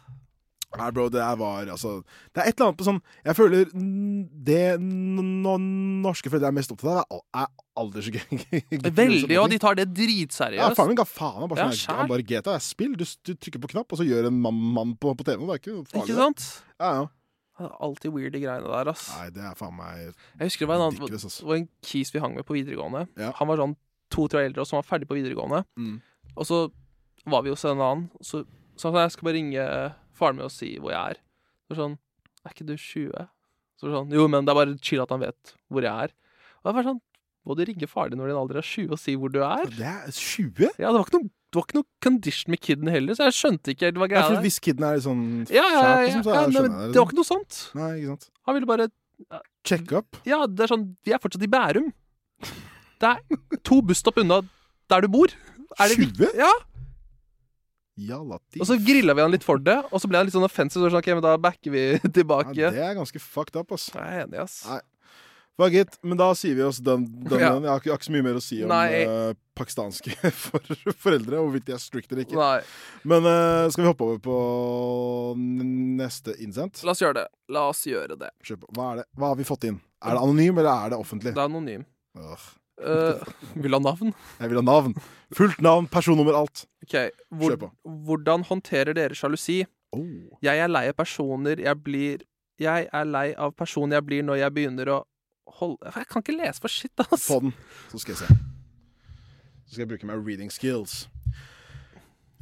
Nei, 0.75 0.89
bro, 0.91 1.05
det 1.07 1.21
der 1.21 1.37
var 1.39 1.69
altså 1.71 2.01
Det 2.35 2.41
er 2.43 2.49
et 2.51 2.57
eller 2.59 2.73
annet 2.73 2.79
på 2.81 2.87
sånn 2.89 2.97
Jeg 3.23 3.37
føler 3.39 3.69
mm, 3.71 4.25
det 4.43 4.57
n- 4.81 5.21
n- 5.47 6.01
norske 6.03 6.27
foreldre 6.33 6.49
er 6.51 6.57
mest 6.57 6.73
opptatt 6.75 6.91
av, 6.91 6.97
er 6.99 7.15
al- 7.15 7.45
er 7.45 7.53
aldersgrenser. 7.79 8.65
Veldig, 8.99 9.37
og 9.39 9.53
de 9.53 9.59
tar 9.63 9.79
det 9.79 9.85
Ja, 9.87 9.93
dritseriøst. 10.01 10.75
faren 10.81 10.91
min 10.91 10.99
ga 10.99 11.07
faen. 11.07 11.37
Han 11.45 11.53
bare, 11.53 11.69
Ja, 11.69 11.77
sånn, 11.79 12.01
han 12.01 12.11
bare 12.11 12.27
GTA 12.27 12.57
er 12.59 12.65
spill. 12.67 12.97
Du, 12.99 13.05
du 13.07 13.33
trykker 13.39 13.63
på 13.63 13.71
knapp, 13.71 13.87
og 13.95 14.01
så 14.03 14.09
gjør 14.09 14.27
en 14.33 14.41
mann, 14.43 14.59
mann 14.75 14.97
på, 14.99 15.15
på 15.15 15.23
TV-en. 15.29 15.47
Det 15.47 15.55
er 15.55 15.63
ikke 15.63 15.77
noe 15.77 15.87
farlig. 15.93 16.09
Ikke 16.09 16.19
sant? 16.19 16.49
Ja, 16.83 16.91
ja. 16.99 17.07
Det 17.55 17.67
er 17.69 17.75
alltid 17.87 18.11
weird, 18.11 18.35
de 18.35 18.41
greiene 18.43 18.67
der, 18.67 18.89
ass. 18.91 19.05
Nei, 19.15 19.29
det 19.31 19.43
er 19.47 19.59
faen 19.59 19.77
meg 19.79 19.99
Jeg 20.03 20.49
husker 20.49 20.65
det 20.65 20.71
var 20.73 20.81
en 20.81 20.87
annen. 20.89 21.13
Det 21.13 21.47
var 21.47 21.59
en 21.61 21.69
kis 21.87 22.11
vi 22.11 22.23
hang 22.25 22.35
med 22.35 22.47
på 22.49 22.57
videregående. 22.57 23.05
Ja. 23.21 23.31
Han 23.39 23.51
var 23.51 23.63
sånn 23.63 23.77
to-tre 24.15 24.41
år 24.41 24.49
eldre 24.49 24.65
og 24.65 24.71
som 24.71 24.81
var 24.81 24.89
ferdig 24.89 25.07
på 25.11 25.19
videregående. 25.19 25.63
Mm. 25.79 26.01
Og 26.35 26.49
så 26.49 26.59
var 27.31 27.45
vi 27.47 27.53
hos 27.55 27.65
en 27.65 27.79
annen, 27.79 28.09
så 28.21 28.43
sa 28.75 28.91
han 28.91 28.97
sa, 28.97 29.05
Jeg 29.07 29.15
skal 29.15 29.29
bare 29.29 29.39
ringe 29.39 29.69
faren 30.19 30.39
min 30.39 30.49
og 30.49 30.53
si 30.53 30.75
hvor 30.83 30.95
jeg 30.95 31.15
er. 31.15 31.23
Så 31.71 31.79
sånn 31.79 31.97
Er 32.45 32.53
ikke 32.53 32.67
du 32.69 32.75
20? 32.77 33.29
Så 33.81 33.93
sånn 33.93 34.13
Jo, 34.13 34.27
men 34.31 34.45
det 34.45 34.53
er 34.53 34.59
bare 34.59 34.77
chill 34.85 35.03
at 35.05 35.15
han 35.15 35.23
vet 35.23 35.55
hvor 35.73 35.87
jeg 35.87 36.09
er. 36.09 36.15
Og 36.61 36.71
jeg 36.71 36.79
var 36.79 36.89
sånn 36.91 37.01
Må 37.45 37.57
du 37.57 37.65
ringe 37.69 37.89
faren 37.89 38.15
din 38.15 38.21
når 38.21 38.33
din 38.33 38.41
alder 38.41 38.61
er 38.61 38.67
20 38.67 38.93
og 38.97 39.01
si 39.01 39.15
hvor 39.21 39.33
du 39.33 39.41
er? 39.47 39.71
Det 39.73 39.89
er 39.89 40.11
20? 40.11 40.75
Ja, 40.81 40.91
det 40.91 40.99
var 40.99 41.07
ikke 41.07 41.21
noe, 41.21 41.33
det 41.55 41.61
var 41.61 41.67
ikke 41.69 41.77
noe 41.79 41.87
condition 42.03 42.51
med 42.51 42.61
kiden 42.67 42.89
heller, 42.91 43.15
så 43.15 43.29
jeg 43.29 43.37
skjønte 43.39 43.71
ikke 43.75 43.87
helt 43.87 43.99
hva 44.03 44.09
Ja, 44.09 44.13
greia 44.17 44.27
for 44.27 44.43
hvis 44.43 44.57
kiden 44.65 44.87
er 44.89 44.97
litt 44.99 45.05
sånn 45.07 45.23
Ja, 45.47 45.63
ja, 45.63 45.71
ja, 45.71 45.83
ja, 45.87 46.01
liksom, 46.09 46.25
så 46.27 46.35
ja, 46.35 46.41
nei, 46.51 46.63
men 46.67 46.75
det 46.91 46.99
var 46.99 47.07
ikke 47.07 47.19
noe 47.21 47.29
sånt. 47.29 47.59
Nei, 47.79 47.91
ikke 48.01 48.11
sant. 48.17 48.29
Han 48.49 48.59
ville 48.59 48.71
bare 48.71 48.89
Check 49.65 49.93
up. 49.95 50.19
Ja, 50.27 50.41
det 50.51 50.67
er 50.67 50.73
sånn 50.75 50.89
Vi 51.07 51.15
er 51.15 51.23
fortsatt 51.23 51.47
i 51.47 51.51
Bærum. 51.53 51.93
Det 52.99 53.11
er 53.13 53.61
to 53.63 53.79
busstopp 53.87 54.19
unna 54.25 54.41
der 54.91 55.07
du 55.07 55.09
bor. 55.15 55.31
Er 55.79 55.91
det 55.95 56.01
20? 56.03 56.35
Ja. 56.43 56.51
Jalla 57.95 58.41
ti. 58.51 58.59
Og 58.59 58.67
så 58.67 58.77
grilla 58.83 59.15
vi 59.15 59.23
han 59.23 59.31
litt 59.31 59.47
for 59.47 59.63
det, 59.63 59.77
og 59.95 60.03
så 60.03 60.11
ble 60.11 60.19
han 60.19 60.27
litt 60.27 60.35
sånn 60.35 60.47
offensive. 60.47 60.83
Så 60.83 60.91
sånn, 60.91 60.99
ok, 60.99 61.13
men 61.15 61.23
da 61.25 61.37
backer 61.39 61.75
vi 61.75 61.85
tilbake. 62.19 62.57
ja, 62.59 62.73
det 62.75 62.83
er 62.83 62.97
ganske 62.99 63.23
fucked 63.23 63.55
up, 63.61 63.71
ass. 63.77 63.87
Jeg 63.95 64.03
er 64.03 64.25
enig, 64.27 64.41
ass. 64.43 64.59
Nei. 64.67 64.81
Fuck 65.55 65.71
gitt, 65.71 65.99
Men 66.03 66.19
da 66.19 66.33
sier 66.35 66.57
vi 66.59 66.65
oss 66.67 66.81
den, 66.83 67.05
den, 67.29 67.41
Ja. 67.43 67.53
den. 67.55 67.67
Jeg, 67.67 67.71
har 67.71 67.79
ikke, 67.81 67.89
jeg 67.89 67.95
har 67.95 68.01
ikke 68.01 68.09
så 68.09 68.15
mye 68.17 68.27
mer 68.27 68.39
å 68.41 68.43
si 68.43 68.59
om 68.67 68.73
eh, 68.75 69.37
pakistanske 69.55 70.17
for, 70.45 70.75
foreldre, 71.05 71.39
hvorvidt 71.39 71.69
de 71.69 71.77
er 71.77 71.83
strict 71.83 72.11
eller 72.11 72.27
ikke. 72.27 72.39
Nei. 72.41 72.59
Men 73.07 73.29
uh, 73.29 73.71
skal 73.71 73.85
vi 73.85 73.91
hoppe 73.93 74.09
over 74.09 74.19
på 74.25 74.39
neste 76.01 76.35
innsendt? 76.43 76.83
La 76.87 76.97
oss 76.97 77.05
gjøre 77.05 77.23
det. 77.23 77.29
La 77.55 77.69
oss 77.71 77.85
gjøre 77.87 78.19
det. 78.19 78.33
Hva, 78.75 78.91
er 78.91 79.03
det? 79.03 79.07
Hva 79.15 79.31
har 79.31 79.39
vi 79.39 79.47
fått 79.47 79.69
inn? 79.71 79.79
Er 80.03 80.19
det 80.19 80.27
anonym, 80.27 80.59
eller 80.59 80.73
er 80.75 80.95
det 80.95 81.01
offentlig? 81.01 81.37
Det 81.37 81.41
er 81.41 81.47
anonym. 81.53 81.87
Uh, 82.83 83.23
vil 83.63 83.79
ha 83.79 83.83
navn? 83.83 84.11
jeg 84.43 84.51
vil 84.51 84.59
ha 84.59 84.67
navn. 84.67 84.99
Fullt 85.39 85.63
navn, 85.63 85.87
personnummer, 85.91 86.35
alt. 86.43 86.67
Ok, 86.83 86.99
hvor, 87.31 87.55
Kjør 87.55 87.63
på. 87.63 87.73
Hvordan 88.11 88.45
håndterer 88.51 88.99
dere 88.99 89.15
sjalusi? 89.19 89.63
Oh. 89.95 90.35
Jeg 90.43 90.59
er 90.59 90.71
lei 90.71 90.89
av 90.91 90.97
personer 90.99 91.61
jeg 91.63 91.79
blir 91.87 92.25
Jeg 92.59 92.89
er 92.91 93.05
lei 93.07 93.29
av 93.39 93.53
personer 93.55 94.01
jeg 94.01 94.07
blir 94.09 94.25
når 94.27 94.41
jeg 94.41 94.55
begynner 94.57 94.91
å 94.91 94.97
holde 95.61 95.93
Jeg 95.95 96.09
kan 96.11 96.25
ikke 96.25 96.37
lese 96.37 96.61
for 96.63 96.73
shit, 96.73 96.93
ass. 97.05 97.27
På 97.29 97.41
den, 97.45 97.55
så 97.93 98.01
skal 98.03 98.15
jeg 98.15 98.23
se. 98.25 98.39
Så 99.65 99.77
skal 99.77 99.85
jeg 99.85 99.93
bruke 99.95 100.09
meg 100.09 100.25
reading 100.27 100.53
skills. 100.53 101.05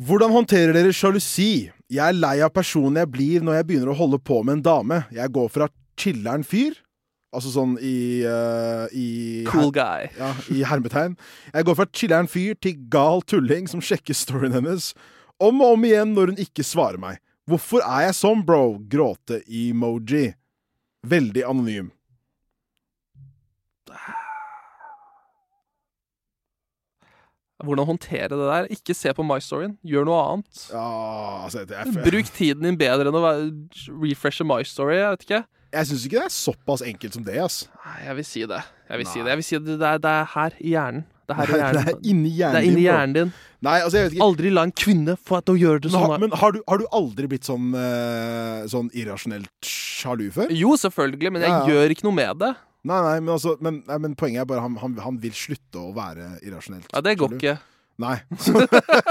Hvordan 0.02 0.32
håndterer 0.34 0.72
dere 0.74 0.92
sjalusi? 0.96 1.68
Jeg 1.92 2.02
er 2.02 2.16
lei 2.16 2.38
av 2.42 2.50
personen 2.54 3.02
jeg 3.02 3.10
blir 3.12 3.44
når 3.44 3.60
jeg 3.60 3.68
begynner 3.68 3.92
å 3.92 3.98
holde 3.98 4.18
på 4.18 4.40
med 4.42 4.58
en 4.58 4.64
dame. 4.64 5.02
Jeg 5.14 5.30
går 5.34 5.50
fra 5.52 5.68
chiller'n 6.00 6.42
fyr, 6.48 6.78
altså 7.36 7.52
sånn 7.52 7.76
i, 7.78 8.24
uh, 8.24 8.88
i 8.96 9.44
Cool 9.50 9.70
guy. 9.74 10.08
Ja, 10.18 10.32
i 10.50 10.64
hermetegn. 10.66 11.18
Jeg 11.52 11.68
går 11.68 11.78
fra 11.78 11.88
chiller'n 11.92 12.30
fyr 12.30 12.56
til 12.64 12.80
gal 12.92 13.22
tulling 13.28 13.68
som 13.70 13.84
sjekker 13.84 14.16
storyen 14.16 14.56
hennes. 14.56 14.92
Om 15.42 15.60
og 15.60 15.76
om 15.76 15.86
igjen 15.86 16.16
når 16.16 16.32
hun 16.32 16.42
ikke 16.42 16.66
svarer 16.66 17.00
meg. 17.02 17.20
Hvorfor 17.50 17.82
er 17.84 18.08
jeg 18.08 18.18
sånn, 18.18 18.44
bro? 18.46 18.78
Gråte-emoji. 18.90 20.32
Veldig 21.06 21.42
anonym. 21.46 21.90
Hvordan 27.62 27.87
håndtere 27.87 28.26
det 28.33 28.38
der? 28.42 28.66
Ikke 28.74 28.94
se 28.96 29.12
på 29.14 29.22
My 29.22 29.37
Storyen. 29.42 29.76
Gjør 29.87 30.07
noe 30.09 30.18
annet. 30.33 30.62
Ja, 30.72 30.87
altså 31.46 31.62
det 31.68 31.76
er, 31.78 31.92
Bruk 32.02 32.31
tiden 32.35 32.66
din 32.66 32.78
bedre 32.81 33.07
enn 33.12 33.18
å 33.18 33.22
refreshe 34.02 34.42
My 34.48 34.64
Story. 34.66 34.96
Jeg 34.98 35.12
vet 35.14 35.26
ikke. 35.28 35.42
Jeg 35.72 35.88
syns 35.88 36.02
ikke 36.09 36.18
det 36.18 36.26
er 36.26 36.35
såpass 36.35 36.83
enkelt 36.85 37.14
som 37.16 37.22
det, 37.24 37.38
ass. 37.40 37.61
Nei, 37.87 37.94
jeg 38.09 38.16
vil 38.18 38.26
si 38.28 38.42
det. 38.50 38.59
Jeg 38.90 39.00
vil 39.00 39.09
si 39.09 39.22
det. 39.22 39.31
Jeg 39.31 39.38
vil 39.40 39.46
si 39.46 39.61
det. 39.61 39.76
Det, 39.78 39.92
er, 39.92 40.02
det 40.05 40.11
er 40.18 40.26
her 40.35 40.59
i 40.59 40.72
hjernen. 40.74 41.07
Det 41.22 41.37
er 41.37 41.38
her 41.38 41.46
i 41.46 41.52
Det 41.55 41.62
er 41.62 41.78
hjernen. 41.78 42.02
inni 42.12 42.33
hjernen 42.35 42.59
Det 42.59 42.61
er 42.64 42.68
inni 42.72 42.83
hjernen 42.88 43.14
din. 43.20 43.31
Nei, 43.62 43.76
altså. 43.87 44.02
Aldri 44.26 44.50
la 44.52 44.66
en 44.66 44.74
kvinne 44.83 45.14
få 45.22 45.38
deg 45.38 45.46
til 45.46 45.55
å 45.55 45.61
gjøre 45.62 45.85
det 45.87 45.92
Men, 45.94 46.00
har, 46.02 46.11
sånn. 46.11 46.24
men 46.26 46.37
har, 46.42 46.57
du, 46.57 46.61
har 46.66 46.83
du 46.83 46.87
aldri 46.98 47.31
blitt 47.31 47.46
sånn, 47.46 47.70
uh, 47.78 48.66
sånn 48.74 48.90
irrasjonelt 48.98 49.70
sjalu 49.70 50.26
før? 50.35 50.50
Jo, 50.50 50.74
selvfølgelig, 50.83 51.31
men 51.38 51.46
jeg 51.46 51.55
Ja, 51.55 51.62
ja. 51.62 51.70
gjør 51.78 51.94
ikke 51.94 52.09
noe 52.11 52.18
med 52.18 52.42
det. 52.42 52.52
Nei, 52.82 52.98
nei, 52.98 53.18
men, 53.20 53.32
altså, 53.36 53.56
men, 53.62 53.82
nei, 53.86 53.98
men 54.02 54.16
poenget 54.18 54.42
er 54.42 54.48
bare 54.50 54.64
han, 54.64 54.74
han, 54.82 54.96
han 55.04 55.20
vil 55.22 55.34
slutte 55.36 55.78
å 55.78 55.92
være 55.94 56.36
irrasjonelt 56.42 56.90
Ja, 56.90 57.02
Det 57.04 57.14
går 57.20 57.36
ikke. 57.38 57.58
Nei. 58.02 58.16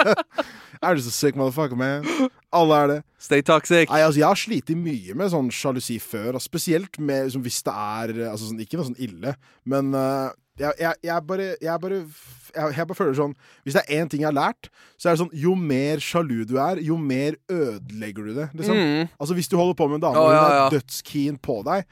er 0.82 0.98
du 0.98 1.04
så 1.06 1.14
sick 1.14 1.38
motherfucker, 1.40 1.78
man? 1.80 2.08
Alle 2.52 2.80
er 2.82 2.92
det. 2.92 2.98
Stay 3.22 3.46
toxic. 3.46 3.88
Nei, 3.88 4.02
altså, 4.04 4.20
Jeg 4.20 4.28
har 4.28 4.42
slitt 4.42 4.74
mye 4.76 5.16
med 5.16 5.32
sånn 5.32 5.52
sjalusi 5.56 6.02
før, 6.04 6.36
og 6.36 6.44
spesielt 6.44 7.00
med 7.00 7.30
liksom, 7.30 7.46
hvis 7.46 7.62
det 7.68 7.78
er 7.78 8.14
altså, 8.34 8.50
sånn, 8.50 8.60
Ikke 8.66 8.80
noe 8.80 8.90
sånn 8.90 9.00
ille, 9.00 9.36
men 9.64 9.96
uh, 9.96 10.34
jeg, 10.60 10.76
jeg, 10.82 11.02
jeg 11.08 11.28
bare 11.30 11.50
Jeg 11.62 11.82
bare 11.86 12.04
jeg, 12.52 12.84
bare 12.84 12.98
føler 12.98 13.16
sånn 13.16 13.34
Hvis 13.64 13.78
det 13.78 13.86
er 13.86 14.02
én 14.02 14.10
ting 14.12 14.26
jeg 14.26 14.28
har 14.28 14.36
lært, 14.36 14.68
så 15.00 15.08
er 15.10 15.16
det 15.16 15.24
sånn 15.24 15.34
Jo 15.46 15.56
mer 15.56 16.04
sjalu 16.04 16.42
du 16.50 16.58
er, 16.60 16.82
jo 16.84 16.98
mer 17.00 17.38
ødelegger 17.48 18.28
du 18.28 18.34
det. 18.42 18.48
Liksom. 18.60 18.76
Mm. 18.76 19.12
Altså 19.16 19.38
Hvis 19.38 19.52
du 19.52 19.56
holder 19.60 19.78
på 19.80 19.88
med 19.88 20.02
en 20.02 20.08
dame 20.10 20.20
og 20.20 20.32
hun 20.32 20.36
ja, 20.36 20.66
er 20.66 20.76
dødskeen 20.76 21.40
på 21.40 21.62
deg 21.70 21.86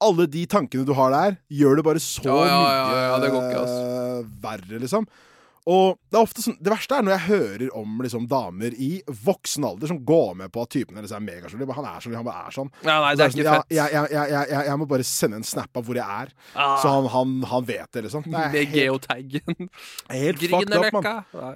Alle 0.00 0.26
de 0.30 0.44
tankene 0.50 0.86
du 0.88 0.94
har 0.96 1.10
der, 1.14 1.40
gjør 1.52 1.80
det 1.80 1.84
bare 1.90 2.00
så 2.04 2.24
Ja, 2.24 2.38
ja, 2.48 3.18
mye 3.18 3.32
ikke, 3.32 3.66
eh, 3.66 4.22
verre, 4.42 4.78
liksom. 4.80 5.08
Og 5.68 5.98
det 6.08 6.16
er 6.16 6.24
ofte 6.24 6.40
sånn 6.40 6.54
Det 6.56 6.70
verste 6.72 6.96
er 6.96 7.04
når 7.04 7.12
jeg 7.12 7.24
hører 7.28 7.62
om 7.76 7.98
liksom, 8.00 8.24
damer 8.30 8.72
i 8.80 9.02
voksen 9.06 9.66
alder 9.68 9.90
som 9.90 9.98
går 10.08 10.30
med 10.40 10.52
på 10.54 10.62
at 10.64 10.70
typen 10.72 10.96
deres 10.96 11.12
er 11.12 11.20
megasjalu. 11.20 11.66
Han 11.76 11.84
er 11.84 12.00
sånn, 12.00 12.14
han 12.16 12.24
bare 12.26 12.46
er 12.48 12.56
sånn. 12.56 12.70
Ja, 12.80 12.94
nei, 13.04 13.10
det 13.14 13.26
er 13.26 13.34
ikke 13.34 13.44
sånn, 13.44 13.58
fett. 13.60 13.74
Jeg, 13.76 13.92
jeg, 13.92 14.30
jeg, 14.32 14.64
jeg, 14.70 14.78
må 14.80 14.88
bare 14.90 15.06
sende 15.06 15.36
en 15.42 15.46
snap 15.46 15.76
av 15.76 15.84
hvor 15.86 16.00
jeg 16.00 16.16
er, 16.24 16.32
Ah. 16.56 16.74
så 16.80 16.94
han, 16.96 17.06
han, 17.12 17.36
han 17.52 17.68
vet 17.68 17.92
det, 17.92 18.06
liksom. 18.08 18.24
Det 18.24 18.32
Med 18.32 18.56
helt, 18.56 18.74
geotaggen. 18.74 19.70
helt 20.10 20.42
fucked 20.48 20.74
up, 20.80 20.92
mann. 20.96 21.10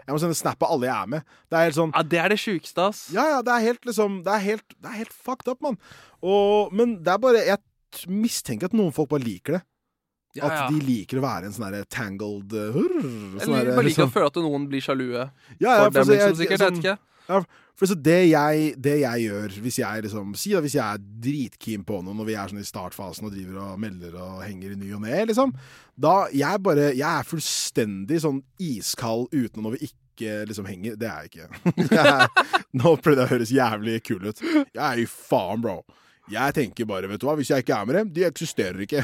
Jeg 0.05 0.13
må 0.13 0.21
sende 0.23 0.37
snap 0.39 0.63
av 0.69 0.77
alle 0.77 0.91
jeg 0.91 0.95
er 1.01 1.13
med. 1.17 1.23
Det 1.49 1.59
er 1.59 1.69
helt 1.71 1.81
sånn 1.81 1.95
Ja, 1.97 2.03
det 2.15 2.21
er 2.27 2.35
det 2.37 2.41
sjukeste, 2.45 2.89
ass. 2.93 3.07
Ja, 3.17 3.25
ja, 3.39 3.43
det 3.43 3.57
er 3.57 3.65
helt 3.73 3.89
liksom 3.89 4.21
Det 4.29 4.37
er 4.37 4.45
helt, 4.53 4.67
det 4.77 4.91
er 4.93 5.01
helt 5.01 5.17
fucked 5.17 5.49
up, 5.49 5.65
mann. 5.65 5.81
Og, 6.23 6.71
men 6.77 6.99
det 7.03 7.17
er 7.17 7.25
bare 7.25 7.41
Jeg 7.49 7.59
mistenker 8.11 8.71
at 8.71 8.77
noen 8.77 8.93
folk 8.95 9.11
bare 9.13 9.25
liker 9.25 9.59
det. 9.59 9.63
Ja, 10.35 10.49
At 10.51 10.73
de 10.75 10.81
liker 10.83 11.21
å 11.21 11.23
være 11.23 11.47
en 11.47 11.53
sånn 11.55 11.69
derre 11.69 11.87
tangled 11.87 12.51
uh, 12.59 12.73
hurr, 12.75 12.95
sånn 12.99 13.43
Eller 13.45 13.61
derre, 13.61 13.75
bare 13.77 13.87
liker 13.87 13.91
liksom- 13.91 14.09
å 14.11 14.15
føle 14.17 14.31
at 14.33 14.39
noen 14.43 14.65
blir 14.71 14.83
sjalue. 14.83 15.21
ja, 15.21 15.29
ja, 15.63 15.85
For 15.85 15.93
for 15.93 15.93
dem, 15.93 16.05
så 16.05 16.15
liksom, 16.15 16.39
sikkert. 16.41 16.51
Jeg 16.51 16.59
sånn- 16.59 16.75
vet 16.75 16.85
ikke. 16.85 16.99
Ja, 17.29 17.39
for 17.75 17.87
så 17.91 17.95
det 18.03 18.19
jeg, 18.29 18.83
det 18.83 18.97
jeg 19.01 19.23
gjør 19.31 19.55
hvis 19.65 19.79
jeg 19.79 20.03
liksom 20.05 20.35
Si 20.37 20.51
da 20.53 20.61
hvis 20.61 20.75
jeg 20.77 20.85
er 20.85 20.99
dritkeen 20.99 21.85
på 21.87 22.03
noen, 22.05 22.21
og 22.21 22.27
vi 22.27 22.35
er 22.35 22.51
sånn 22.51 22.61
i 22.61 22.67
startfasen 22.67 23.25
og 23.25 23.33
driver 23.33 23.63
og 23.63 23.79
melder 23.81 24.15
og 24.21 24.43
henger 24.45 24.75
i 24.75 24.77
ny 24.77 24.93
og 24.93 25.01
ne, 25.07 25.25
liksom. 25.31 25.55
Da 25.97 26.27
jeg 26.35 26.63
bare 26.63 26.91
Jeg 26.95 27.09
er 27.09 27.23
fullstendig 27.31 28.21
sånn 28.21 28.43
iskald 28.61 29.31
uten 29.33 29.63
når 29.63 29.79
vi 29.79 29.87
ikke 29.89 30.01
ikke 30.15 30.47
liksom 30.47 30.67
henger. 30.71 30.95
Det 30.95 31.09
er 31.11 31.25
jeg 31.25 31.31
ikke. 31.33 31.47
Jeg 31.91 32.29
nå 32.79 32.91
prøvde 33.03 33.25
jeg 33.25 33.27
å 33.27 33.31
høres 33.33 33.51
jævlig 33.51 33.97
kul 34.07 34.29
ut. 34.29 34.39
Jeg 34.47 34.79
er 34.79 35.01
jo 35.03 35.09
faen, 35.11 35.61
bro. 35.65 35.81
Jeg 36.33 36.55
tenker 36.57 36.87
bare, 36.89 37.09
vet 37.11 37.21
du 37.21 37.27
hva, 37.29 37.35
hvis 37.37 37.51
jeg 37.53 37.65
ikke 37.65 37.77
er 37.77 37.89
med 37.89 37.99
dem, 37.99 38.13
de 38.17 38.25
eksisterer 38.29 38.81
ikke. 38.87 39.03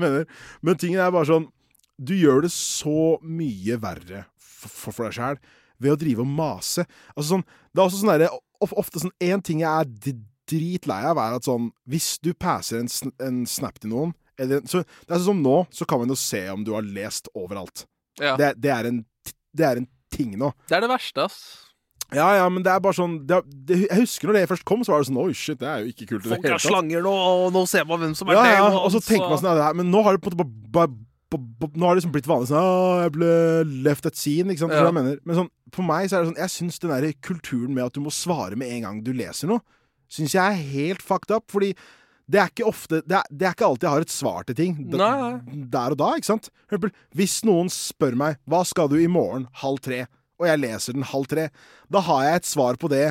Men 0.66 0.80
tingen 0.80 0.98
er 1.02 1.12
bare 1.14 1.28
sånn 1.28 1.46
Du 1.96 2.14
gjør 2.18 2.42
det 2.46 2.50
så 2.54 3.16
mye 3.22 3.78
verre 3.80 4.24
for, 4.42 4.90
for, 4.92 5.04
deg 5.06 5.14
sjæl 5.16 5.38
ved 5.78 5.92
å 5.92 5.98
drive 6.00 6.24
og 6.24 6.30
mase. 6.32 6.86
Altså 7.14 7.34
sånn, 7.34 7.44
det 7.70 7.80
er 7.82 7.84
også 7.84 8.00
sånn 8.00 8.12
derre 8.14 8.30
of- 8.64 8.76
Ofte 8.80 9.02
sånn 9.02 9.12
Én 9.22 9.42
ting 9.44 9.60
jeg 9.60 9.68
er 9.68 10.16
dritlei 10.48 11.02
av, 11.10 11.18
er 11.20 11.36
at 11.36 11.44
sånn 11.46 11.70
Hvis 11.88 12.14
du 12.24 12.32
passer 12.34 12.80
en, 12.80 12.88
sn 12.90 13.12
en 13.22 13.42
snap 13.50 13.78
til 13.82 13.92
noen 13.92 14.14
eller, 14.40 14.64
så, 14.68 14.82
Det 15.04 15.12
er 15.12 15.20
sånn 15.20 15.30
som 15.36 15.44
nå, 15.44 15.58
så 15.72 15.86
kan 15.88 16.00
man 16.02 16.12
jo 16.12 16.16
se 16.20 16.42
om 16.52 16.64
du 16.64 16.74
har 16.76 16.84
lest 16.84 17.30
overalt. 17.32 17.86
Ja. 18.20 18.34
Det, 18.36 18.50
det, 18.60 18.72
er 18.72 18.88
en, 18.90 18.98
det 19.56 19.64
er 19.64 19.80
en 19.80 19.86
ting 20.12 20.34
nå. 20.40 20.50
Det 20.68 20.76
er 20.76 20.84
det 20.84 20.90
verste, 20.92 21.24
ass. 21.24 21.38
Ja, 22.14 22.26
ja, 22.38 22.48
men 22.48 22.62
det 22.62 22.70
er 22.70 22.78
bare 22.84 22.94
sånn 22.94 23.16
det, 23.26 23.40
det, 23.66 23.80
Jeg 23.88 23.98
husker 24.04 24.28
når 24.30 24.36
det 24.38 24.48
først 24.52 24.64
kom, 24.68 24.84
så 24.86 24.92
var 24.94 25.02
det 25.02 25.08
sånn 25.08 25.18
Oi, 25.24 25.32
shit, 25.34 25.58
det 25.58 25.66
er 25.66 25.80
jo 25.82 25.90
ikke 25.90 26.06
kult 26.12 26.28
Folk 26.30 26.44
har 26.46 26.62
slanger 26.62 27.02
nå, 27.02 27.10
og 27.10 27.48
nå 27.56 27.64
ser 27.66 27.84
man 27.88 27.98
hvem 28.04 28.14
som 28.14 28.30
er 28.30 28.38
Ja, 28.38 28.44
det. 28.46 28.52
ja, 28.54 28.68
og 28.68 28.84
og 28.84 28.92
så 28.94 29.00
så- 29.00 29.08
tenker 29.10 29.28
man 29.28 29.38
sånn 29.40 29.50
ja, 29.50 29.54
det 29.58 29.64
her, 29.66 29.74
Men 29.74 29.90
nå 29.90 30.02
har 30.06 30.16
det 30.16 30.22
på 30.22 30.30
en 30.30 30.38
måte 30.38 30.70
bare, 30.70 30.92
Nå 31.74 31.82
har 31.82 31.94
det 31.96 32.04
liksom 32.04 32.12
blitt 32.14 32.28
vanlig 32.30 32.46
sånn 32.52 32.62
Å, 32.62 33.02
jeg 33.02 33.12
ble 33.16 33.30
left 33.82 34.06
at 34.06 34.14
scene, 34.14 34.54
ikke 34.54 34.62
sant? 34.62 34.72
Ja. 34.78 34.92
Men 34.94 35.18
sånn, 35.34 35.50
for 35.74 35.82
meg 35.82 36.06
så 36.08 36.20
er 36.20 36.22
det 36.22 36.30
sånn 36.30 36.38
Jeg 36.44 36.54
syns 36.54 36.78
den 36.78 36.94
der 36.94 37.12
kulturen 37.26 37.74
med 37.74 37.84
at 37.88 37.92
du 37.98 38.00
må 38.00 38.14
svare 38.14 38.54
med 38.56 38.70
en 38.70 38.82
gang 38.86 39.02
du 39.02 39.12
leser 39.12 39.50
noe, 39.50 39.60
syns 40.08 40.32
jeg 40.38 40.46
er 40.46 40.54
helt 40.78 41.02
fucked 41.02 41.34
up. 41.34 41.50
Fordi 41.50 41.74
det 42.30 42.38
er 42.40 42.48
ikke 42.54 42.66
ofte 42.70 43.02
Det 43.02 43.18
er, 43.18 43.26
det 43.30 43.46
er 43.46 43.52
ikke 43.54 43.66
alltid 43.66 43.82
jeg 43.82 43.90
har 43.96 44.00
et 44.06 44.14
svar 44.14 44.46
til 44.46 44.54
ting 44.54 44.90
da, 44.90 45.10
der 45.46 45.90
og 45.90 45.98
da, 45.98 46.14
ikke 46.14 46.30
sant? 46.30 46.48
Hvis 47.14 47.42
noen 47.46 47.68
spør 47.70 48.14
meg 48.16 48.38
Hva 48.46 48.62
skal 48.64 48.88
du 48.88 48.96
i 48.98 49.06
morgen 49.10 49.48
halv 49.62 49.82
tre, 49.82 50.06
og 50.40 50.48
jeg 50.48 50.62
leser 50.62 50.96
den 50.96 51.06
halv 51.06 51.28
tre, 51.30 51.48
da 51.92 52.02
har 52.06 52.24
jeg 52.26 52.40
et 52.40 52.48
svar 52.48 52.80
på 52.80 52.90
det 52.92 53.04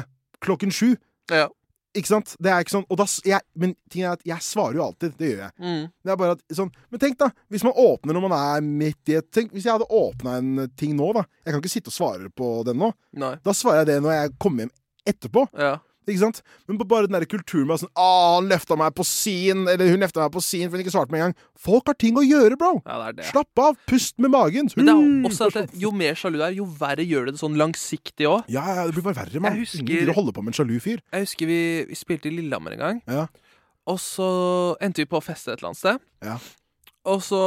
klokken 0.46 0.74
sju. 0.74 0.96
Ja. 1.32 1.48
Ikke 1.96 2.12
sant? 2.12 2.34
Det 2.44 2.52
er 2.52 2.64
ikke 2.64 2.74
sånn 2.74 2.88
og 2.92 2.98
da, 3.00 3.06
jeg, 3.24 3.40
Men 3.56 3.72
ting 3.92 4.04
er 4.04 4.18
at 4.18 4.26
jeg 4.28 4.44
svarer 4.44 4.76
jo 4.76 4.84
alltid. 4.84 5.14
Det 5.16 5.30
gjør 5.30 5.44
jeg. 5.46 5.54
Mm. 5.64 5.84
Det 6.04 6.12
er 6.12 6.18
bare 6.20 6.36
at, 6.36 6.42
sånn, 6.58 6.72
men 6.92 7.02
tenk, 7.02 7.18
da. 7.22 7.30
Hvis 7.54 7.64
man 7.64 7.78
åpner 7.86 8.18
når 8.18 8.26
man 8.26 8.36
er 8.36 8.66
midt 8.66 9.12
i 9.14 9.16
et 9.22 9.30
Tenk 9.32 9.56
hvis 9.56 9.68
jeg 9.68 9.78
hadde 9.78 9.88
åpna 9.88 10.38
en 10.42 10.66
ting 10.76 10.96
nå, 10.98 11.14
da. 11.16 11.24
Jeg 11.46 11.56
kan 11.56 11.64
ikke 11.64 11.72
sitte 11.72 11.94
og 11.94 11.96
svare 11.96 12.32
på 12.36 12.50
den 12.68 12.82
nå. 12.84 12.92
Nei. 13.22 13.36
Da 13.46 13.56
svarer 13.56 13.84
jeg 13.84 13.94
det 13.94 14.00
når 14.04 14.18
jeg 14.18 14.36
kommer 14.44 14.66
hjem 14.66 14.74
etterpå. 15.08 15.46
Ja. 15.56 15.78
Ikke 16.06 16.22
sant? 16.22 16.42
Men 16.70 16.78
på 16.78 16.86
bare 16.88 17.08
den 17.10 17.16
der 17.18 17.26
kulturen 17.26 17.66
med 17.70 17.80
sånn 17.82 17.90
Å, 17.98 18.08
han 18.38 18.50
løfta 18.52 18.78
meg 18.78 18.94
på 18.98 19.06
sin, 19.08 19.64
eller 19.72 19.90
hun 19.90 20.04
løfta 20.04 20.22
meg 20.22 20.34
på 20.36 20.44
sin 20.46 20.68
for 20.70 20.78
hun 20.78 20.84
ikke 20.86 20.94
svarte 20.94 21.14
med 21.14 21.22
en 21.22 21.26
gang. 21.32 21.38
Folk 21.66 21.90
har 21.90 21.98
ting 22.02 22.18
å 22.20 22.24
gjøre, 22.26 22.58
bro! 22.62 22.74
ja, 22.86 22.98
det 23.02 23.08
er 23.08 23.18
det. 23.22 23.28
Slapp 23.32 23.62
av! 23.64 23.80
Pust 23.90 24.18
med 24.22 24.34
magen! 24.36 24.70
Men 24.78 24.90
det 24.92 24.94
er 24.96 25.30
også 25.32 25.48
at 25.50 25.58
det, 25.58 25.66
jo 25.82 25.92
mer 25.96 26.18
sjalu 26.20 26.38
du 26.38 26.44
er, 26.46 26.58
jo 26.60 26.68
verre 26.80 27.06
gjør 27.08 27.30
det 27.30 27.36
det 27.38 27.42
sånn 27.42 27.58
langsiktig 27.60 28.28
òg. 28.30 28.46
Ja, 28.54 28.66
ja, 28.78 28.86
det 28.90 28.94
blir 28.98 29.06
bare 29.08 29.20
verre, 29.24 29.42
mann. 29.44 29.58
Ingen 29.64 29.90
gidder 29.90 30.14
å 30.14 30.18
holde 30.20 30.36
på 30.36 30.44
med 30.46 30.54
en 30.54 30.60
sjalu 30.60 30.76
fyr. 30.84 31.02
Jeg 31.14 31.26
husker 31.26 31.50
vi, 31.50 31.60
vi 31.90 31.98
spilte 31.98 32.30
i 32.30 32.36
Lillehammer 32.38 32.76
en 32.78 32.84
gang, 32.86 33.02
Ja. 33.10 33.26
og 33.90 33.98
så 34.02 34.30
endte 34.84 35.04
vi 35.04 35.10
på 35.10 35.20
å 35.20 35.26
feste 35.26 35.54
et 35.54 35.60
eller 35.60 35.72
annet 35.74 35.82
sted. 35.82 36.06
Ja. 36.26 36.38
Og 37.06 37.22
så 37.22 37.38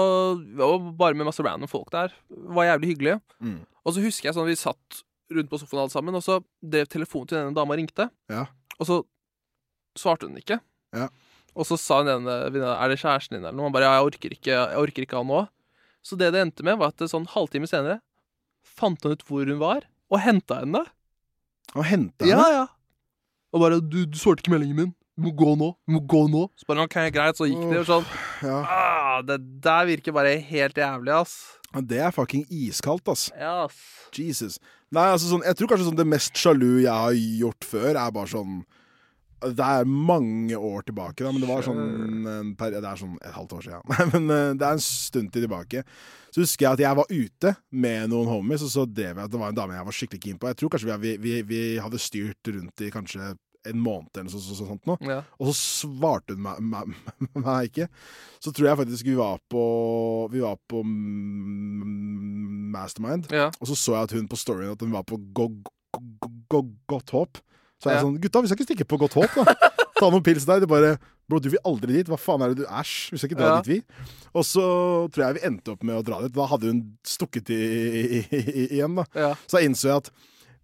var 0.59 0.79
bare 0.99 1.19
med 1.19 1.27
masse 1.27 1.43
random 1.43 1.71
folk 1.71 1.91
der. 1.91 2.13
Det 2.31 2.55
var 2.55 2.69
jævlig 2.69 2.93
hyggelig. 2.93 3.17
Mm. 3.43 3.57
Og 3.85 3.95
så 3.97 4.05
husker 4.05 4.29
jeg 4.29 4.37
sånn 4.37 4.47
vi 4.47 4.55
satt 4.59 5.01
rundt 5.31 5.51
på 5.51 5.59
sofaen 5.61 5.83
alle 5.85 5.93
sammen, 5.93 6.15
og 6.19 6.23
så 6.25 6.39
drev 6.63 6.87
telefonen 6.89 7.29
til 7.29 7.39
denne 7.39 7.55
dama 7.57 7.77
ringte. 7.79 8.09
Ja. 8.33 8.47
Og 8.79 8.87
så 8.89 8.99
svarte 9.99 10.29
hun 10.29 10.37
ikke. 10.41 10.61
Ja. 10.97 11.09
Og 11.59 11.67
så 11.67 11.77
sa 11.81 11.99
hun 12.03 12.09
ene 12.13 12.35
Er 12.39 12.89
det 12.89 13.01
kjæresten 13.01 13.37
din, 13.37 13.45
eller 13.45 13.57
noe? 13.59 13.67
Han 13.69 13.73
bare 13.75 13.89
Ja, 13.89 13.95
jeg 13.99 14.07
orker 14.13 14.35
ikke, 14.37 14.53
jeg 14.55 14.79
orker 14.79 15.03
ikke 15.05 15.17
han 15.19 15.27
nå. 15.29 15.41
Så 16.07 16.17
det 16.17 16.31
det 16.33 16.41
endte 16.45 16.63
med, 16.65 16.79
var 16.79 16.93
at 16.95 17.03
sånn 17.11 17.27
halvtime 17.29 17.67
senere 17.69 17.99
fant 18.65 19.03
han 19.03 19.13
ut 19.17 19.25
hvor 19.27 19.45
hun 19.49 19.59
var, 19.59 19.83
og 20.13 20.21
henta 20.23 20.61
henne. 20.63 20.85
Og 21.75 21.85
hente 21.85 22.29
Ja, 22.29 22.39
henne. 22.39 22.53
ja. 22.55 22.67
Og 23.53 23.61
bare 23.65 23.81
Du, 23.81 24.05
du 24.07 24.17
svarte 24.19 24.41
ikke 24.45 24.55
meldingen 24.55 24.77
min. 24.77 24.95
Du 25.19 25.25
må 25.27 25.33
gå 25.35 25.57
nå. 25.59 25.73
Du 25.89 25.93
må 25.97 26.01
gå 26.07 26.21
nå. 26.31 26.45
Så 26.57 26.65
bare 26.69 26.85
OK, 26.87 26.95
greit. 27.11 27.37
Så 27.37 27.49
gikk 27.51 27.59
det. 27.73 27.81
Og 27.83 27.87
sånn 27.91 28.07
Ja. 28.47 28.61
ah, 28.63 29.23
Det 29.27 29.41
der 29.61 29.85
virker 29.91 30.13
bare 30.15 30.37
helt 30.39 30.75
jævlig, 30.79 31.11
ass. 31.11 31.58
Ja, 31.75 31.81
Det 31.85 31.99
er 32.01 32.11
fucking 32.17 32.47
iskaldt, 32.51 33.09
ass. 33.13 33.29
Ja, 33.39 33.65
ass. 33.67 33.77
Jesus. 34.17 34.59
Nei, 34.91 35.05
altså 35.13 35.29
sånn 35.35 35.43
Jeg 35.45 35.57
tror 35.59 35.69
kanskje 35.69 35.91
sånn 35.91 35.99
det 36.01 36.07
mest 36.09 36.33
sjalu 36.41 36.79
jeg 36.81 36.89
har 36.95 37.13
gjort 37.13 37.65
før, 37.69 37.91
er 38.01 38.11
bare 38.15 38.31
sånn 38.33 38.63
Det 39.45 39.63
er 39.63 39.85
mange 39.87 40.57
år 40.57 40.83
tilbake, 40.89 41.23
da, 41.23 41.31
men 41.31 41.43
det 41.45 41.49
var 41.51 41.63
sånn 41.63 41.83
en 42.27 42.55
peri- 42.59 42.81
Det 42.81 42.89
er 42.89 42.97
sånn 42.99 43.19
et 43.21 43.35
halvt 43.37 43.53
år 43.59 43.67
siden. 43.69 43.83
Nei, 43.93 44.07
men 44.15 44.31
eh, 44.35 44.55
det 44.59 44.67
er 44.67 44.73
en 44.79 44.83
stund 44.83 45.29
til 45.33 45.45
tilbake. 45.45 45.85
Så 46.35 46.41
husker 46.43 46.65
jeg 46.67 46.73
at 46.73 46.83
jeg 46.83 46.97
var 46.99 47.07
ute 47.13 47.53
med 47.71 48.09
noen 48.11 48.27
homies, 48.33 48.65
og 48.67 48.73
så 48.73 48.83
drev 48.89 49.15
jeg 49.21 49.25
at 49.29 49.31
det 49.31 49.39
var 49.41 49.53
en 49.53 49.61
dame 49.61 49.77
jeg 49.77 49.87
var 49.87 49.97
skikkelig 50.01 50.23
keen 50.25 50.41
på. 50.41 50.49
Jeg 50.51 50.59
tror 50.59 50.73
kanskje 50.75 50.97
vi, 51.05 51.13
vi, 51.23 51.37
vi 51.53 51.61
hadde 51.81 52.01
styrt 52.03 52.51
rundt 52.57 52.83
i 52.85 52.91
kanskje 52.91 53.31
en 53.71 53.81
måned 53.85 54.11
eller 54.17 54.29
noe 54.31 54.35
sånt, 54.43 54.59
sånt 54.61 54.87
nå. 54.89 54.97
Ja. 55.07 55.21
Og 55.39 55.51
så 55.51 55.55
svarte 55.89 56.35
hun 56.37 56.43
meg, 56.45 56.61
meg, 56.61 56.95
meg 57.45 57.71
ikke. 57.71 57.89
Så 58.43 58.53
tror 58.55 58.69
jeg 58.71 58.81
faktisk 58.83 59.07
vi 59.11 59.17
var 59.19 59.39
på 59.51 59.63
Vi 60.33 60.41
var 60.45 60.57
på 60.71 60.83
Mastermind. 62.73 63.29
Ja. 63.33 63.49
Og 63.61 63.69
så 63.71 63.77
så 63.79 63.95
jeg 63.97 64.09
at 64.09 64.17
hun 64.19 64.29
på 64.31 64.39
storyen 64.39 64.75
at 64.75 64.83
hun 64.85 64.93
var 64.95 65.05
på 65.09 65.19
go, 65.37 65.49
go, 65.93 66.03
go, 66.23 66.31
go, 66.53 66.63
Godt 66.89 67.11
Håp. 67.17 67.41
Så 67.79 67.89
er 67.91 67.95
jeg 67.95 68.01
Ja. 68.03 68.07
sånn 68.09 68.19
Gutta, 68.21 68.41
vi 68.43 68.49
skal 68.51 68.59
ikke 68.59 68.69
stikke 68.73 68.89
på 68.89 68.99
Godt 69.05 69.15
Håp, 69.19 69.37
da. 69.39 69.55
Ta 69.99 70.09
noen 70.11 70.23
pils 70.27 70.45
der. 70.47 70.61
Det 70.63 70.69
bare 70.71 70.97
Bro, 71.29 71.39
du 71.45 71.51
vil 71.53 71.61
aldri 71.69 71.93
dit. 71.99 72.09
Hva 72.09 72.17
faen 72.17 72.41
er 72.43 72.55
det 72.55 72.63
du 72.63 72.67
Æsj. 72.73 73.11
Vi 73.13 73.19
skal 73.21 73.29
ikke 73.31 73.41
dra 73.43 73.49
Ja. 73.57 73.61
dit, 73.61 73.69
vi. 73.69 73.83
Og 74.35 74.45
så 74.49 74.63
tror 75.13 75.27
jeg 75.27 75.35
vi 75.41 75.47
endte 75.47 75.73
opp 75.75 75.83
med 75.85 75.99
å 75.99 76.03
dra 76.07 76.23
dit. 76.23 76.33
Da 76.33 76.47
hadde 76.49 76.71
hun 76.71 76.81
stukket 77.05 77.51
i, 77.51 77.59
i, 77.59 78.23
i, 78.33 78.67
igjen, 78.79 78.95
da. 78.97 79.05
Ja. 79.15 79.35
Så 79.47 79.59
jeg 79.61 79.69
innså 79.71 79.89
jeg 79.93 79.97
at 80.01 80.11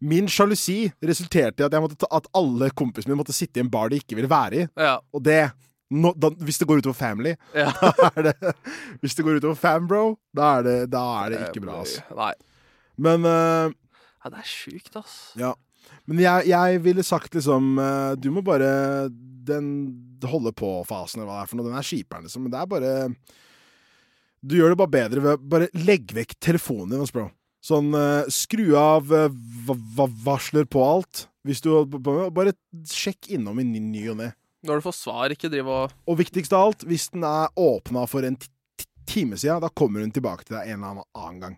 min 0.04 0.26
sjalusi 0.30 0.78
resulterte 1.04 1.62
i 1.62 1.66
at, 1.66 1.74
måtte 1.80 1.96
ta, 2.00 2.08
at 2.18 2.26
alle 2.36 2.68
kompisene 2.76 3.12
mine 3.12 3.22
måtte 3.22 3.34
sitte 3.36 3.60
i 3.60 3.64
en 3.64 3.70
bar 3.72 3.88
de 3.92 4.00
ikke 4.02 4.18
ville 4.18 4.28
være 4.30 4.62
i. 4.64 4.66
Ja. 4.80 4.98
Og 5.16 5.22
det 5.24 5.38
no, 5.94 6.10
da, 6.16 6.30
Hvis 6.44 6.58
det 6.60 6.68
går 6.68 6.82
utover 6.82 6.96
family, 6.98 7.34
Ja. 7.56 7.70
da 8.00 8.10
er 8.10 8.28
det 8.30 8.34
Hvis 9.00 9.14
det 9.16 9.24
går 9.26 9.38
utover 9.40 9.56
fambro, 9.60 10.02
da 10.36 10.58
er 10.58 10.66
det, 10.66 10.76
da 10.92 11.04
er 11.24 11.34
det 11.34 11.42
ikke 11.48 11.62
bra, 11.64 11.80
altså. 11.84 12.04
Nei. 12.18 12.32
Men 13.08 13.24
uh, 13.28 13.70
Ja, 14.24 14.32
det 14.32 14.40
er 14.42 14.48
sjukt, 14.50 14.92
ass. 15.00 15.16
ja. 15.40 15.54
Men 16.08 16.20
jeg, 16.20 16.46
jeg 16.48 16.80
ville 16.84 17.02
sagt 17.04 17.34
liksom 17.36 17.78
uh, 17.80 18.12
Du 18.20 18.30
må 18.32 18.40
bare 18.44 19.08
Den 19.10 19.66
holde 20.24 20.52
på-fasen, 20.56 21.20
eller 21.20 21.28
hva 21.30 21.38
det 21.40 21.44
er 21.44 21.50
for 21.50 21.60
noe. 21.60 21.68
Den 21.68 21.76
er 21.80 21.84
kjipere, 21.88 22.24
liksom. 22.24 22.44
Men 22.46 22.52
det 22.54 22.60
er 22.62 22.68
bare 22.70 22.92
Du 24.44 24.56
gjør 24.58 24.72
det 24.74 24.80
bare 24.80 24.94
bedre 24.98 25.24
ved 25.24 25.44
bare 25.52 25.68
legge 25.84 26.16
vekk 26.16 26.34
telefonen 26.44 26.92
din, 26.94 27.04
ass 27.04 27.12
bro. 27.14 27.28
Sånn 27.64 27.94
eh, 27.96 28.26
skru 28.32 28.74
av 28.76 29.08
eh, 29.16 29.28
va 29.64 29.76
va 29.96 30.06
varsler 30.26 30.66
på 30.68 30.82
alt. 30.84 31.26
Hvis 31.44 31.62
du 31.64 31.70
Bare 32.32 32.52
sjekk 32.88 33.30
innom 33.36 33.58
i 33.60 33.64
ny 33.68 34.02
og 34.12 34.18
ne. 34.20 34.30
Når 34.64 34.80
du 34.80 34.84
får 34.86 34.96
svar, 34.96 35.32
ikke 35.32 35.50
driv 35.52 35.68
og 35.68 35.92
Og 36.08 36.16
viktigst 36.20 36.52
av 36.56 36.70
alt, 36.70 36.84
hvis 36.88 37.10
den 37.12 37.24
er 37.28 37.48
åpna 37.60 38.06
for 38.08 38.24
en 38.24 38.36
ti- 38.40 38.48
ti- 38.80 38.88
time 39.06 39.36
siden, 39.36 39.60
da 39.64 39.68
kommer 39.68 40.00
hun 40.00 40.12
tilbake 40.12 40.44
til 40.48 40.56
deg 40.56 40.70
en 40.72 40.84
eller 40.84 41.04
annen 41.14 41.40
gang. 41.42 41.56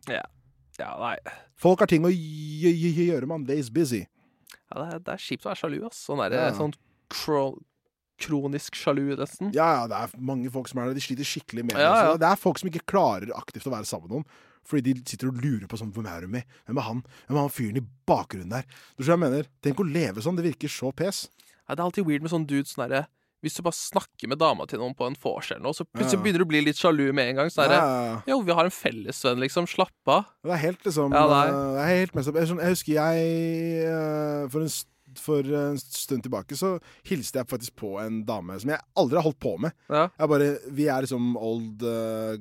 Ja, 0.79 0.91
nei. 1.01 1.17
Folk 1.57 1.81
har 1.81 1.87
ting 1.91 2.03
å 2.05 2.11
gj- 2.11 2.75
gj- 2.75 3.07
gjøre, 3.13 3.27
man. 3.31 3.45
Days 3.47 3.71
busy. 3.71 4.03
Ja, 4.71 4.83
det, 4.83 4.87
er, 4.95 4.99
det 5.07 5.13
er 5.15 5.23
kjipt 5.23 5.47
å 5.47 5.53
være 5.53 5.61
sjalu, 5.63 5.79
ass. 5.87 6.03
Sånn, 6.09 6.19
der, 6.27 6.35
Ja. 6.35 6.51
sånn 6.59 6.75
kro 7.09 7.59
kronisk 8.19 8.75
sjalu, 8.79 9.11
nesten. 9.19 9.51
Ja, 9.55 9.67
ja, 9.83 9.87
det 9.91 9.97
er 10.01 10.19
mange 10.25 10.51
folk 10.51 10.69
som 10.71 10.81
er 10.81 10.89
det. 10.89 10.97
De 10.99 11.05
sliter 11.05 11.27
skikkelig 11.29 11.65
med 11.67 11.77
det. 11.77 11.83
Ja, 11.85 11.95
ja. 12.11 12.17
Det 12.17 12.29
er 12.31 12.39
folk 12.41 12.59
som 12.59 12.71
ikke 12.71 12.85
klarer 12.89 13.29
aktivt 13.37 13.67
å 13.69 13.73
være 13.75 13.85
sammen 13.89 14.09
med 14.09 14.15
noen. 14.19 14.27
Fordi 14.67 14.83
de 14.93 15.03
sitter 15.07 15.29
og 15.31 15.41
lurer 15.43 15.67
på 15.71 15.79
sånn 15.79 15.93
Hvem 15.95 16.07
er 16.11 16.27
hun 16.27 16.31
med? 16.37 16.45
Hvem 16.67 16.79
er 16.83 16.87
han? 16.89 17.03
Hvem 17.29 17.37
er 17.37 17.45
han 17.45 17.53
fyren 17.55 17.77
i 17.79 17.87
bakgrunnen 18.11 18.51
der? 18.51 18.65
Du 18.99 19.05
skjønner 19.05 19.29
jeg 19.29 19.31
mener? 19.31 19.51
Tenk 19.63 19.79
å 19.83 19.87
leve 19.87 20.25
sånn. 20.25 20.37
Det 20.39 20.45
virker 20.49 20.69
så 20.69 20.91
pes. 20.93 21.29
Ja, 21.69 21.75
det 21.75 21.81
er 21.81 21.87
alltid 21.89 22.07
weird 22.07 22.23
med 22.27 22.31
sånn 22.35 22.47
dudes 22.47 22.75
sånn 22.75 22.89
derre 22.89 23.07
Hvis 23.45 23.55
du 23.59 23.63
bare 23.63 23.77
snakker 23.79 24.29
med 24.33 24.39
dama 24.41 24.65
til 24.67 24.81
noen 24.81 24.95
på 24.97 25.07
en 25.07 25.15
vors 25.23 25.51
eller 25.53 25.63
noe, 25.63 25.75
så 25.77 25.85
plutselig 25.87 26.17
Ja. 26.19 26.23
begynner 26.25 26.39
du 26.43 26.45
å 26.47 26.49
bli 26.51 26.61
litt 26.65 26.79
sjalu 26.81 27.13
med 27.15 27.29
en 27.31 27.37
gang. 27.37 27.51
Sånn 27.53 27.71
Ja. 27.71 28.23
Jo, 28.27 28.41
vi 28.43 28.53
har 28.53 28.65
en 28.65 28.71
fellesvenn, 28.75 29.39
liksom. 29.39 29.67
Slapp 29.71 29.93
av. 30.09 30.25
Det 30.43 30.51
er 30.57 30.63
helt 30.65 30.83
liksom 30.83 31.13
Ja, 31.15 31.27
det 31.29 31.37
er. 31.43 31.55
eh, 31.55 31.73
det 31.77 31.83
er 31.85 31.99
helt 32.01 32.15
mest. 32.17 32.33
Jeg, 32.35 32.59
husker 32.75 32.93
jeg 32.97 33.87
eh, 33.87 34.49
for 34.49 34.61
en, 34.67 34.71
for 35.17 35.43
en 35.43 35.79
stund 35.79 36.23
tilbake 36.25 36.57
så 36.59 36.81
hilste 37.07 37.39
jeg 37.39 37.47
faktisk 37.49 37.77
på 37.77 37.93
en 38.03 38.25
dame 38.25 38.59
som 38.61 38.71
jeg 38.71 38.81
aldri 38.97 39.17
har 39.21 39.23
holdt 39.29 39.39
på 39.41 39.55
med. 39.61 39.73
Ja. 39.89 40.09
Jeg 40.19 40.29
bare, 40.29 40.49
Vi 40.73 40.89
er 40.89 41.03
liksom 41.07 41.37
old 41.37 41.83
uh, 41.83 42.37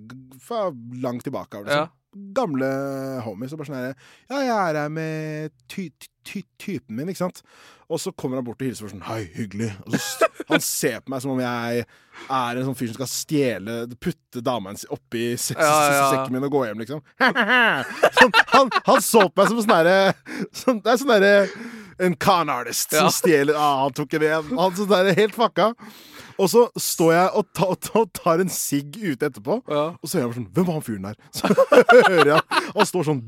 langt 1.06 1.24
tilbake 1.28 1.60
av, 1.60 1.66
liksom. 1.68 1.90
Gamle 2.36 2.68
homies. 3.26 3.52
Og 3.54 3.60
bare 3.60 3.68
sånn 3.70 3.80
herre 3.80 3.96
Ja, 4.32 4.42
jeg 4.46 4.56
er 4.56 4.82
her 4.86 4.92
med 4.94 5.52
ty, 5.72 5.90
ty, 6.00 6.08
ty, 6.26 6.42
typen 6.62 6.96
min, 7.00 7.10
ikke 7.12 7.26
sant? 7.26 7.42
Og 7.92 8.00
så 8.02 8.10
kommer 8.18 8.40
han 8.40 8.46
bort 8.48 8.62
og 8.64 8.66
hilser 8.70 8.88
for 8.88 8.94
sånn 8.96 9.04
Hei, 9.06 9.26
hyggelig. 9.36 9.72
Og 9.86 9.98
så 10.02 10.30
han 10.50 10.64
ser 10.64 11.02
på 11.04 11.12
meg 11.14 11.22
som 11.26 11.34
om 11.36 11.42
jeg 11.44 11.84
er 12.32 12.58
en 12.60 12.66
sånn 12.70 12.78
fyr 12.80 12.90
som 12.94 12.98
skal 13.02 13.12
stjele 13.12 13.78
Putte 14.00 14.42
dama 14.46 14.72
hennes 14.72 14.88
oppi 14.96 15.28
se 15.42 15.58
Ja, 15.60 15.70
ja. 15.92 16.06
sekken 16.14 16.34
min 16.38 16.48
og 16.48 16.54
gå 16.56 16.64
hjem, 16.70 16.82
liksom. 16.86 17.04
sånn, 18.20 18.36
han, 18.56 18.72
han 18.88 19.04
så 19.06 19.28
på 19.30 19.42
meg 19.44 19.52
som 19.52 19.62
sånn 19.66 19.76
herre 19.76 20.00
sånn, 20.56 20.82
Det 20.86 20.94
er 20.96 21.02
sånn 21.04 21.14
herre 21.18 21.34
En 22.08 22.16
con 22.20 22.50
artist 22.52 22.92
Ja. 22.96 23.06
som 23.06 23.14
stjeler 23.16 23.56
ah, 23.60 23.86
Han 23.86 23.94
tok 23.96 24.18
en 24.18 24.26
en. 24.32 24.50
Han 24.60 24.74
sånn 24.76 24.90
derre 24.92 25.14
helt 25.16 25.36
fucka. 25.38 25.70
Og 26.42 26.50
så 26.52 26.66
står 26.82 27.12
jeg 27.16 27.28
og, 27.40 27.46
ta, 27.56 27.68
ta, 27.80 28.02
tar 28.20 28.42
en 28.44 28.50
sigg 28.52 28.98
ute 29.00 29.30
etterpå, 29.30 29.62
Ja. 29.72 29.84
og 29.96 30.10
så 30.10 30.18
hører 30.20 30.26
jeg 30.26 30.32
bare 30.32 30.40
sånn 30.42 30.48
Hvem 30.58 30.66
var 30.68 30.76
han 30.76 30.86
fyren 30.86 31.06
der? 31.08 31.20
Så 31.32 31.52
hører 32.10 32.32
jeg 32.34 32.64
Han 32.76 32.90
står 32.90 33.08
sånn 33.08 33.22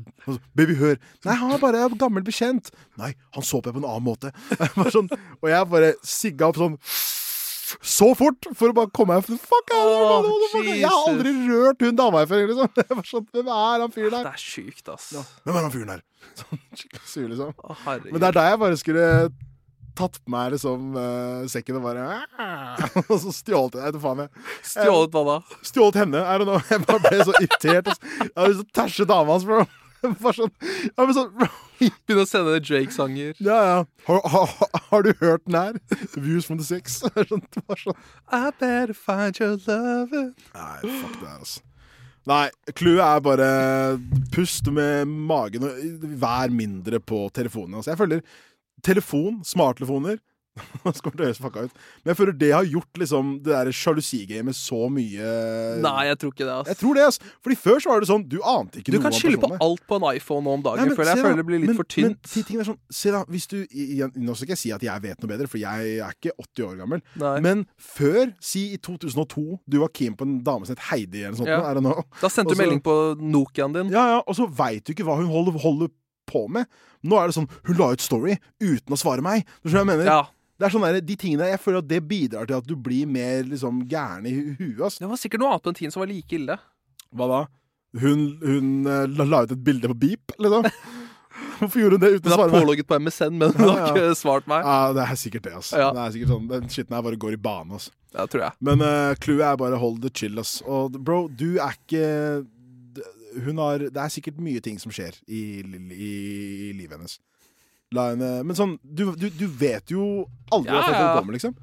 Baby, 0.58 0.74
hør. 0.76 0.98
Nei, 1.24 1.36
han 1.40 1.54
er 1.54 1.62
bare 1.62 1.86
gammel 1.96 2.24
bekjent. 2.26 2.68
Nei, 3.00 3.14
han 3.34 3.46
så 3.46 3.62
på 3.64 3.72
meg 3.72 3.78
på 3.78 3.84
en 3.84 3.88
annen 3.94 4.04
måte. 4.04 4.32
Jeg 4.60 4.92
sånn, 4.92 5.08
og 5.40 5.48
jeg 5.48 5.70
bare 5.72 5.94
sigga 6.04 6.50
opp 6.50 6.58
sånn 6.60 6.76
så 7.84 8.06
fort 8.16 8.46
for 8.56 8.72
å 8.72 8.76
bare 8.76 8.88
komme 8.96 9.18
meg 9.18 9.26
Fuck, 9.28 9.72
er 9.76 9.82
det, 9.84 9.96
Åh, 10.00 10.28
fuck, 10.54 10.68
Jeg 10.70 10.86
har 10.88 11.08
aldri 11.10 11.32
rørt 11.50 11.82
hun 11.84 11.98
dama 11.98 12.22
før. 12.28 12.46
Liksom. 12.48 12.70
Jeg 12.80 12.96
var 12.96 13.08
sånn, 13.10 13.26
Hvem 13.36 13.50
er 13.52 13.82
han 13.84 13.92
fyren 13.92 14.16
Det 14.16 14.32
er 14.32 14.40
sjukt, 14.40 14.88
ass. 14.94 15.10
Hvem 15.44 15.52
er 15.58 15.66
han 15.66 15.74
fyren 15.74 15.92
der? 15.92 16.04
Sånn 16.38 16.62
skikkelig 16.72 17.10
sur, 17.10 17.26
liksom. 17.28 17.52
Å. 17.60 17.76
Men 18.08 18.18
det 18.22 18.30
er 18.30 18.38
da 18.38 18.46
jeg 18.48 18.60
bare 18.64 18.78
skulle 18.80 19.04
tatt 19.98 20.20
på 20.22 20.32
meg 20.32 20.54
liksom 20.54 20.94
eh, 20.98 21.48
sekken 21.50 21.80
og 21.80 21.88
bare 21.88 22.06
Og 23.10 23.18
så 23.24 23.34
stjålet 23.34 23.80
jeg. 23.82 23.98
Faen 24.02 24.24
jeg. 24.24 24.46
Stjålet 24.72 25.18
hva 25.18 25.24
da? 25.32 25.36
Stjålet 25.66 26.00
henne. 26.04 26.22
I 26.22 26.38
don't 26.40 26.48
know. 26.48 26.62
Jeg 26.70 26.86
bare 26.86 27.02
ble 27.04 27.26
så 27.26 27.36
irritert. 27.40 27.92
Jeg 27.92 28.32
hadde 28.36 28.50
lyst 28.54 28.64
til 28.64 28.68
å 28.68 28.78
tæsje 28.82 29.08
dama 29.10 29.36
hans, 29.36 29.46
bro. 29.48 29.66
Bare 30.22 30.34
sånn, 30.36 30.52
jeg 30.62 31.14
sånn. 31.16 31.30
Begynne 31.78 32.24
å 32.24 32.28
sende 32.28 32.58
Drake-sanger. 32.62 33.38
Ja, 33.42 33.58
ja. 33.66 33.78
Har, 34.06 34.26
har, 34.30 34.52
har 34.90 35.06
du 35.06 35.10
hørt 35.20 35.44
den 35.46 35.58
her? 35.58 35.78
Views 36.14 36.46
from 36.46 36.58
the 36.60 36.66
six. 36.66 37.00
Sånn, 37.30 37.42
sånn. 37.82 37.98
I 38.30 38.50
better 38.60 38.94
find 38.94 39.38
your 39.42 39.56
lover. 39.66 40.30
Nei, 40.54 40.76
fuck 40.82 41.18
det 41.22 41.32
altså. 41.32 41.64
Nei, 42.28 42.44
clouet 42.76 43.00
er 43.00 43.22
bare 43.24 43.48
pust 44.34 44.66
med 44.74 45.08
magen 45.08 45.64
og 45.64 46.08
vær 46.20 46.52
mindre 46.52 47.00
på 47.00 47.22
telefonen. 47.32 47.78
Altså, 47.78 47.94
jeg 47.94 48.00
føler 48.02 48.24
telefon, 48.84 49.42
smarttelefoner. 49.44 50.18
Men 50.84 52.10
jeg 52.10 52.16
føler 52.18 52.34
det 52.38 52.50
har 52.52 52.66
gjort 52.68 53.00
liksom 53.00 53.32
det 53.44 53.52
der 53.52 53.70
sjalusigamet 53.74 54.56
så 54.56 54.88
mye 54.92 55.32
Nei, 55.82 56.08
jeg 56.08 56.18
tror 56.20 56.32
ikke 56.34 56.46
det, 56.46 56.54
ass. 56.54 56.70
Jeg 56.72 56.80
tror 56.80 56.98
det, 56.98 57.04
ass. 57.10 57.20
Fordi 57.44 57.58
før 57.58 57.82
så 57.82 57.92
var 57.92 58.02
det 58.02 58.10
sånn, 58.10 58.24
du 58.28 58.38
ante 58.42 58.82
ikke 58.82 58.94
Du 58.94 58.98
noe 58.98 59.06
kan 59.06 59.14
om 59.14 59.20
skylde 59.20 59.40
på 59.42 59.50
alt 59.68 59.84
på 59.88 59.98
en 59.98 60.06
iPhone 60.10 60.46
nå 60.46 60.56
om 60.58 60.64
dagen. 60.64 60.82
Nei, 60.82 60.88
men 60.90 60.98
føler 60.98 61.12
jeg. 61.12 61.20
jeg 61.20 61.26
føler 61.26 61.40
det 61.40 61.46
blir 61.50 61.62
litt 61.62 61.72
men, 61.72 61.78
for 61.78 61.90
tynt. 61.94 62.32
Men, 62.34 62.62
er 62.62 62.68
sånn, 62.70 62.80
se 63.00 63.14
da, 63.14 63.22
hvis 63.34 63.48
du 63.50 63.56
igjen, 63.68 64.14
Nå 64.18 64.34
skal 64.34 64.48
ikke 64.48 64.56
jeg 64.56 64.62
si 64.62 64.74
at 64.74 64.86
jeg 64.88 65.04
vet 65.04 65.22
noe 65.22 65.32
bedre, 65.32 65.50
for 65.50 65.62
jeg 65.62 65.94
er 65.98 66.16
ikke 66.16 66.34
80 66.34 66.66
år 66.68 66.74
gammel. 66.82 67.04
Nei. 67.22 67.36
Men 67.44 67.64
før, 67.76 68.32
si 68.44 68.68
i 68.74 68.80
2002, 68.82 69.46
du 69.68 69.78
var 69.82 69.92
keen 69.94 70.16
på 70.18 70.26
en 70.26 70.38
dame 70.46 70.68
som 70.68 70.76
het 70.76 70.88
Heidi 70.90 71.22
eller 71.22 71.36
noe 71.36 71.42
sånt. 71.44 71.52
Ja. 71.52 71.96
Da 72.22 72.32
sendte 72.32 72.56
du 72.56 72.60
melding 72.60 72.82
på 72.84 72.98
Nokiaen 73.20 73.76
din. 73.76 73.94
Ja, 73.94 74.08
ja, 74.16 74.20
og 74.24 74.36
så 74.38 74.48
veit 74.48 74.86
du 74.86 74.94
ikke 74.94 75.06
hva 75.06 75.18
hun 75.20 75.30
holder, 75.30 75.58
holder 75.62 75.92
på 76.28 76.44
med. 76.52 76.68
Nå 77.08 77.18
er 77.20 77.30
det 77.30 77.36
sånn 77.38 77.48
Hun 77.68 77.78
la 77.78 77.92
ut 77.94 78.02
story 78.04 78.36
uten 78.60 78.94
å 78.94 79.00
svare 79.00 79.24
meg. 79.24 79.46
Du 79.62 79.70
skjønner 79.70 79.84
hva 79.84 79.96
jeg 79.96 80.02
mener? 80.02 80.10
Ja. 80.12 80.20
Det 80.58 80.66
er 80.66 80.74
sånn 80.74 80.86
der, 80.88 81.00
De 81.06 81.16
tingene 81.18 81.52
Jeg 81.52 81.60
føler 81.62 81.84
at 81.84 81.90
det 81.90 82.00
bidrar 82.10 82.48
til 82.48 82.58
at 82.58 82.66
du 82.66 82.74
blir 82.74 83.06
mer 83.10 83.44
liksom 83.46 83.84
gæren 83.90 84.26
i 84.26 84.34
hu- 84.34 84.56
huet. 84.58 84.82
ass. 84.88 84.98
Det 84.98 85.10
var 85.10 85.20
sikkert 85.20 85.44
noe 85.44 85.54
annet 85.54 85.64
på 85.66 85.72
den 85.72 85.78
tiden 85.80 85.94
som 85.94 86.02
var 86.02 86.10
like 86.10 86.34
ille. 86.38 86.58
Hva 87.14 87.28
da? 87.30 87.42
Hun, 87.98 88.24
hun 88.42 88.72
eh, 88.86 89.06
la, 89.24 89.44
ut 89.46 89.54
et 89.54 89.62
bilde 89.64 89.88
på 89.88 89.96
beep, 89.96 90.34
liksom? 90.36 90.66
Hvorfor 91.58 91.80
gjorde 91.80 91.96
hun 91.98 92.02
det 92.02 92.10
uten 92.18 92.32
å 92.32 92.36
svare 92.36 92.50
meg? 92.52 92.60
pålogget 92.60 92.88
på 92.90 92.98
MSN, 93.00 93.38
men 93.38 93.54
hun 93.56 93.64
har 93.64 93.78
Ja, 93.78 93.86
har 93.86 93.96
ikke 93.96 94.18
svart 94.18 94.50
meg. 94.50 94.66
Ja, 94.66 94.92
det 94.94 95.06
er 95.06 95.20
sikkert 95.22 95.46
det, 95.46 95.54
ass. 95.60 95.70
Ja. 95.72 95.88
Det 95.94 96.02
er 96.02 96.12
sikkert 96.16 96.34
sånn, 96.34 96.50
Den 96.50 96.68
skitten 96.74 96.98
her 96.98 97.06
bare 97.06 97.20
går 97.22 97.38
i 97.38 97.40
bane, 97.48 97.78
ass. 97.78 97.88
Ja, 98.14 98.26
tror 98.30 98.44
jeg. 98.46 98.56
Men 98.64 98.82
uh, 98.84 99.14
er 99.14 99.58
bare 99.60 99.80
hold 99.80 100.02
det 100.04 100.12
chill, 100.18 100.38
ass. 100.42 100.58
Og 100.66 100.98
bro, 100.98 101.26
du 101.30 101.56
er 101.56 101.74
ikke 101.78 102.04
Hun 103.44 103.58
har 103.62 103.78
Det 103.78 104.02
er 104.02 104.12
sikkert 104.12 104.38
mye 104.42 104.60
ting 104.64 104.78
som 104.80 104.92
skjer 104.94 105.16
i, 105.26 105.42
i, 105.62 106.12
i 106.68 106.72
livet 106.76 106.96
hennes. 106.98 107.18
Henne 107.94 108.30
Men 108.44 108.56
sånn, 108.58 108.76
du, 108.84 109.06
du, 109.16 109.28
du 109.32 109.46
vet 109.48 109.88
jo 109.92 110.26
aldri 110.52 110.74
hva 110.74 110.82
folk 110.84 110.96
holder 110.98 111.20
på 111.20 111.26
med, 111.30 111.38
liksom. 111.38 111.56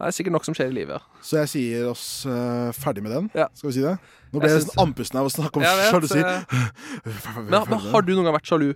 Det 0.00 0.08
er 0.08 0.14
sikkert 0.16 0.32
nok 0.32 0.46
som 0.48 0.54
skjer 0.56 0.70
i 0.70 0.74
livet. 0.78 0.96
ja. 0.96 1.22
Så 1.22 1.36
jeg 1.42 1.50
sier 1.52 1.88
oss 1.90 2.04
uh, 2.24 2.70
ferdig 2.72 3.02
med 3.04 3.12
den. 3.12 3.26
Ja. 3.36 3.50
Skal 3.54 3.68
vi 3.68 3.74
si 3.76 3.82
det? 3.84 3.98
Nå 4.32 4.40
ble 4.40 4.48
Jeg 4.48 4.54
jeg 4.56 4.62
synes... 4.62 4.70
nesten 4.70 4.82
andpusten 4.86 5.18
av 5.20 5.28
å 5.28 5.32
snakke 5.34 5.60
om 5.60 5.66
vet, 5.66 5.90
sjalusi. 5.92 6.22
eh, 6.24 6.62
Men, 7.50 7.58
men 7.68 7.82
har 7.92 8.06
du 8.06 8.14
noen 8.14 8.30
gang 8.30 8.36
vært 8.38 8.48
sjalu 8.48 8.70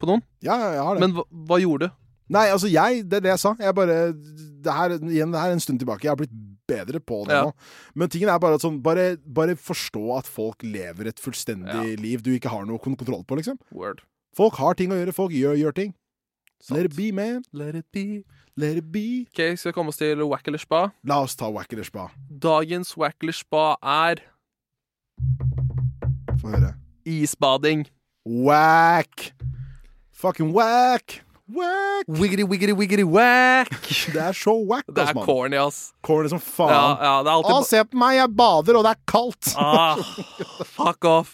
på 0.00 0.08
noen? 0.08 0.24
Ja, 0.40 0.56
jeg 0.72 0.80
har 0.86 0.96
det. 0.96 1.02
Men 1.04 1.18
hva, 1.18 1.26
hva 1.50 1.58
gjorde 1.60 1.90
du? 1.90 1.98
Nei, 2.32 2.46
altså 2.54 2.70
jeg, 2.70 3.02
det 3.10 3.18
er 3.18 3.26
det 3.26 3.32
jeg 3.34 3.42
sa. 3.42 3.52
Jeg 3.60 3.76
bare 3.76 3.98
det 4.14 4.72
her, 4.78 4.96
Igjen, 5.02 5.34
det 5.34 5.42
her 5.42 5.52
er 5.52 5.58
en 5.58 5.62
stund 5.62 5.82
tilbake. 5.82 6.06
Jeg 6.06 6.14
har 6.14 6.18
blitt 6.20 6.32
bedre 6.70 7.00
på 7.02 7.20
det 7.28 7.36
nå. 7.42 7.52
Men 7.98 8.08
tingen 8.12 8.30
er 8.32 8.38
bare 8.42 8.56
at 8.60 8.64
sånn 8.64 8.78
bare, 8.84 9.16
bare 9.26 9.56
forstå 9.58 10.04
at 10.18 10.30
folk 10.30 10.62
lever 10.66 11.10
et 11.10 11.18
fullstendig 11.22 11.96
liv 12.00 12.22
du 12.22 12.30
ikke 12.36 12.52
har 12.54 12.64
noe 12.68 12.78
kon- 12.82 12.96
kontroll 13.00 13.24
på, 13.26 13.36
liksom. 13.42 13.58
Word. 13.74 14.00
Folk 14.38 14.54
har 14.62 14.78
ting 14.78 14.92
å 14.94 14.98
gjøre. 15.00 15.12
Folk 15.16 15.34
gjør, 15.34 15.58
gjør 15.58 15.74
ting. 15.74 15.94
Sant. 16.62 16.76
Let 16.76 16.90
it 16.90 16.96
be, 16.96 17.10
man. 17.16 17.42
Let 17.56 17.74
it 17.74 17.86
be. 17.90 18.22
Let 18.60 18.76
it 18.76 18.90
be. 18.92 19.26
Ok, 19.32 19.56
Skal 19.56 19.72
vi 19.72 19.76
komme 19.78 19.88
oss 19.94 19.96
til 19.98 20.20
Wack 20.28 20.46
eller 20.46 20.60
spa? 20.60 20.82
La 21.08 21.22
oss 21.24 21.34
ta 21.40 21.48
Wack 21.50 21.72
eller 21.72 21.86
spa. 21.88 22.10
Dagens 22.28 22.92
Wack 23.00 23.16
eller 23.24 23.32
spa 23.32 23.76
er 23.80 24.20
Få 26.40 26.48
høre. 26.52 26.74
isbading. 27.08 27.86
Wack! 28.26 29.32
Fucking 30.12 30.52
wack! 30.52 31.22
Wack! 31.54 32.06
Wiggity, 32.08 32.44
wiggity, 32.44 32.72
wiggity, 32.76 33.02
wack! 33.04 33.70
Det 34.14 34.20
er 34.22 34.32
så 34.36 34.52
wack, 34.66 34.84
Det 34.86 35.02
er 35.08 35.14
corny, 35.24 35.56
ass. 35.58 35.92
Corny 36.06 36.28
som 36.30 36.40
faen. 36.42 36.70
ja, 36.70 37.14
det 37.26 37.32
er 37.32 37.48
Å, 37.50 37.58
se 37.66 37.82
på 37.88 37.98
meg, 38.00 38.16
jeg 38.20 38.30
bader, 38.38 38.78
og 38.78 38.86
det 38.86 38.92
er 38.94 39.00
kaldt! 39.10 39.50
ah, 39.58 39.98
Fuck 40.76 41.04
off. 41.10 41.32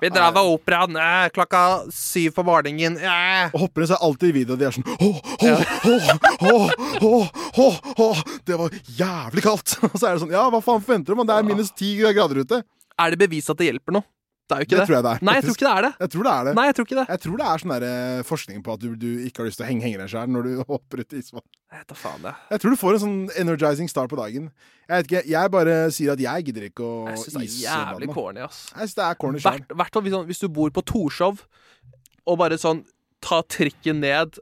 Vi 0.00 0.10
drar 0.12 0.32
ved 0.36 0.50
operaen 0.54 0.96
eh, 1.00 1.26
klokka 1.34 1.62
syv 1.94 2.34
på 2.36 2.44
morgenen. 2.46 2.98
Eh. 3.00 3.50
Og 3.54 3.64
hopperne 3.66 3.88
så 3.90 3.96
er 3.98 4.04
alltid 4.06 4.30
i 4.32 4.36
videoen 4.40 4.56
og 4.56 4.62
de 4.62 4.68
er 4.68 4.76
sånn 4.76 4.86
Åh, 4.96 5.18
åh, 5.42 6.70
åh, 7.02 7.28
åh, 7.58 7.78
åh, 8.06 8.24
Det 8.46 8.58
var 8.60 8.76
jævlig 8.98 9.44
kaldt! 9.46 9.76
Og 9.90 9.96
så 9.98 10.08
er 10.10 10.16
det 10.16 10.22
sånn 10.24 10.34
Ja, 10.34 10.46
hva 10.52 10.60
faen 10.64 10.82
forventer 10.84 11.12
du? 11.14 11.18
Man? 11.20 11.28
Det 11.28 11.36
er 11.40 11.46
minus 11.48 11.72
ti 11.76 11.94
grader 12.00 12.42
ute. 12.44 12.62
Er 12.96 13.12
det 13.12 13.18
bevis 13.20 13.50
at 13.52 13.58
det 13.60 13.70
hjelper 13.70 13.98
noe? 13.98 14.06
Det 14.46 14.54
er 14.54 14.60
jo 14.62 14.66
ikke 14.66 14.70
Det 14.70 14.78
det. 14.78 14.86
tror 14.86 14.94
jeg 14.96 15.04
det 15.06 15.12
er. 15.12 15.22
Nei, 15.26 15.32
jeg 15.34 15.42
tror 15.44 15.54
ikke 15.56 15.66
det 15.66 15.74
er 15.76 15.82
det. 15.86 15.92
Jeg 15.98 16.10
tror 16.12 16.22
det 16.26 16.32
er 16.32 16.44
det. 16.46 16.52
Nei, 16.54 16.64
jeg 16.68 16.74
tror 16.76 16.86
ikke 16.86 16.96
det. 16.98 17.06
Jeg 17.10 17.20
tror 17.24 17.36
det 17.40 17.46
er 17.50 17.62
sånn 17.62 17.72
der, 17.74 17.86
eh, 17.90 18.22
forskning 18.28 18.60
på 18.62 18.74
at 18.76 18.80
du, 18.84 18.88
du 18.94 19.08
ikke 19.26 19.42
har 19.42 19.48
lyst 19.50 19.58
til 19.58 19.66
å 19.66 19.68
henge, 19.70 19.82
henge 19.82 19.98
deg 20.02 20.12
sjøl 20.12 20.30
når 20.30 20.46
du 20.46 20.52
hopper 20.70 21.02
ut 21.02 21.16
i 21.16 21.22
isvann. 21.22 21.46
Jeg 21.74 21.98
faen 21.98 22.22
det. 22.22 22.34
Jeg 22.54 22.62
tror 22.62 22.70
du 22.70 22.78
får 22.78 22.96
en 22.96 23.02
sånn 23.02 23.18
energizing 23.42 23.90
start 23.90 24.12
på 24.12 24.18
dagen. 24.20 24.50
Jeg 24.86 24.94
vet 25.02 25.10
ikke, 25.10 25.22
jeg 25.34 25.52
bare 25.56 25.76
sier 25.90 26.14
at 26.14 26.22
jeg 26.22 26.46
gidder 26.46 26.68
ikke 26.68 26.86
å 26.86 26.92
Jeg 27.10 27.22
syns 27.24 27.34
det 27.34 27.42
er 27.42 27.56
jævlig 27.66 28.10
corny, 28.14 28.44
ass. 28.46 28.60
Jeg 28.70 28.86
synes 28.86 28.98
det 29.00 29.06
er 29.08 29.18
corny. 29.24 29.42
Hvert, 29.42 29.74
hvert 29.82 29.98
fall 29.98 30.06
hvis, 30.06 30.14
sånn, 30.14 30.28
hvis 30.30 30.42
du 30.44 30.48
bor 30.60 30.70
på 30.78 30.84
Torshov, 30.86 31.42
og 32.26 32.38
bare 32.38 32.58
sånn 32.62 32.84
ta 33.26 33.40
trikken 33.50 33.98
ned 34.04 34.38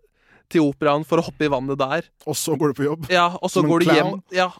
til 0.52 0.68
operaen 0.68 1.04
for 1.08 1.20
å 1.20 1.24
hoppe 1.24 1.48
i 1.48 1.50
vannet 1.52 1.80
der. 1.80 2.06
Og 2.28 2.36
så 2.36 2.58
går 2.60 2.74
du 2.74 2.80
på 2.82 2.86
jobb. 2.90 3.08
Ja, 3.12 3.30
og 3.40 3.48
så 3.48 3.62
Som 3.62 3.70
en 3.70 3.72
går 3.72 3.86
du 3.86 3.92
hjem. 3.94 4.14
Ja, 4.36 4.50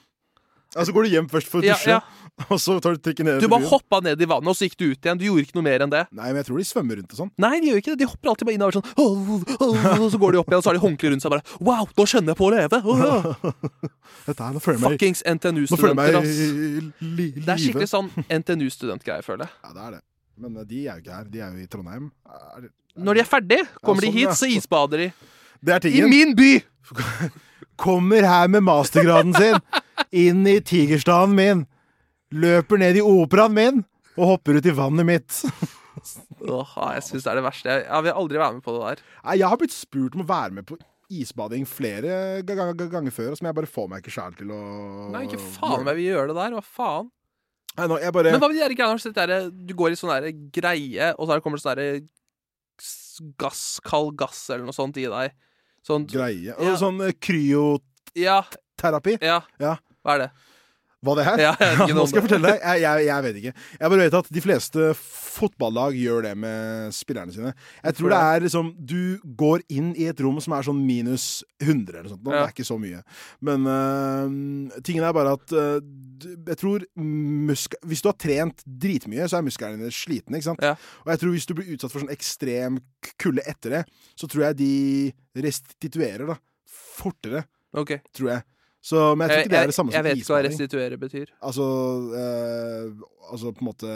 Ja, 0.75 0.83
så 0.83 0.91
går 0.91 1.05
du 1.07 1.13
hjem 1.13 1.29
først 1.31 1.47
for 1.53 1.61
å 1.61 1.67
Ja, 1.69 1.77
ja. 1.87 2.01
og 2.51 2.59
så 2.59 2.75
tar 2.83 2.97
du 2.97 2.99
trikken 2.99 3.29
ned 3.29 3.43
Du 3.45 3.47
bare 3.51 3.67
hoppa 3.71 4.01
ned 4.03 4.19
i 4.19 4.27
vannet, 4.27 4.49
og 4.51 4.57
så 4.59 4.67
gikk 4.67 4.75
du 4.81 4.85
ut 4.91 4.99
igjen. 5.07 5.19
Du 5.21 5.25
gjorde 5.29 5.45
ikke 5.47 5.55
noe 5.59 5.67
mer 5.67 5.85
enn 5.85 5.93
det. 5.93 6.01
Nei, 6.11 6.31
men 6.33 6.41
jeg 6.41 6.49
tror 6.49 6.59
de 6.59 6.65
svømmer 6.67 6.99
rundt 6.99 7.15
og 7.15 7.21
sånn. 7.21 7.31
Nei, 7.45 7.53
de 7.63 7.71
gjør 7.71 7.83
ikke 7.83 7.93
det. 7.93 7.99
De 8.01 8.09
hopper 8.11 8.33
alltid 8.33 8.49
bare 8.49 8.57
innover 8.59 8.79
sånn 8.79 8.89
Og 10.03 10.09
så 10.11 10.21
går 10.23 10.35
de 10.35 10.41
opp 10.41 10.51
igjen, 10.51 10.59
og 10.59 10.65
så 10.67 10.73
har 10.73 10.79
de 10.79 10.83
håndkle 10.83 11.13
rundt 11.15 11.25
seg 11.27 11.35
bare 11.35 11.59
Wow, 11.61 11.87
nå 11.95 12.07
skjønner 12.11 12.35
jeg 12.35 12.41
på 12.41 12.49
å 12.49 12.55
leve! 12.55 12.81
Dette 14.27 14.41
her, 14.41 14.57
nå 14.57 14.63
føler 14.65 14.81
jeg 14.81 14.83
meg, 14.83 14.97
Fuckings 14.97 15.23
NTNU-studenter, 15.31 16.19
ass. 16.19 16.41
li, 17.05 17.29
Det 17.39 17.55
er 17.55 17.63
skikkelig 17.63 17.91
sånn 17.93 18.11
NTNU-studentgreie, 18.41 19.23
føler 19.27 19.47
jeg. 19.47 19.55
Ja, 19.63 19.75
det 19.77 19.87
er 19.87 19.95
det. 19.99 20.03
Men 20.43 20.59
eh, 20.59 20.67
de 20.71 20.81
er 20.89 20.99
jo 20.99 21.05
ikke 21.05 21.19
her. 21.21 21.31
De 21.31 21.43
er 21.45 21.55
jo 21.55 21.63
i 21.63 21.69
Trondheim. 21.71 22.11
Er 22.27 22.67
det, 22.67 22.73
Når 22.99 23.19
de 23.19 23.23
er 23.23 23.31
ferdig, 23.31 23.61
kommer 23.83 24.07
sånn, 24.07 24.15
de 24.17 24.25
ja. 24.25 24.31
hit, 24.33 24.41
så 24.41 24.51
isbader 24.51 25.05
de. 25.05 25.11
det 25.63 25.79
er 25.79 25.91
I 25.93 26.05
min 26.11 26.35
by! 26.39 26.53
Kommer 27.85 28.23
her 28.23 28.47
med 28.53 28.63
mastergraden 28.63 29.33
sin 29.35 29.57
inn 30.15 30.45
i 30.47 30.61
tigerstaden 30.63 31.35
min. 31.35 31.65
Løper 32.35 32.81
ned 32.83 32.99
i 32.99 33.05
operaen 33.05 33.55
min 33.55 33.83
og 34.19 34.27
hopper 34.35 34.59
ut 34.59 34.67
i 34.67 34.75
vannet 34.75 35.07
mitt. 35.07 35.41
Åh, 36.45 36.73
jeg 36.97 37.05
syns 37.07 37.25
det 37.25 37.31
er 37.33 37.39
det 37.39 37.45
verste. 37.47 37.71
Jeg, 37.71 37.85
jeg 37.87 38.05
vil 38.07 38.19
aldri 38.21 38.41
være 38.43 38.57
med 38.59 38.65
på 38.67 38.75
det 38.77 38.83
der. 38.85 39.03
Nei, 39.25 39.37
Jeg 39.41 39.49
har 39.53 39.61
blitt 39.61 39.75
spurt 39.75 40.15
om 40.19 40.25
å 40.25 40.29
være 40.29 40.57
med 40.59 40.67
på 40.69 40.79
isbading 41.15 41.67
flere 41.69 42.43
ga- 42.47 42.57
ga- 42.59 42.73
ga- 42.75 42.89
ganger 42.91 43.13
før, 43.15 43.35
som 43.39 43.47
jeg 43.47 43.55
bare 43.59 43.69
får 43.71 43.89
meg 43.93 44.03
ikke 44.03 44.15
sjæl 44.17 44.35
til 44.39 44.51
å 44.55 44.61
Nei, 45.15 45.25
ikke 45.29 45.39
faen 45.59 45.85
meg 45.87 45.99
vi 45.99 46.07
vil 46.09 46.15
gjøre 46.17 46.33
det 46.33 46.39
der. 46.41 46.57
Hva 46.59 46.65
faen? 46.65 47.11
Nei, 47.79 47.87
nå, 47.91 47.99
jeg 48.03 48.15
bare 48.15 48.31
Men 48.35 48.41
hva 48.43 48.49
med 48.51 48.57
de 48.59 48.63
der 48.65 48.75
greiene? 48.79 49.03
du 49.03 49.19
der, 49.19 49.35
Du 49.51 49.75
går 49.79 49.95
i 49.95 49.99
sånn 49.99 50.51
greie, 50.55 51.11
og 51.19 51.27
så 51.31 51.41
kommer 51.45 51.59
det 51.59 51.65
sånn 51.67 51.79
der 51.79 52.01
s- 52.81 53.21
gass, 53.39 53.65
kald 53.85 54.17
gass 54.19 54.45
eller 54.51 54.65
noe 54.67 54.75
sånt 54.77 54.97
i 54.99 55.07
deg. 55.11 55.35
Sånt, 55.85 56.11
Greie. 56.11 56.55
Ja. 56.57 56.75
sånn 56.81 56.99
kryoterapi. 57.21 59.19
Ja. 59.23 59.41
Ja. 59.61 59.77
Hva 60.05 60.15
er 60.17 60.23
det? 60.25 60.31
Hva 61.05 61.15
det 61.19 61.25
her? 61.27 61.43
Ja, 61.45 61.53
Nå 61.97 62.07
skal 62.09 62.21
jeg 62.23 62.27
fortelle 62.29 62.53
deg. 62.55 62.63
Jeg, 62.65 62.81
jeg, 62.85 63.07
jeg 63.11 63.25
vet 63.27 63.39
ikke. 63.41 63.53
Jeg 63.77 63.93
bare 63.93 64.01
vet 64.07 64.17
at 64.21 64.31
de 64.37 64.43
fleste 64.45 64.87
fotballag 64.99 65.97
gjør 65.99 66.25
det 66.29 66.33
med 66.39 66.95
spillerne 66.97 67.35
sine. 67.35 67.53
Jeg 67.85 67.97
tror 67.99 68.13
det 68.15 68.21
er 68.31 68.45
liksom 68.47 68.71
Du 68.79 68.97
går 69.41 69.65
inn 69.75 69.91
i 70.01 70.07
et 70.11 70.21
rom 70.25 70.39
som 70.43 70.55
er 70.57 70.67
sånn 70.67 70.81
minus 70.87 71.27
100 71.63 71.99
eller 72.01 72.11
sånt. 72.13 72.23
Det 72.25 72.39
er 72.39 72.55
ikke 72.55 72.67
så 72.69 72.79
mye. 72.81 73.03
Men 73.45 73.69
uh, 73.69 74.81
tingen 74.87 75.05
er 75.07 75.17
bare 75.17 75.35
at 75.37 75.55
uh, 75.57 75.79
jeg 76.49 76.59
tror 76.61 76.85
musk 77.01 77.75
Hvis 77.85 78.03
du 78.05 78.09
har 78.09 78.17
trent 78.21 78.63
dritmye, 78.65 79.27
så 79.29 79.39
er 79.41 79.47
musklene 79.47 79.81
dine 79.83 79.93
slitne. 79.95 80.39
ikke 80.39 80.51
sant? 80.53 80.65
Ja. 80.65 80.75
Og 81.05 81.13
jeg 81.13 81.23
tror 81.23 81.35
hvis 81.35 81.49
du 81.51 81.55
blir 81.59 81.73
utsatt 81.75 81.93
for 81.93 82.05
sånn 82.05 82.15
ekstrem 82.15 82.81
kulde 83.21 83.45
etter 83.51 83.79
det, 83.79 83.83
så 84.17 84.31
tror 84.31 84.49
jeg 84.49 84.61
de 84.63 84.73
restituerer 85.45 86.29
da 86.33 86.39
fortere 86.97 87.45
Okay. 87.75 87.99
tror 88.15 88.29
jeg. 88.31 88.43
Så, 88.85 89.01
men 89.17 89.31
jeg 89.31 89.39
tror 89.39 89.47
ikke 89.47 89.53
det 89.55 89.61
er 89.63 89.71
det 89.71 89.75
samme 89.79 89.93
jeg 89.95 89.97
som 90.03 90.05
vet 90.05 90.19
ikke 90.21 90.35
hva 90.35 90.41
restituere 90.45 90.97
betyr. 91.01 91.31
Altså, 91.49 91.67
eh, 92.21 93.05
altså 93.33 93.53
på 93.57 93.65
en 93.65 93.69
måte 93.71 93.93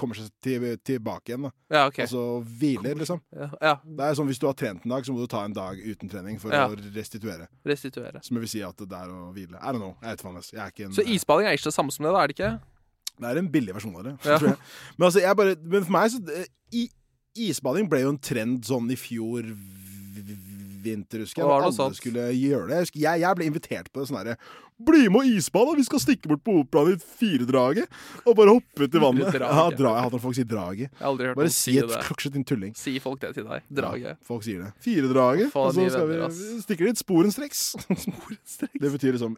kommer 0.00 0.16
seg 0.16 0.30
til, 0.40 0.64
tilbake 0.80 1.28
igjen, 1.28 1.44
da. 1.44 1.50
Ja, 1.74 1.82
ok. 1.90 1.98
Altså 2.06 2.22
hviler, 2.58 2.96
liksom. 3.02 3.20
Ja, 3.36 3.48
ja. 3.60 3.74
Det 3.84 4.06
er 4.06 4.16
sånn 4.16 4.30
Hvis 4.30 4.40
du 4.40 4.46
har 4.48 4.56
trent 4.56 4.86
en 4.86 4.94
dag, 4.94 5.04
så 5.04 5.12
må 5.12 5.20
du 5.20 5.28
ta 5.28 5.42
en 5.44 5.56
dag 5.56 5.76
uten 5.76 6.08
trening 6.08 6.40
for 6.40 6.54
å 6.56 6.62
restituere. 6.96 7.50
Restituere. 7.68 8.22
Som 8.24 8.40
vil 8.40 8.48
si 8.48 8.64
at 8.64 8.80
det 8.80 8.96
er 9.02 9.12
å 9.12 9.28
hvile. 9.36 9.60
I 9.60 9.74
don't 9.74 9.82
know. 9.84 9.92
Jeg 10.00 10.16
vet 10.16 10.24
faen. 10.24 10.40
Jeg 10.40 10.62
er 10.64 10.72
ikke 10.72 10.88
en 10.88 10.96
Så 10.96 11.04
isbading 11.04 11.50
er 11.50 11.58
ikke 11.60 11.68
det 11.68 11.76
samme 11.76 11.92
som 11.92 12.08
det, 12.08 12.14
da? 12.16 12.22
er 12.24 12.32
det 12.32 12.38
ikke? 12.38 12.52
Det 13.20 13.28
er 13.28 13.42
en 13.42 13.52
billig 13.52 13.76
versjon 13.76 14.00
av 14.00 14.08
det, 14.08 14.16
Ja. 14.24 14.38
tror 14.40 14.54
jeg. 14.54 14.58
Men, 14.96 15.06
altså, 15.10 15.20
jeg 15.20 15.36
bare, 15.36 15.56
men 15.62 15.84
for 15.84 15.92
meg 15.98 16.10
så 16.16 16.22
eh, 16.32 16.48
i, 16.72 16.88
Isbading 17.32 17.86
ble 17.88 18.02
jo 18.02 18.10
en 18.12 18.18
trend 18.20 18.64
sånn 18.68 18.90
i 18.92 18.96
fjor 18.96 19.46
vinter, 20.82 21.22
husker 21.24 21.42
jeg. 21.42 21.48
Alle 21.52 21.72
sant? 21.76 21.96
skulle 21.98 22.28
gjøre 22.34 22.68
det. 22.70 22.82
Jeg, 22.94 23.22
jeg, 23.22 23.38
ble 23.38 23.48
invitert 23.48 23.90
på 23.92 24.02
det 24.02 24.10
sånn 24.10 24.20
herre 24.22 24.36
Bli 24.82 25.04
med 25.12 25.20
og 25.20 25.28
isbade! 25.36 25.76
Vi 25.78 25.84
skal 25.86 26.00
stikke 26.02 26.30
bort 26.32 26.42
på 26.42 26.56
operaen 26.62 26.96
i 26.96 27.18
firedraget 27.20 27.86
og 28.24 28.34
bare 28.34 28.56
hoppe 28.56 28.88
ut 28.88 28.96
i 28.98 29.02
vannet. 29.02 29.28
Draget. 29.36 29.44
Ja, 29.46 29.66
dra, 29.78 29.92
jeg 29.94 30.06
hater 30.06 30.16
når 30.16 30.22
folk 30.24 30.38
sier 30.38 30.48
draget. 30.50 30.96
Bare 30.98 31.52
si 31.54 31.76
et 31.76 31.86
klokset 31.86 32.08
klokkslett 32.08 32.36
din 32.38 32.46
tulling. 32.48 32.74
Si 32.78 32.96
folk 33.04 33.22
det 33.22 33.34
til 33.36 33.46
deg. 33.46 33.68
Draget. 33.70 34.16
Ja, 34.16 34.26
folk 34.26 34.46
sier 34.46 34.64
det. 34.64 34.72
Firedraget. 34.82 35.54
Og 35.54 35.76
så 35.76 35.86
skal 35.86 36.08
vi 36.08 36.18
venner, 36.18 36.34
litt 36.34 36.66
stikker 36.66 36.90
dit 36.90 37.02
sporenstreks. 37.04 37.66
Det 38.82 38.90
betyr 38.90 39.14
liksom 39.14 39.36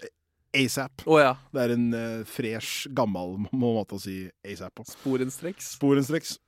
asap. 0.54 1.04
Oh, 1.04 1.18
ja. 1.20 1.34
Det 1.52 1.64
er 1.64 1.74
en 1.74 1.86
uh, 1.92 2.24
fresh, 2.28 2.88
gammel 2.94 3.36
må- 3.50 3.74
måte 3.74 3.98
å 3.98 4.02
si 4.02 4.22
asap 4.46 4.80
på. 4.80 4.86
Sporenstreks. 4.94 5.74
Sporenstreks. 5.76 6.38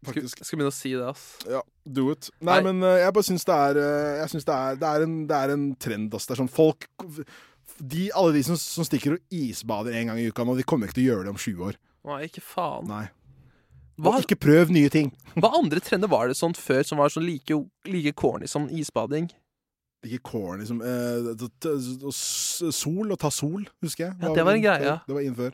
Skal, 0.00 0.14
Faktisk. 0.14 0.40
skal 0.46 0.56
begynne 0.58 0.72
å 0.72 0.74
si 0.74 0.90
det, 0.96 1.04
ass. 1.10 1.24
Ja, 1.44 1.60
do 1.84 2.06
it. 2.14 2.30
Nei, 2.40 2.54
Nei. 2.56 2.70
men 2.72 2.82
uh, 2.86 2.94
jeg 3.02 3.12
bare 3.12 3.26
syns 3.26 3.44
det 3.44 3.56
er 3.56 3.76
uh, 3.82 4.16
Jeg 4.22 4.30
synes 4.32 4.46
det 4.48 4.54
er, 4.56 4.78
det 4.80 4.88
er, 4.88 5.04
en, 5.04 5.16
det 5.28 5.36
er 5.44 5.52
en 5.52 5.66
trend, 5.76 6.14
ass. 6.16 6.24
Det 6.28 6.32
er 6.36 6.40
sånn 6.40 6.48
folk 6.52 6.86
de, 7.80 8.06
Alle 8.16 8.32
de 8.38 8.42
som, 8.48 8.56
som 8.56 8.86
stikker 8.88 9.18
og 9.18 9.34
isbader 9.42 9.96
en 10.00 10.08
gang 10.12 10.20
i 10.22 10.28
uka 10.32 10.44
nå, 10.48 10.54
de 10.56 10.64
kommer 10.64 10.88
ikke 10.88 10.96
til 11.02 11.04
å 11.04 11.10
gjøre 11.12 11.28
det 11.28 11.34
om 11.34 11.40
20 11.44 11.66
år. 11.68 11.78
Nei, 12.08 12.18
ikke 12.30 12.40
faen. 12.44 12.88
Nei. 12.88 13.04
Hva, 14.00 14.14
ikke 14.24 14.38
prøv 14.40 14.70
nye 14.72 14.88
ting. 14.88 15.10
hva 15.36 15.50
andre 15.58 15.82
trender 15.84 16.08
var 16.08 16.30
det 16.32 16.38
sånn 16.40 16.56
før 16.56 16.80
som 16.88 17.00
var 17.02 17.12
sånn 17.12 17.26
like, 17.28 17.58
like 17.84 18.14
corny 18.16 18.48
som 18.48 18.70
isbading? 18.72 19.28
Ikke 20.08 20.22
corny 20.30 20.64
som 20.64 20.78
eh, 20.80 21.34
s- 22.08 22.62
Sol, 22.72 23.12
å 23.12 23.18
ta 23.20 23.28
sol, 23.28 23.66
husker 23.84 24.06
jeg. 24.06 24.14
Ja, 24.22 24.30
det 24.32 24.46
var 24.48 24.56
en 24.56 24.64
greie, 24.64 24.86
ja. 24.86 24.94
Det 25.04 25.12
var 25.18 25.26
inn 25.28 25.36
før. 25.36 25.52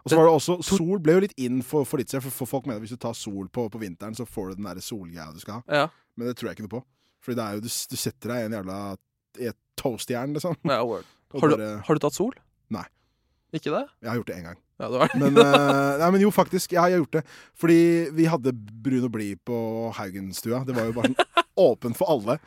Og 0.00 0.10
så 0.10 0.16
var 0.16 0.28
det 0.28 0.32
også 0.32 0.56
Sol 0.64 1.00
ble 1.02 1.16
jo 1.16 1.22
litt 1.26 1.34
inn 1.40 1.60
for, 1.66 1.86
for 1.88 2.00
litt 2.00 2.12
siden, 2.12 2.24
for, 2.24 2.34
for 2.42 2.48
folk 2.48 2.68
mener 2.68 2.80
at 2.80 2.86
hvis 2.86 2.96
du 2.96 3.00
tar 3.02 3.16
sol 3.16 3.50
på, 3.52 3.66
på 3.72 3.80
vinteren, 3.82 4.16
så 4.16 4.26
får 4.28 4.52
du 4.52 4.60
den 4.60 4.68
derre 4.70 4.84
solgreia 4.84 5.28
du 5.34 5.40
skal 5.42 5.60
ha. 5.60 5.80
Ja. 5.82 6.12
Men 6.16 6.30
det 6.30 6.38
tror 6.38 6.50
jeg 6.50 6.58
ikke 6.58 6.68
noe 6.68 6.76
på. 6.78 6.84
Fordi 7.24 7.36
det 7.36 7.46
er 7.46 7.58
jo, 7.58 7.64
du, 7.66 7.72
du 7.92 7.96
setter 8.00 8.32
deg 8.32 8.42
i 8.42 8.48
en 8.48 8.56
jævla 8.56 8.78
i 9.40 9.50
et 9.52 9.58
toastjern, 9.80 10.36
liksom. 10.36 10.56
ja 10.66 10.80
Har, 11.30 11.52
du, 11.54 11.60
har 11.86 11.94
du 11.94 12.02
tatt 12.02 12.16
sol? 12.16 12.32
Nei. 12.74 12.82
Ikke 13.52 13.72
det? 13.74 13.84
Jeg 14.02 14.10
har 14.10 14.18
gjort 14.20 14.30
det 14.30 14.36
én 14.38 14.46
gang. 14.46 14.58
Ja, 14.80 14.88
det 14.88 15.00
var 15.02 15.10
det. 15.12 15.18
Men, 15.20 15.36
uh, 15.36 15.98
nei, 16.00 16.10
men 16.14 16.22
jo, 16.22 16.30
faktisk. 16.32 16.72
Ja, 16.72 16.86
jeg 16.88 16.96
har 16.96 17.02
gjort 17.04 17.18
det. 17.18 17.22
Fordi 17.60 17.80
vi 18.16 18.28
hadde 18.30 18.52
Brun 18.54 19.06
og 19.08 19.12
blid 19.12 19.40
på 19.44 19.56
Haugenstua. 19.98 20.62
Det 20.64 20.76
var 20.76 20.88
jo 20.88 20.94
bare 20.96 21.10
sånn 21.10 21.40
åpent 21.60 21.98
for 21.98 22.12
alle. 22.14 22.38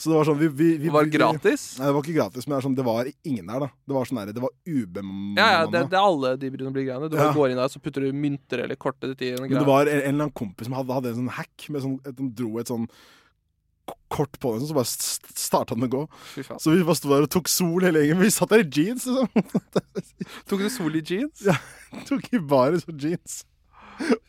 Så 0.00 0.10
det 0.10 0.16
var 0.16 0.26
sånn 0.26 0.38
vi, 0.40 0.48
vi, 0.48 0.68
vi, 0.80 0.90
Var 0.90 1.06
det 1.06 1.14
gratis? 1.18 1.66
Nei, 1.78 1.86
det 1.90 1.94
var 1.94 2.06
ikke 2.06 2.16
gratis, 2.16 2.46
men 2.48 2.56
det, 2.56 2.62
sånn, 2.64 2.76
det 2.78 2.86
var 2.86 3.10
ingen 3.28 3.50
der, 3.50 3.66
da. 3.66 3.68
Det 3.86 3.96
var 3.96 4.08
sånn 4.08 4.20
der, 4.22 4.32
det 4.34 4.42
var 4.42 4.54
ubemanna. 4.64 5.36
Ja, 5.36 5.48
ja, 5.52 5.66
det, 5.70 5.82
det 5.92 5.98
er 5.98 6.06
alle 6.08 6.32
de 6.40 6.50
brune 6.54 6.72
blid-greiene. 6.74 7.10
Du 7.12 7.18
Ja. 7.20 7.28
går 7.36 7.52
inn 7.52 7.60
der, 7.60 7.70
så 7.70 7.82
putter 7.82 8.06
du 8.06 8.16
mynter 8.16 8.64
eller 8.64 8.78
kortet 8.80 9.12
ditt 9.12 9.26
i 9.28 9.32
en 9.34 9.44
Men 9.44 9.58
det 9.60 9.68
var 9.68 9.86
en, 9.86 9.92
en 9.98 10.00
eller 10.00 10.16
annen 10.16 10.36
kompis 10.40 10.70
som 10.70 10.78
hadde, 10.78 10.96
hadde 10.96 11.12
en 11.12 11.20
sånn 11.20 11.34
hack 11.36 11.68
med 11.68 11.84
sånn, 11.84 11.98
et, 12.08 12.24
dro 12.40 12.56
et 12.62 12.72
sånn 12.72 12.88
kort 14.12 14.34
på 14.40 14.54
den, 14.58 14.66
så 14.68 14.74
bare 14.76 14.88
st- 14.88 15.32
starta 15.40 15.74
den 15.74 15.86
å 15.88 15.92
gå. 15.92 16.02
Så 16.60 16.74
vi 16.74 16.82
bare 16.84 16.98
sto 16.98 17.08
der 17.12 17.24
og 17.26 17.30
tok 17.32 17.48
sol 17.48 17.86
hele 17.86 18.02
gjengen. 18.04 18.20
Vi 18.22 18.30
satt 18.34 18.52
der 18.52 18.64
i 18.64 18.68
jeans, 18.68 19.06
liksom. 19.08 19.30
Tok 20.50 20.60
du 20.66 20.68
sol 20.72 20.98
i 21.00 21.04
jeans? 21.06 21.40
Ja, 21.48 21.56
tok 22.08 22.28
i 22.36 22.38
bare 22.38 22.82
og 22.82 23.00
jeans. 23.00 23.40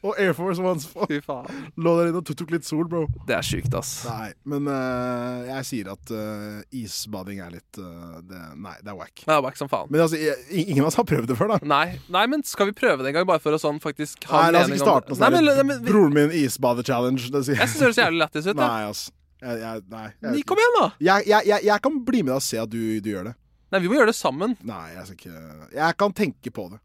Og 0.03 0.17
Air 0.19 0.33
Force 0.37 0.61
Ones. 0.61 0.83
Fy 1.07 1.17
faen. 1.23 1.47
Lå 1.79 1.93
der 1.97 2.09
inne 2.11 2.19
og 2.19 2.27
tok 2.27 2.51
litt 2.53 2.65
sol, 2.67 2.83
bro. 2.91 3.05
Det 3.27 3.33
er 3.37 3.45
sjukt, 3.47 3.73
ass. 3.79 3.93
Nei, 4.05 4.27
men 4.51 4.67
uh, 4.69 5.45
jeg 5.47 5.67
sier 5.69 5.89
at 5.93 6.11
uh, 6.13 6.59
isbading 6.75 7.39
er 7.41 7.55
litt 7.55 7.79
uh, 7.81 8.19
det, 8.27 8.41
Nei, 8.59 8.75
det 8.83 8.91
er 8.91 8.97
wack. 8.99 9.23
Det 9.23 9.33
er 9.33 9.41
wack 9.45 9.57
som 9.57 9.71
faen. 9.71 9.89
Men 9.93 10.03
altså, 10.05 10.19
jeg, 10.19 10.35
ingen 10.65 10.83
av 10.83 10.91
oss 10.91 10.99
har 10.99 11.07
prøvd 11.09 11.31
det 11.31 11.39
før, 11.39 11.55
da. 11.55 11.59
Nei, 11.73 11.97
nei, 12.11 12.25
men 12.29 12.43
skal 12.47 12.69
vi 12.69 12.75
prøve 12.77 13.01
det 13.01 13.13
en 13.13 13.17
gang, 13.21 13.29
bare 13.31 13.41
for 13.43 13.55
å 13.55 13.61
sånn 13.63 13.79
faktisk 13.83 14.27
ha 14.29 14.43
Nei, 14.43 14.51
en 14.51 14.57
la 14.57 14.63
oss 14.65 14.69
mening 14.69 14.83
ikke 14.83 14.85
om 14.85 14.91
starte 14.91 15.15
det? 15.15 15.19
noe 15.23 15.31
Nei, 15.31 15.63
nei, 15.63 15.79
vi- 15.79 15.89
Broren 15.89 16.15
min 16.19 16.37
isbade-challenge. 16.43 17.31
det 17.33 17.45
Jeg 17.47 17.63
syns 17.63 17.79
det 17.79 17.87
høres 17.87 18.01
jævlig 18.03 18.23
lættis 18.27 18.51
ut. 18.51 18.59
Nei, 18.59 18.79
ass. 18.91 19.07
Jeg, 19.43 19.59
jeg, 19.59 19.83
nei, 19.91 20.05
jeg, 20.23 20.43
Kom 20.47 20.61
igjen, 20.61 20.75
da! 20.77 20.87
jeg, 21.03 21.27
jeg, 21.27 21.59
jeg, 21.67 21.79
kan 21.83 21.99
bli 22.07 22.21
med 22.23 22.31
deg 22.31 22.39
og 22.39 22.45
se 22.45 22.59
at 22.61 22.71
du, 22.71 22.79
du 23.03 23.09
gjør 23.11 23.29
det. 23.31 23.33
Nei, 23.73 23.81
vi 23.83 23.89
må 23.91 23.97
gjøre 23.97 24.13
det 24.13 24.15
sammen. 24.15 24.53
Nei, 24.63 24.83
jeg 24.93 25.07
skal 25.09 25.17
ikke 25.17 25.69
Jeg 25.75 25.97
kan 25.99 26.15
tenke 26.15 26.53
på 26.53 26.67
det. 26.71 26.79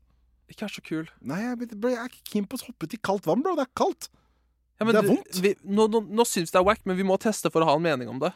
Ikke 0.49 0.65
vær 0.65 0.73
så 0.73 0.83
kul. 0.85 1.09
Nei, 1.29 1.43
jeg, 1.45 1.69
er 1.93 2.09
ikke 2.09 2.25
keen 2.33 2.49
på 2.49 2.59
å 2.59 2.67
hoppe 2.71 2.89
til 2.91 3.01
kaldt 3.05 3.29
vann, 3.29 3.45
bro. 3.45 3.55
Det 3.59 3.67
er 3.67 3.75
kaldt. 3.77 4.09
Ja, 4.79 4.87
men 4.87 4.95
Det 4.95 5.03
er 5.03 5.09
vondt. 5.11 5.41
Vi, 5.45 5.55
nå 5.69 5.89
nå, 5.93 6.03
nå 6.09 6.27
syns 6.29 6.55
det 6.55 6.61
er 6.61 6.67
wack, 6.67 6.85
men 6.89 6.97
vi 6.99 7.07
må 7.07 7.19
teste 7.21 7.51
for 7.53 7.65
å 7.65 7.69
ha 7.69 7.75
en 7.79 7.85
mening 7.85 8.11
om 8.11 8.21
det. 8.23 8.33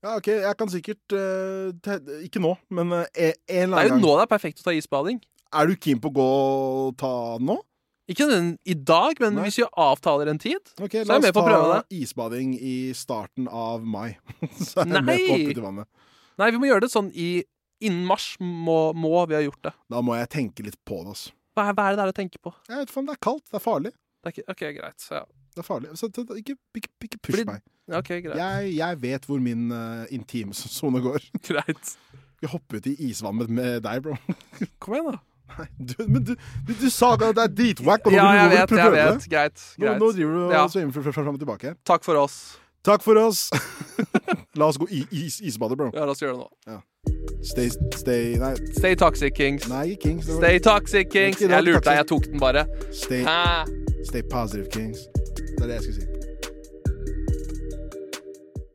Ja, 0.00 0.14
OK, 0.16 0.30
jeg 0.32 0.56
kan 0.56 0.70
sikkert 0.72 1.12
uh, 1.12 1.96
Ikke 2.24 2.40
nå, 2.40 2.54
men 2.72 2.94
uh, 2.94 3.02
en 3.04 3.34
Det 3.44 3.82
er 3.82 3.90
jo 3.90 3.96
gang. 3.98 4.00
nå 4.00 4.14
det 4.16 4.22
er 4.24 4.30
perfekt 4.30 4.62
å 4.62 4.70
ta 4.70 4.72
isbading. 4.72 5.18
Er 5.50 5.68
du 5.68 5.74
keen 5.76 6.00
på 6.00 6.08
å 6.08 6.14
gå 6.16 6.28
og 6.30 6.96
ta 7.00 7.10
den 7.36 7.50
nå? 7.50 7.58
Ikke 8.10 8.26
den 8.30 8.50
i 8.66 8.74
dag, 8.74 9.20
men 9.22 9.36
Nei. 9.38 9.46
hvis 9.46 9.60
vi 9.60 9.66
avtaler 9.78 10.30
en 10.32 10.40
tid 10.42 10.58
okay, 10.82 11.04
Så 11.04 11.12
er 11.12 11.20
jeg 11.20 11.26
med 11.28 11.36
på 11.36 11.42
å 11.44 11.46
prøve 11.46 11.62
det. 11.62 11.70
La 11.70 11.78
oss 11.78 11.86
ta 11.86 11.96
isbading 12.00 12.52
i 12.58 12.74
starten 12.96 13.46
av 13.46 13.86
mai. 13.86 14.16
Så 14.58 14.82
er 14.82 14.90
jeg 14.90 14.94
med 14.96 15.06
Nei! 15.12 15.18
på 15.28 15.36
å 15.36 15.40
ut 15.46 15.60
i 15.62 15.64
vannet. 15.66 15.90
Nei, 16.40 16.48
vi 16.54 16.60
må 16.62 16.70
gjøre 16.70 16.86
det 16.86 16.92
sånn 16.92 17.10
i 17.14 17.30
Innen 17.80 18.04
mars 18.04 18.34
må, 18.44 18.90
må 18.92 19.22
vi 19.24 19.38
ha 19.38 19.40
gjort 19.40 19.62
det. 19.64 19.70
Da 19.88 20.02
må 20.04 20.12
jeg 20.18 20.28
tenke 20.34 20.64
litt 20.66 20.76
på 20.84 20.98
det. 21.00 21.14
Altså. 21.14 21.30
Hva 21.56 21.64
er, 21.70 21.76
hva 21.78 21.86
er 21.88 21.94
det 21.94 22.00
der 22.02 22.10
å 22.12 22.16
tenke 22.18 22.40
på? 22.44 22.52
Jeg 22.68 22.82
vet 22.82 22.90
faen, 22.92 23.06
Det 23.08 23.14
er 23.14 23.20
kaldt. 23.24 23.46
Det 23.48 23.56
er 23.56 23.62
farlig. 23.64 23.92
Det 24.20 24.28
er 24.28 24.34
ikke, 24.34 24.44
OK, 24.52 24.64
greit. 24.76 25.06
Ja. 25.16 25.22
Det 25.56 25.62
er 25.62 25.66
farlig. 25.66 25.94
Så, 25.96 26.10
ikke, 26.12 26.58
ikke, 26.76 26.90
ikke 27.08 27.20
push 27.24 27.38
Fordi- 27.38 27.46
meg. 27.48 27.64
OK, 27.90 28.10
greit. 28.26 28.36
Jeg, 28.36 28.74
jeg 28.76 29.00
vet 29.02 29.24
hvor 29.26 29.40
min 29.42 29.72
uh, 29.72 30.04
intimsone 30.14 31.00
går. 31.02 31.24
Greit. 31.48 31.94
Vi 32.40 32.48
hopper 32.52 32.78
ut 32.78 32.86
i 32.86 32.92
isvann 33.08 33.40
med, 33.40 33.50
med 33.56 33.80
deg, 33.82 34.04
bro. 34.04 34.14
Kom 34.78 34.94
igjen, 34.94 35.08
da. 35.16 35.18
Du, 35.78 35.94
men 36.08 36.22
du, 36.24 36.34
du, 36.66 36.72
du 36.74 36.90
sa 36.90 37.12
at 37.14 37.20
det 37.36 37.38
er 37.44 37.48
dritwack, 37.48 38.06
og 38.06 38.12
nå 38.12 38.16
Ja, 38.16 38.26
vil 38.30 38.38
du- 38.38 38.40
jeg 38.40 38.50
vet, 38.50 38.58
jeg 38.58 38.68
prøve 38.78 38.90
vet. 38.96 39.20
det. 39.20 39.30
Greit. 39.30 39.64
Nå, 39.78 39.86
greit. 39.86 39.98
nå 40.00 40.12
driver 40.12 40.32
du 40.32 40.44
og 40.46 40.52
Ja. 40.52 40.66
sveiver 40.68 40.92
fram, 41.02 41.12
fram 41.12 41.34
og 41.34 41.40
tilbake. 41.40 41.74
Takk 41.84 42.04
for 42.04 42.14
oss. 42.16 42.58
Takk 42.84 43.02
for 43.02 43.14
oss. 43.18 43.50
La 44.56 44.64
oss 44.66 44.78
gå 44.78 44.86
i 44.90 45.02
is, 45.12 45.40
isbade, 45.40 45.76
bro. 45.76 45.90
Ja, 45.94 46.04
la 46.04 46.12
oss 46.12 46.20
gjøre 46.20 46.36
det 46.38 46.46
nå. 46.72 46.82
Stay, 47.42 47.68
stay 47.96 48.34
Nei, 48.36 48.54
Stay 48.76 48.94
toxic, 48.96 49.34
Kings. 49.34 49.68
nei 49.68 49.96
Kings. 49.96 50.26
det 50.26 50.34
var- 50.34 50.40
Stay 50.44 50.58
toxic, 50.60 51.10
Kings. 51.12 51.40
Jeg 51.40 51.62
lurte 51.64 51.84
deg, 51.84 51.96
jeg 52.00 52.06
tok 52.06 52.24
den 52.24 52.38
bare. 52.40 52.66
Stay, 52.92 53.22
Hæ? 53.24 53.66
stay 54.04 54.22
positive, 54.30 54.66
Kings. 54.72 54.98
Det 55.58 55.62
er 55.62 55.66
det 55.66 55.74
jeg 55.76 55.82
skulle 55.82 56.00
si. 56.00 56.06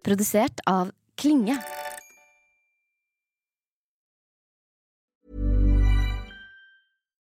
Produsert 0.05 0.61
av 0.67 0.91
Klinge. 1.17 1.57